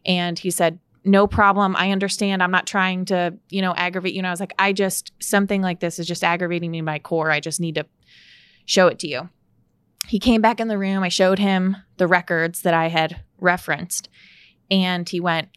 And 0.05 0.37
he 0.39 0.51
said, 0.51 0.79
no 1.05 1.27
problem. 1.27 1.75
I 1.75 1.91
understand. 1.91 2.41
I'm 2.41 2.51
not 2.51 2.67
trying 2.67 3.05
to, 3.05 3.37
you 3.49 3.61
know, 3.61 3.73
aggravate 3.75 4.13
you. 4.13 4.19
And 4.19 4.27
I 4.27 4.31
was 4.31 4.39
like, 4.39 4.53
I 4.57 4.73
just, 4.73 5.11
something 5.19 5.61
like 5.61 5.79
this 5.79 5.99
is 5.99 6.07
just 6.07 6.23
aggravating 6.23 6.71
me 6.71 6.79
in 6.79 6.85
my 6.85 6.99
core. 6.99 7.31
I 7.31 7.39
just 7.39 7.59
need 7.59 7.75
to 7.75 7.85
show 8.65 8.87
it 8.87 8.99
to 8.99 9.07
you. 9.07 9.29
He 10.07 10.19
came 10.19 10.41
back 10.41 10.59
in 10.59 10.67
the 10.67 10.77
room. 10.77 11.03
I 11.03 11.09
showed 11.09 11.39
him 11.39 11.77
the 11.97 12.07
records 12.07 12.61
that 12.61 12.73
I 12.73 12.89
had 12.89 13.21
referenced. 13.39 14.09
And 14.69 15.07
he 15.07 15.19
went, 15.19 15.49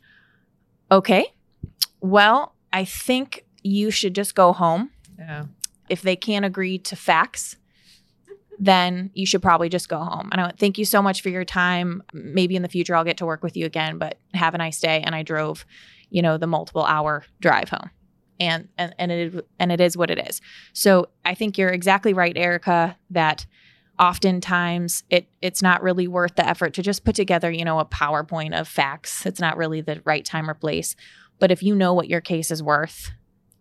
Okay, 0.90 1.26
well, 2.00 2.54
I 2.72 2.84
think 2.84 3.44
you 3.62 3.90
should 3.90 4.14
just 4.14 4.34
go 4.34 4.52
home. 4.52 4.90
Yeah. 5.18 5.44
If 5.88 6.02
they 6.02 6.16
can't 6.16 6.44
agree 6.44 6.78
to 6.78 6.96
facts, 6.96 7.56
then 8.58 9.10
you 9.14 9.26
should 9.26 9.42
probably 9.42 9.68
just 9.68 9.88
go 9.88 9.98
home. 9.98 10.28
And 10.32 10.40
I 10.40 10.44
went, 10.44 10.58
thank 10.58 10.78
you 10.78 10.84
so 10.84 11.00
much 11.00 11.22
for 11.22 11.28
your 11.28 11.44
time. 11.44 12.02
Maybe 12.12 12.56
in 12.56 12.62
the 12.62 12.68
future 12.68 12.94
I'll 12.94 13.04
get 13.04 13.18
to 13.18 13.26
work 13.26 13.42
with 13.42 13.56
you 13.56 13.66
again, 13.66 13.98
but 13.98 14.18
have 14.34 14.54
a 14.54 14.58
nice 14.58 14.80
day. 14.80 15.02
And 15.04 15.14
I 15.14 15.22
drove, 15.22 15.64
you 16.10 16.22
know, 16.22 16.38
the 16.38 16.46
multiple 16.46 16.84
hour 16.84 17.24
drive 17.40 17.68
home. 17.68 17.90
And 18.40 18.68
and 18.78 18.94
and 18.98 19.10
it 19.10 19.48
and 19.58 19.72
it 19.72 19.80
is 19.80 19.96
what 19.96 20.10
it 20.10 20.28
is. 20.28 20.40
So 20.72 21.08
I 21.24 21.34
think 21.34 21.58
you're 21.58 21.70
exactly 21.70 22.14
right, 22.14 22.36
Erica, 22.36 22.96
that 23.10 23.46
oftentimes 23.98 25.02
it 25.10 25.28
it's 25.42 25.60
not 25.60 25.82
really 25.82 26.06
worth 26.06 26.36
the 26.36 26.46
effort 26.46 26.74
to 26.74 26.82
just 26.82 27.04
put 27.04 27.16
together, 27.16 27.50
you 27.50 27.64
know, 27.64 27.80
a 27.80 27.84
PowerPoint 27.84 28.58
of 28.58 28.68
facts. 28.68 29.26
It's 29.26 29.40
not 29.40 29.56
really 29.56 29.80
the 29.80 30.00
right 30.04 30.24
time 30.24 30.48
or 30.48 30.54
place. 30.54 30.94
But 31.40 31.50
if 31.50 31.64
you 31.64 31.74
know 31.74 31.94
what 31.94 32.08
your 32.08 32.20
case 32.20 32.52
is 32.52 32.62
worth 32.62 33.10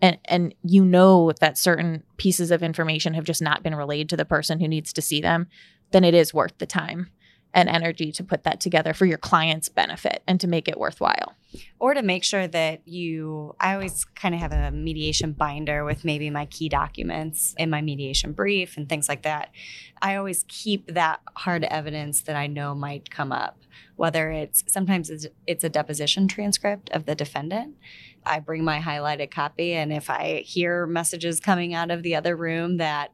and 0.02 0.18
and 0.26 0.54
you 0.64 0.84
know 0.84 1.32
that 1.40 1.58
certain 1.58 2.04
pieces 2.18 2.52
of 2.52 2.64
information 2.64 3.14
have 3.14 3.24
just 3.24 3.42
not 3.42 3.64
been 3.64 3.76
relayed 3.76 4.10
to 4.10 4.18
the 4.18 4.26
person 4.26 4.60
who 4.60 4.68
needs 4.68 4.94
to 4.94 5.02
see 5.02 5.22
them 5.22 5.48
then 5.92 6.04
it 6.04 6.14
is 6.14 6.34
worth 6.34 6.58
the 6.58 6.66
time 6.66 7.10
and 7.54 7.70
energy 7.70 8.12
to 8.12 8.24
put 8.24 8.44
that 8.44 8.60
together 8.60 8.94
for 8.94 9.06
your 9.06 9.18
client's 9.18 9.70
benefit 9.70 10.22
and 10.28 10.40
to 10.40 10.48
make 10.48 10.68
it 10.68 10.78
worthwhile. 10.78 11.34
Or 11.80 11.94
to 11.94 12.04
make 12.04 12.24
sure 12.24 12.48
that 12.48 12.88
you 12.88 13.56
i 13.60 13.74
always 13.74 14.06
kind 14.06 14.36
of 14.36 14.42
have 14.42 14.52
a 14.52 14.70
mediation 14.70 15.32
binder 15.32 15.84
with 15.84 16.06
maybe 16.06 16.30
my 16.30 16.46
key 16.46 16.70
documents 16.70 17.56
in 17.58 17.70
my 17.70 17.82
mediation 17.82 18.34
brief 18.34 18.78
and 18.78 18.88
things 18.88 19.10
like 19.10 19.24
that. 19.24 19.50
I 20.02 20.16
always 20.16 20.46
keep 20.48 20.94
that 20.94 21.22
hard 21.36 21.64
evidence 21.64 22.22
that 22.22 22.36
i 22.36 22.48
know 22.48 22.76
might 22.76 23.10
come 23.10 23.32
up 23.32 23.58
whether 23.96 24.32
it's 24.32 24.64
sometimes 24.68 25.10
it's, 25.10 25.26
it's 25.48 25.64
a 25.64 25.70
deposition 25.70 26.28
transcript 26.28 26.90
of 26.92 27.06
the 27.06 27.16
defendant 27.16 27.76
I 28.30 28.40
bring 28.40 28.64
my 28.64 28.80
highlighted 28.80 29.32
copy. 29.32 29.74
And 29.74 29.92
if 29.92 30.10
I 30.10 30.44
hear 30.46 30.86
messages 30.86 31.40
coming 31.40 31.74
out 31.74 31.92
of 31.92 32.04
the 32.04 32.16
other 32.16 32.36
room 32.36 32.78
that, 32.78 33.12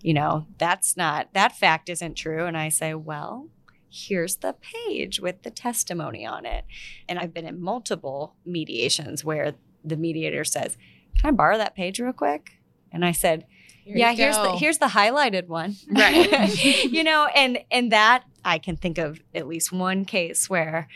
you 0.00 0.14
know, 0.14 0.46
that's 0.58 0.96
not, 0.96 1.32
that 1.34 1.56
fact 1.56 1.88
isn't 1.88 2.14
true. 2.14 2.46
And 2.46 2.56
I 2.56 2.68
say, 2.68 2.94
well, 2.94 3.48
here's 3.92 4.36
the 4.36 4.54
page 4.60 5.20
with 5.20 5.42
the 5.42 5.50
testimony 5.50 6.26
on 6.26 6.46
it. 6.46 6.64
And 7.08 7.18
I've 7.18 7.34
been 7.34 7.46
in 7.46 7.60
multiple 7.60 8.34
mediations 8.44 9.24
where 9.24 9.54
the 9.84 9.96
mediator 9.96 10.44
says, 10.44 10.76
Can 11.20 11.28
I 11.28 11.32
borrow 11.32 11.58
that 11.58 11.74
page 11.74 12.00
real 12.00 12.12
quick? 12.12 12.52
And 12.90 13.04
I 13.04 13.12
said, 13.12 13.46
Here 13.84 13.96
Yeah, 13.96 14.12
here's 14.12 14.36
the 14.36 14.52
here's 14.52 14.78
the 14.78 14.86
highlighted 14.86 15.48
one. 15.48 15.76
Right. 15.90 16.84
you 16.84 17.04
know, 17.04 17.26
and 17.34 17.58
and 17.70 17.92
that 17.92 18.24
I 18.44 18.58
can 18.58 18.76
think 18.76 18.98
of 18.98 19.20
at 19.34 19.46
least 19.46 19.72
one 19.72 20.04
case 20.04 20.48
where 20.48 20.88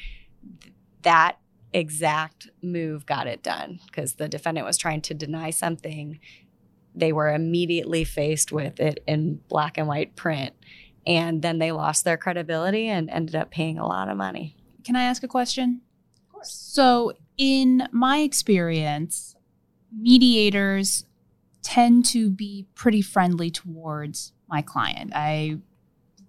th- 0.61 0.73
that 1.03 1.39
exact 1.77 2.49
move 2.62 3.05
got 3.07 3.27
it 3.27 3.43
done 3.43 3.81
because 3.87 4.14
the 4.14 4.29
defendant 4.29 4.66
was 4.66 4.79
trying 4.79 5.03
to 5.03 5.14
deny 5.14 5.51
something. 5.51 6.18
They 6.95 7.12
were 7.12 7.33
immediately 7.33 8.05
faced 8.05 8.51
with 8.51 8.81
it 8.81 9.03
in 9.07 9.41
black 9.49 9.77
and 9.77 9.87
white 9.87 10.16
print. 10.16 10.55
And 11.07 11.43
then 11.43 11.59
they 11.59 11.72
lost 11.72 12.05
their 12.05 12.16
credibility 12.16 12.89
and 12.89 13.11
ended 13.11 13.37
up 13.37 13.51
paying 13.51 13.79
a 13.79 13.87
lot 13.87 14.09
of 14.09 14.16
money. 14.16 14.57
Can 14.85 14.97
I 14.97 15.05
ask 15.05 15.22
a 15.22 15.29
question? 15.29 15.83
Of 16.27 16.33
course. 16.33 16.51
So, 16.51 17.12
in 17.37 17.87
my 17.93 18.18
experience, 18.18 19.37
mediators 19.97 21.05
tend 21.62 22.07
to 22.07 22.31
be 22.31 22.66
pretty 22.74 23.03
friendly 23.03 23.51
towards 23.51 24.33
my 24.49 24.62
client. 24.62 25.12
I 25.14 25.59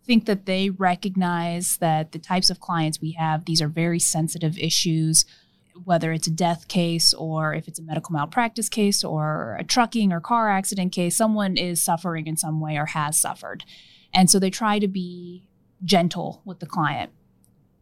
think 0.08 0.26
that 0.26 0.46
they 0.46 0.70
recognize 0.70 1.78
that 1.78 2.14
the 2.14 2.20
types 2.20 2.50
of 2.50 2.60
clients 2.60 3.02
we 3.02 3.12
have, 3.12 3.46
these 3.46 3.62
are 3.62 3.68
very 3.68 4.00
sensitive 4.00 4.58
issues, 4.58 5.26
whether 5.84 6.12
it's 6.12 6.28
a 6.28 6.32
death 6.32 6.68
case 6.68 7.14
or 7.14 7.54
if 7.54 7.68
it's 7.68 7.78
a 7.78 7.84
medical 7.84 8.14
malpractice 8.14 8.70
case 8.70 9.04
or 9.04 9.58
a 9.60 9.64
trucking 9.64 10.12
or 10.12 10.20
car 10.20 10.50
accident 10.50 10.94
case, 10.94 11.16
someone 11.16 11.58
is 11.58 11.84
suffering 11.84 12.26
in 12.26 12.38
some 12.38 12.60
way 12.60 12.78
or 12.78 12.88
has 12.88 13.20
suffered. 13.20 13.66
And 14.14 14.30
so 14.30 14.40
they 14.40 14.50
try 14.50 14.80
to 14.80 14.88
be 14.88 15.46
gentle 15.84 16.42
with 16.46 16.60
the 16.60 16.66
client. 16.66 17.12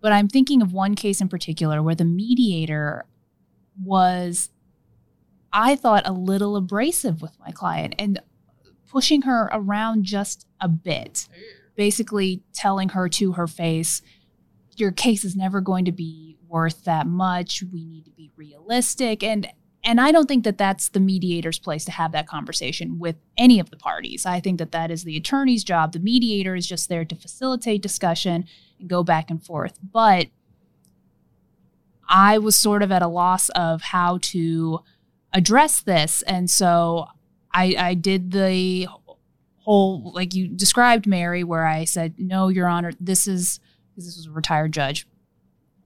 But 0.01 0.11
I'm 0.11 0.27
thinking 0.27 0.61
of 0.61 0.73
one 0.73 0.95
case 0.95 1.21
in 1.21 1.29
particular 1.29 1.81
where 1.81 1.95
the 1.95 2.05
mediator 2.05 3.05
was, 3.81 4.49
I 5.53 5.75
thought, 5.75 6.07
a 6.07 6.11
little 6.11 6.57
abrasive 6.57 7.21
with 7.21 7.39
my 7.39 7.51
client 7.51 7.95
and 7.97 8.19
pushing 8.89 9.23
her 9.23 9.49
around 9.51 10.03
just 10.03 10.47
a 10.59 10.67
bit 10.67 11.27
mm. 11.31 11.54
Basically 11.75 12.41
telling 12.53 12.89
her 12.89 13.09
to 13.09 13.33
her 13.33 13.47
face, 13.47 14.01
your 14.75 14.91
case 14.91 15.23
is 15.23 15.35
never 15.35 15.61
going 15.61 15.85
to 15.85 15.91
be 15.91 16.37
worth 16.47 16.83
that 16.85 17.07
much. 17.07 17.63
We 17.71 17.85
need 17.85 18.05
to 18.05 18.11
be 18.11 18.31
realistic. 18.35 19.23
And 19.23 19.47
And 19.83 20.01
I 20.01 20.11
don't 20.11 20.27
think 20.27 20.43
that 20.45 20.57
that's 20.57 20.89
the 20.89 20.99
mediator's 20.99 21.59
place 21.59 21.85
to 21.85 21.91
have 21.91 22.11
that 22.13 22.27
conversation 22.27 22.97
with 22.97 23.17
any 23.37 23.59
of 23.59 23.69
the 23.69 23.77
parties. 23.77 24.25
I 24.25 24.39
think 24.39 24.57
that 24.57 24.71
that 24.71 24.89
is 24.89 25.03
the 25.03 25.15
attorney's 25.15 25.63
job. 25.63 25.91
The 25.91 25.99
mediator 25.99 26.55
is 26.55 26.67
just 26.67 26.89
there 26.89 27.05
to 27.05 27.15
facilitate 27.15 27.81
discussion 27.83 28.45
and 28.79 28.89
go 28.89 29.03
back 29.03 29.29
and 29.29 29.43
forth. 29.43 29.77
But 29.81 30.27
I 32.09 32.37
was 32.37 32.55
sort 32.57 32.83
of 32.83 32.91
at 32.91 33.01
a 33.01 33.07
loss 33.07 33.49
of 33.49 33.81
how 33.81 34.17
to 34.33 34.79
address 35.33 35.81
this. 35.81 36.21
And 36.23 36.49
so 36.49 37.07
I, 37.53 37.75
I 37.77 37.93
did 37.93 38.31
the 38.31 38.87
whole, 39.65 40.11
like 40.13 40.33
you 40.35 40.47
described, 40.47 41.07
Mary, 41.07 41.43
where 41.43 41.65
I 41.65 41.85
said, 41.85 42.13
No, 42.17 42.49
Your 42.49 42.67
Honor, 42.67 42.93
this 42.99 43.27
is, 43.27 43.59
because 43.89 44.05
this 44.05 44.15
was 44.15 44.27
a 44.27 44.31
retired 44.31 44.71
judge. 44.71 45.07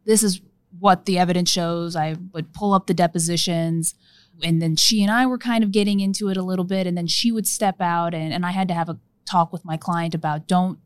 This 0.06 0.22
is 0.22 0.42
what 0.78 1.06
the 1.06 1.18
evidence 1.18 1.50
shows. 1.50 1.96
I 1.96 2.16
would 2.34 2.54
pull 2.54 2.74
up 2.74 2.88
the 2.88 2.94
depositions. 2.94 3.96
And 4.44 4.62
then 4.62 4.76
she 4.76 5.02
and 5.02 5.12
I 5.12 5.26
were 5.26 5.38
kind 5.38 5.64
of 5.64 5.72
getting 5.72 6.02
into 6.02 6.30
it 6.30 6.38
a 6.38 6.44
little 6.44 6.66
bit. 6.66 6.88
And 6.88 6.98
then 6.98 7.08
she 7.08 7.32
would 7.32 7.48
step 7.48 7.80
out, 7.80 8.14
and, 8.14 8.34
and 8.34 8.46
I 8.46 8.52
had 8.52 8.68
to 8.68 8.74
have 8.74 8.90
a 8.90 9.00
talk 9.26 9.54
with 9.54 9.64
my 9.64 9.78
client 9.78 10.14
about 10.14 10.48
don't 10.48 10.80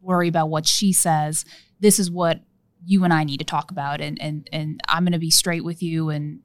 worry 0.00 0.28
about 0.28 0.50
what 0.50 0.66
she 0.66 0.92
says. 0.92 1.44
This 1.80 1.98
is 1.98 2.10
what 2.10 2.40
you 2.84 3.04
and 3.04 3.12
I 3.12 3.24
need 3.24 3.38
to 3.38 3.44
talk 3.44 3.70
about. 3.70 4.00
And, 4.00 4.20
and, 4.20 4.48
and 4.52 4.80
I'm 4.88 5.04
going 5.04 5.12
to 5.12 5.18
be 5.18 5.30
straight 5.30 5.64
with 5.64 5.82
you. 5.82 6.10
And 6.10 6.40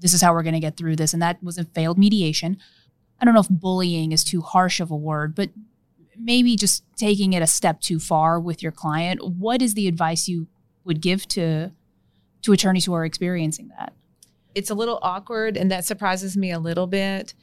this 0.00 0.14
is 0.14 0.22
how 0.22 0.32
we're 0.32 0.42
going 0.42 0.54
to 0.54 0.60
get 0.60 0.76
through 0.76 0.96
this. 0.96 1.12
And 1.12 1.22
that 1.22 1.42
was 1.42 1.58
a 1.58 1.64
failed 1.64 1.98
mediation. 1.98 2.58
I 3.20 3.24
don't 3.24 3.34
know 3.34 3.40
if 3.40 3.48
bullying 3.50 4.12
is 4.12 4.24
too 4.24 4.40
harsh 4.40 4.80
of 4.80 4.90
a 4.90 4.96
word, 4.96 5.34
but 5.34 5.50
maybe 6.16 6.56
just 6.56 6.84
taking 6.96 7.32
it 7.32 7.42
a 7.42 7.46
step 7.46 7.80
too 7.80 7.98
far 7.98 8.40
with 8.40 8.62
your 8.62 8.72
client. 8.72 9.24
What 9.24 9.62
is 9.62 9.74
the 9.74 9.88
advice 9.88 10.28
you 10.28 10.48
would 10.84 11.00
give 11.00 11.26
to 11.28 11.72
to 12.42 12.52
attorneys 12.52 12.84
who 12.84 12.94
are 12.94 13.04
experiencing 13.04 13.70
that. 13.78 13.92
It's 14.54 14.70
a 14.70 14.74
little 14.74 14.98
awkward 15.02 15.56
and 15.56 15.70
that 15.70 15.84
surprises 15.84 16.36
me 16.36 16.50
a 16.50 16.58
little 16.58 16.86
bit. 16.86 17.34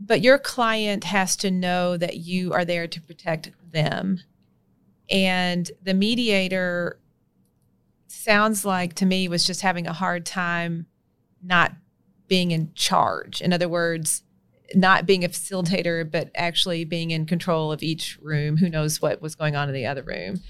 But 0.00 0.22
your 0.22 0.38
client 0.38 1.04
has 1.04 1.36
to 1.36 1.50
know 1.50 1.96
that 1.96 2.16
you 2.16 2.52
are 2.52 2.64
there 2.64 2.86
to 2.86 3.00
protect 3.00 3.50
them. 3.72 4.20
And 5.10 5.70
the 5.82 5.94
mediator 5.94 6.98
sounds 8.06 8.64
like 8.64 8.94
to 8.94 9.06
me 9.06 9.28
was 9.28 9.44
just 9.44 9.60
having 9.60 9.86
a 9.86 9.92
hard 9.92 10.24
time 10.24 10.86
not 11.42 11.72
being 12.28 12.50
in 12.50 12.72
charge. 12.74 13.40
In 13.40 13.52
other 13.52 13.68
words, 13.68 14.22
not 14.74 15.06
being 15.06 15.24
a 15.24 15.28
facilitator, 15.28 16.08
but 16.10 16.30
actually 16.34 16.84
being 16.84 17.10
in 17.10 17.26
control 17.26 17.72
of 17.72 17.82
each 17.82 18.18
room. 18.22 18.56
Who 18.56 18.68
knows 18.68 19.02
what 19.02 19.20
was 19.20 19.34
going 19.34 19.56
on 19.56 19.68
in 19.68 19.74
the 19.74 19.86
other 19.86 20.02
room? 20.02 20.40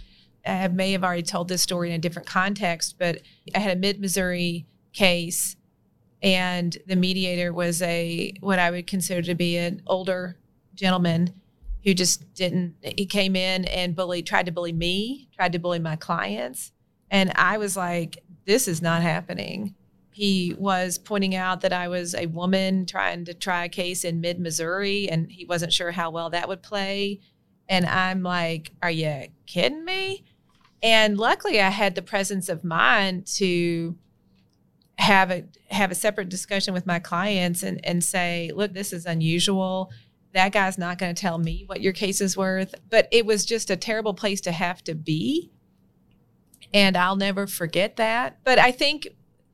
I 0.46 0.68
may 0.68 0.92
have 0.92 1.04
already 1.04 1.22
told 1.22 1.48
this 1.48 1.62
story 1.62 1.90
in 1.90 1.96
a 1.96 1.98
different 1.98 2.28
context, 2.28 2.96
but 2.98 3.20
I 3.54 3.58
had 3.58 3.76
a 3.76 3.80
mid 3.80 4.00
Missouri 4.00 4.66
case, 4.92 5.56
and 6.22 6.76
the 6.86 6.96
mediator 6.96 7.52
was 7.52 7.82
a 7.82 8.32
what 8.40 8.58
I 8.58 8.70
would 8.70 8.86
consider 8.86 9.22
to 9.22 9.34
be 9.34 9.56
an 9.56 9.82
older 9.86 10.36
gentleman 10.74 11.34
who 11.84 11.94
just 11.94 12.32
didn't. 12.34 12.74
He 12.82 13.06
came 13.06 13.36
in 13.36 13.64
and 13.66 13.96
bullied, 13.96 14.26
tried 14.26 14.46
to 14.46 14.52
bully 14.52 14.72
me, 14.72 15.28
tried 15.34 15.52
to 15.52 15.58
bully 15.58 15.78
my 15.78 15.96
clients, 15.96 16.72
and 17.10 17.32
I 17.34 17.58
was 17.58 17.76
like, 17.76 18.18
"This 18.46 18.66
is 18.68 18.80
not 18.80 19.02
happening." 19.02 19.74
He 20.12 20.54
was 20.58 20.98
pointing 20.98 21.34
out 21.34 21.60
that 21.60 21.72
I 21.72 21.88
was 21.88 22.14
a 22.14 22.26
woman 22.26 22.84
trying 22.86 23.24
to 23.26 23.34
try 23.34 23.64
a 23.64 23.68
case 23.68 24.04
in 24.04 24.20
mid 24.20 24.40
Missouri, 24.40 25.08
and 25.08 25.30
he 25.30 25.44
wasn't 25.44 25.72
sure 25.72 25.92
how 25.92 26.10
well 26.10 26.30
that 26.30 26.48
would 26.48 26.62
play. 26.62 27.20
And 27.68 27.86
I'm 27.86 28.22
like, 28.22 28.72
"Are 28.82 28.90
you 28.90 29.28
kidding 29.46 29.84
me?" 29.84 30.24
And 30.82 31.18
luckily, 31.18 31.60
I 31.60 31.68
had 31.68 31.94
the 31.94 32.02
presence 32.02 32.48
of 32.48 32.64
mind 32.64 33.26
to 33.36 33.96
have 35.00 35.30
a 35.30 35.44
have 35.70 35.90
a 35.90 35.94
separate 35.94 36.28
discussion 36.28 36.74
with 36.74 36.86
my 36.86 36.98
clients 36.98 37.62
and 37.62 37.80
and 37.84 38.04
say, 38.04 38.50
look, 38.54 38.72
this 38.72 38.92
is 38.92 39.06
unusual. 39.06 39.90
That 40.32 40.52
guy's 40.52 40.78
not 40.78 40.98
going 40.98 41.14
to 41.14 41.20
tell 41.20 41.38
me 41.38 41.64
what 41.66 41.80
your 41.80 41.92
case 41.92 42.20
is 42.20 42.36
worth. 42.36 42.74
But 42.88 43.08
it 43.10 43.26
was 43.26 43.44
just 43.44 43.70
a 43.70 43.76
terrible 43.76 44.14
place 44.14 44.40
to 44.42 44.52
have 44.52 44.84
to 44.84 44.94
be. 44.94 45.50
And 46.72 46.96
I'll 46.96 47.16
never 47.16 47.46
forget 47.46 47.96
that. 47.96 48.38
But 48.44 48.58
I 48.58 48.70
think 48.70 49.08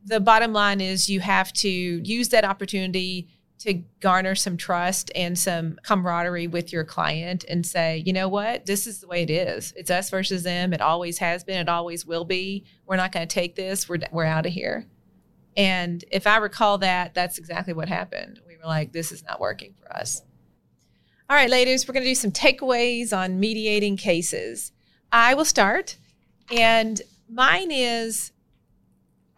the 0.07 0.21
bottom 0.21 0.53
line 0.53 0.81
is 0.81 1.11
you 1.11 1.21
have 1.21 1.53
to 1.53 1.69
use 1.69 2.29
that 2.29 2.45
opportunity 2.45 3.29
to 3.59 3.83
garner 4.01 4.35
some 4.35 4.57
trust 4.57 5.11
and 5.15 5.37
some 5.37 5.79
camaraderie 5.83 6.47
with 6.47 6.73
your 6.73 6.85
client 6.85 7.45
and 7.49 7.67
say, 7.67 8.03
you 8.07 8.13
know 8.13 8.29
what, 8.29 8.67
this 8.67 8.87
is 8.87 9.01
the 9.01 9.09
way 9.09 9.23
it 9.23 9.31
is. 9.31 9.73
It's 9.77 9.91
us 9.91 10.11
versus 10.11 10.43
them. 10.43 10.73
It 10.73 10.81
always 10.81 11.19
has 11.19 11.43
been. 11.43 11.59
It 11.59 11.69
always 11.69 12.07
will 12.07 12.25
be. 12.25 12.65
We're 12.87 12.97
not 12.97 13.13
going 13.13 13.27
to 13.27 13.35
take 13.35 13.57
this. 13.57 13.89
We're 13.89 13.99
we're 14.13 14.25
out 14.25 14.47
of 14.47 14.53
here. 14.53 14.87
And 15.57 16.05
if 16.13 16.27
I 16.27 16.37
recall 16.37 16.79
that, 16.79 17.15
that's 17.15 17.39
exactly 17.39 17.73
what 17.73 17.89
happened. 17.89 18.41
We 18.47 18.59
were 18.59 18.67
like, 18.67 18.93
this 18.93 19.11
is 19.11 19.25
not 19.25 19.41
working 19.41 19.75
for 19.81 19.91
us. 19.97 20.23
All 21.29 21.37
right, 21.37 21.51
ladies, 21.51 21.89
we're 21.89 21.95
going 21.95 22.05
to 22.05 22.11
do 22.11 22.15
some 22.15 22.31
takeaways 22.31 23.17
on 23.17 23.41
mediating 23.41 23.97
cases. 23.97 24.71
I 25.11 25.35
will 25.35 25.47
start, 25.47 25.97
and 26.53 27.01
mine 27.29 27.71
is 27.73 28.33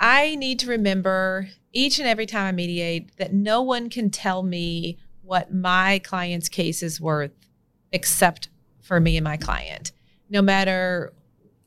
I 0.00 0.36
need 0.36 0.58
to 0.60 0.68
remember 0.68 1.48
each 1.72 1.98
and 1.98 2.08
every 2.08 2.26
time 2.26 2.46
I 2.46 2.52
mediate 2.52 3.16
that 3.16 3.32
no 3.32 3.62
one 3.62 3.90
can 3.90 4.10
tell 4.10 4.42
me 4.42 4.98
what 5.22 5.52
my 5.52 6.00
client's 6.04 6.48
case 6.48 6.82
is 6.82 7.00
worth 7.00 7.32
except 7.92 8.48
for 8.80 9.00
me 9.00 9.16
and 9.16 9.24
my 9.24 9.36
client. 9.36 9.92
No 10.30 10.40
matter 10.40 11.12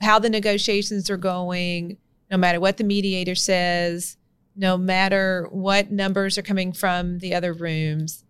how 0.02 0.18
the 0.20 0.30
negotiations 0.30 1.10
are 1.10 1.18
going, 1.18 1.98
no 2.30 2.38
matter 2.38 2.60
what 2.60 2.78
the 2.78 2.84
mediator 2.84 3.36
says, 3.36 4.18
no 4.56 4.78
matter 4.78 5.48
what 5.52 5.92
numbers 5.92 6.38
are 6.38 6.44
coming 6.44 6.74
from 6.74 7.20
the 7.20 7.34
other 7.36 7.54
rooms, 7.54 8.24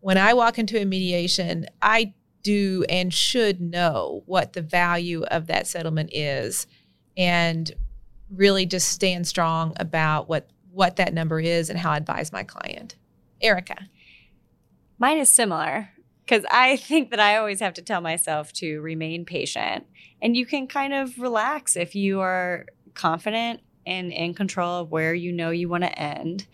when 0.00 0.16
I 0.16 0.34
walk 0.34 0.58
into 0.58 0.80
a 0.80 0.84
mediation, 0.84 1.66
I 1.82 2.14
do 2.42 2.84
and 2.88 3.12
should 3.12 3.60
know 3.60 4.22
what 4.26 4.52
the 4.52 4.62
value 4.62 5.24
of 5.24 5.48
that 5.48 5.66
settlement 5.66 6.10
is 6.12 6.66
and 7.16 7.74
really 8.34 8.66
just 8.66 8.88
stand 8.88 9.26
strong 9.26 9.74
about 9.76 10.28
what 10.28 10.48
what 10.70 10.96
that 10.96 11.12
number 11.14 11.40
is 11.40 11.70
and 11.70 11.78
how 11.78 11.90
I 11.90 11.96
advise 11.96 12.32
my 12.32 12.44
client. 12.44 12.94
Erica. 13.40 13.88
Mine 14.98 15.18
is 15.18 15.30
similar 15.30 15.90
because 16.24 16.44
I 16.50 16.76
think 16.76 17.10
that 17.10 17.20
I 17.20 17.36
always 17.36 17.60
have 17.60 17.74
to 17.74 17.82
tell 17.82 18.00
myself 18.00 18.52
to 18.54 18.80
remain 18.80 19.24
patient. 19.24 19.86
And 20.20 20.36
you 20.36 20.44
can 20.44 20.66
kind 20.66 20.92
of 20.92 21.18
relax 21.18 21.76
if 21.76 21.94
you 21.94 22.20
are 22.20 22.66
confident 22.94 23.60
and 23.86 24.12
in 24.12 24.34
control 24.34 24.82
of 24.82 24.90
where 24.90 25.14
you 25.14 25.32
know 25.32 25.50
you 25.50 25.68
want 25.68 25.84
to 25.84 25.98
end. 25.98 26.46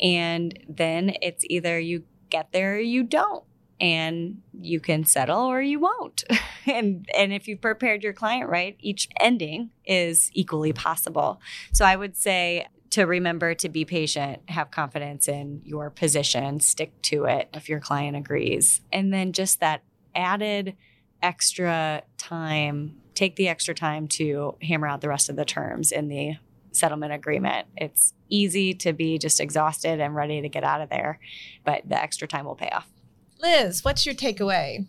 And 0.00 0.58
then 0.68 1.14
it's 1.20 1.44
either 1.48 1.78
you 1.78 2.04
get 2.30 2.52
there 2.52 2.76
or 2.76 2.80
you 2.80 3.02
don't. 3.02 3.44
And 3.80 4.42
you 4.60 4.80
can 4.80 5.04
settle 5.04 5.42
or 5.42 5.60
you 5.62 5.78
won't. 5.80 6.24
and 6.66 7.08
and 7.16 7.32
if 7.32 7.46
you've 7.46 7.60
prepared 7.60 8.02
your 8.02 8.12
client 8.12 8.50
right, 8.50 8.76
each 8.80 9.08
ending 9.20 9.70
is 9.84 10.30
equally 10.34 10.72
possible. 10.72 11.40
So 11.72 11.84
I 11.84 11.96
would 11.96 12.16
say 12.16 12.66
to 12.90 13.04
remember 13.04 13.54
to 13.54 13.68
be 13.68 13.84
patient, 13.84 14.40
have 14.48 14.70
confidence 14.70 15.28
in 15.28 15.60
your 15.64 15.90
position, 15.90 16.60
stick 16.60 17.00
to 17.02 17.24
it 17.24 17.48
if 17.54 17.68
your 17.68 17.80
client 17.80 18.16
agrees. 18.16 18.80
And 18.92 19.12
then 19.12 19.32
just 19.32 19.60
that 19.60 19.82
added 20.14 20.74
extra 21.22 22.02
time, 22.16 22.96
take 23.14 23.36
the 23.36 23.48
extra 23.48 23.74
time 23.74 24.08
to 24.08 24.56
hammer 24.62 24.86
out 24.86 25.00
the 25.00 25.08
rest 25.08 25.28
of 25.28 25.36
the 25.36 25.44
terms 25.44 25.92
in 25.92 26.08
the 26.08 26.36
settlement 26.72 27.12
agreement. 27.12 27.66
It's 27.76 28.14
easy 28.28 28.74
to 28.74 28.92
be 28.92 29.18
just 29.18 29.40
exhausted 29.40 30.00
and 30.00 30.14
ready 30.14 30.40
to 30.40 30.48
get 30.48 30.64
out 30.64 30.80
of 30.80 30.88
there, 30.88 31.18
but 31.64 31.82
the 31.88 32.00
extra 32.00 32.28
time 32.28 32.44
will 32.44 32.54
pay 32.54 32.70
off. 32.70 32.88
Liz, 33.40 33.84
what's 33.84 34.04
your 34.04 34.14
takeaway? 34.14 34.86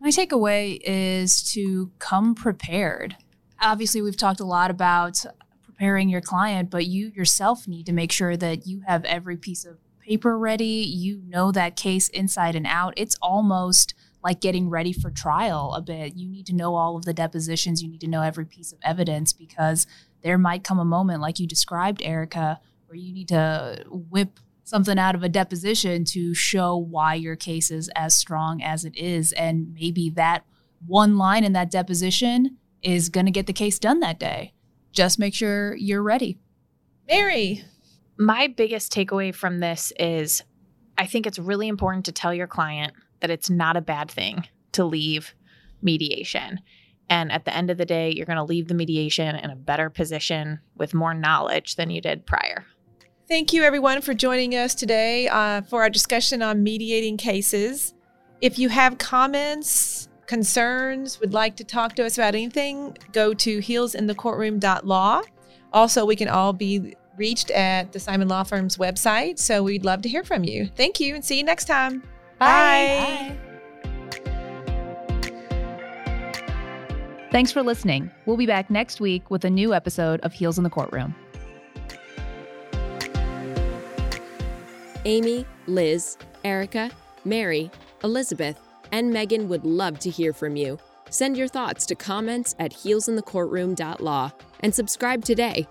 My 0.00 0.08
takeaway 0.08 0.80
is 0.82 1.42
to 1.52 1.90
come 1.98 2.34
prepared. 2.34 3.16
Obviously, 3.60 4.00
we've 4.00 4.16
talked 4.16 4.40
a 4.40 4.44
lot 4.44 4.70
about 4.70 5.24
preparing 5.62 6.08
your 6.08 6.22
client, 6.22 6.70
but 6.70 6.86
you 6.86 7.08
yourself 7.14 7.68
need 7.68 7.84
to 7.86 7.92
make 7.92 8.10
sure 8.10 8.36
that 8.36 8.66
you 8.66 8.80
have 8.86 9.04
every 9.04 9.36
piece 9.36 9.66
of 9.66 9.76
paper 10.00 10.38
ready. 10.38 10.64
You 10.64 11.20
know 11.26 11.52
that 11.52 11.76
case 11.76 12.08
inside 12.08 12.54
and 12.54 12.66
out. 12.66 12.94
It's 12.96 13.16
almost 13.20 13.94
like 14.24 14.40
getting 14.40 14.70
ready 14.70 14.94
for 14.94 15.10
trial 15.10 15.74
a 15.74 15.82
bit. 15.82 16.16
You 16.16 16.28
need 16.30 16.46
to 16.46 16.54
know 16.54 16.76
all 16.76 16.96
of 16.96 17.04
the 17.04 17.14
depositions, 17.14 17.82
you 17.82 17.88
need 17.88 18.00
to 18.00 18.08
know 18.08 18.22
every 18.22 18.46
piece 18.46 18.72
of 18.72 18.78
evidence 18.82 19.34
because 19.34 19.86
there 20.22 20.38
might 20.38 20.64
come 20.64 20.78
a 20.78 20.84
moment, 20.84 21.20
like 21.20 21.38
you 21.38 21.46
described, 21.46 22.02
Erica, 22.02 22.60
where 22.86 22.96
you 22.96 23.12
need 23.12 23.28
to 23.28 23.84
whip 23.88 24.40
something 24.70 24.98
out 24.98 25.14
of 25.14 25.22
a 25.22 25.28
deposition 25.28 26.04
to 26.04 26.32
show 26.32 26.76
why 26.76 27.14
your 27.14 27.36
case 27.36 27.70
is 27.70 27.90
as 27.94 28.14
strong 28.14 28.62
as 28.62 28.84
it 28.84 28.96
is. 28.96 29.32
And 29.32 29.74
maybe 29.74 30.10
that 30.10 30.44
one 30.86 31.18
line 31.18 31.44
in 31.44 31.52
that 31.52 31.70
deposition 31.70 32.56
is 32.82 33.08
going 33.08 33.26
to 33.26 33.32
get 33.32 33.46
the 33.46 33.52
case 33.52 33.78
done 33.78 34.00
that 34.00 34.18
day 34.18 34.54
just 34.92 35.18
make 35.18 35.34
sure 35.34 35.74
you're 35.76 36.02
ready. 36.02 36.38
Mary. 37.08 37.64
My 38.18 38.48
biggest 38.48 38.92
takeaway 38.92 39.34
from 39.34 39.60
this 39.60 39.92
is 39.98 40.42
I 40.98 41.06
think 41.06 41.26
it's 41.26 41.38
really 41.38 41.68
important 41.68 42.04
to 42.06 42.12
tell 42.12 42.34
your 42.34 42.46
client 42.46 42.92
that 43.20 43.30
it's 43.30 43.48
not 43.48 43.76
a 43.76 43.80
bad 43.80 44.10
thing 44.10 44.46
to 44.72 44.84
leave 44.84 45.34
mediation. 45.80 46.60
And 47.08 47.32
at 47.32 47.44
the 47.44 47.56
end 47.56 47.70
of 47.70 47.78
the 47.78 47.86
day, 47.86 48.10
you're 48.10 48.26
going 48.26 48.36
to 48.36 48.44
leave 48.44 48.68
the 48.68 48.74
mediation 48.74 49.34
in 49.36 49.50
a 49.50 49.56
better 49.56 49.90
position 49.90 50.60
with 50.76 50.94
more 50.94 51.14
knowledge 51.14 51.76
than 51.76 51.90
you 51.90 52.00
did 52.00 52.26
prior. 52.26 52.66
Thank 53.30 53.52
you, 53.52 53.62
everyone, 53.62 54.00
for 54.00 54.12
joining 54.12 54.56
us 54.56 54.74
today 54.74 55.28
uh, 55.28 55.62
for 55.62 55.82
our 55.82 55.88
discussion 55.88 56.42
on 56.42 56.64
mediating 56.64 57.16
cases. 57.16 57.94
If 58.40 58.58
you 58.58 58.68
have 58.70 58.98
comments, 58.98 60.08
concerns, 60.26 61.20
would 61.20 61.32
like 61.32 61.54
to 61.56 61.64
talk 61.64 61.94
to 61.94 62.04
us 62.04 62.18
about 62.18 62.34
anything, 62.34 62.98
go 63.12 63.32
to 63.34 63.58
heelsinthecourtroom.law. 63.60 65.22
Also, 65.72 66.04
we 66.04 66.16
can 66.16 66.26
all 66.26 66.52
be 66.52 66.96
reached 67.16 67.52
at 67.52 67.92
the 67.92 68.00
Simon 68.00 68.26
Law 68.26 68.42
Firm's 68.42 68.78
website. 68.78 69.38
So 69.38 69.62
we'd 69.62 69.84
love 69.84 70.02
to 70.02 70.08
hear 70.08 70.24
from 70.24 70.42
you. 70.42 70.66
Thank 70.74 70.98
you 70.98 71.14
and 71.14 71.24
see 71.24 71.38
you 71.38 71.44
next 71.44 71.66
time. 71.66 72.02
Bye. 72.40 73.38
Thanks 77.30 77.52
for 77.52 77.62
listening. 77.62 78.10
We'll 78.26 78.36
be 78.36 78.46
back 78.46 78.70
next 78.70 79.00
week 79.00 79.30
with 79.30 79.44
a 79.44 79.50
new 79.50 79.72
episode 79.72 80.18
of 80.22 80.32
Heels 80.32 80.58
in 80.58 80.64
the 80.64 80.70
Courtroom. 80.70 81.14
Amy, 85.04 85.46
Liz, 85.66 86.16
Erica, 86.44 86.90
Mary, 87.24 87.70
Elizabeth, 88.04 88.58
and 88.92 89.10
Megan 89.10 89.48
would 89.48 89.64
love 89.64 89.98
to 90.00 90.10
hear 90.10 90.32
from 90.32 90.56
you. 90.56 90.78
Send 91.10 91.36
your 91.36 91.48
thoughts 91.48 91.86
to 91.86 91.94
comments 91.94 92.54
at 92.58 92.72
heelsinthecourtroom.law 92.72 94.30
and 94.60 94.74
subscribe 94.74 95.24
today 95.24 95.66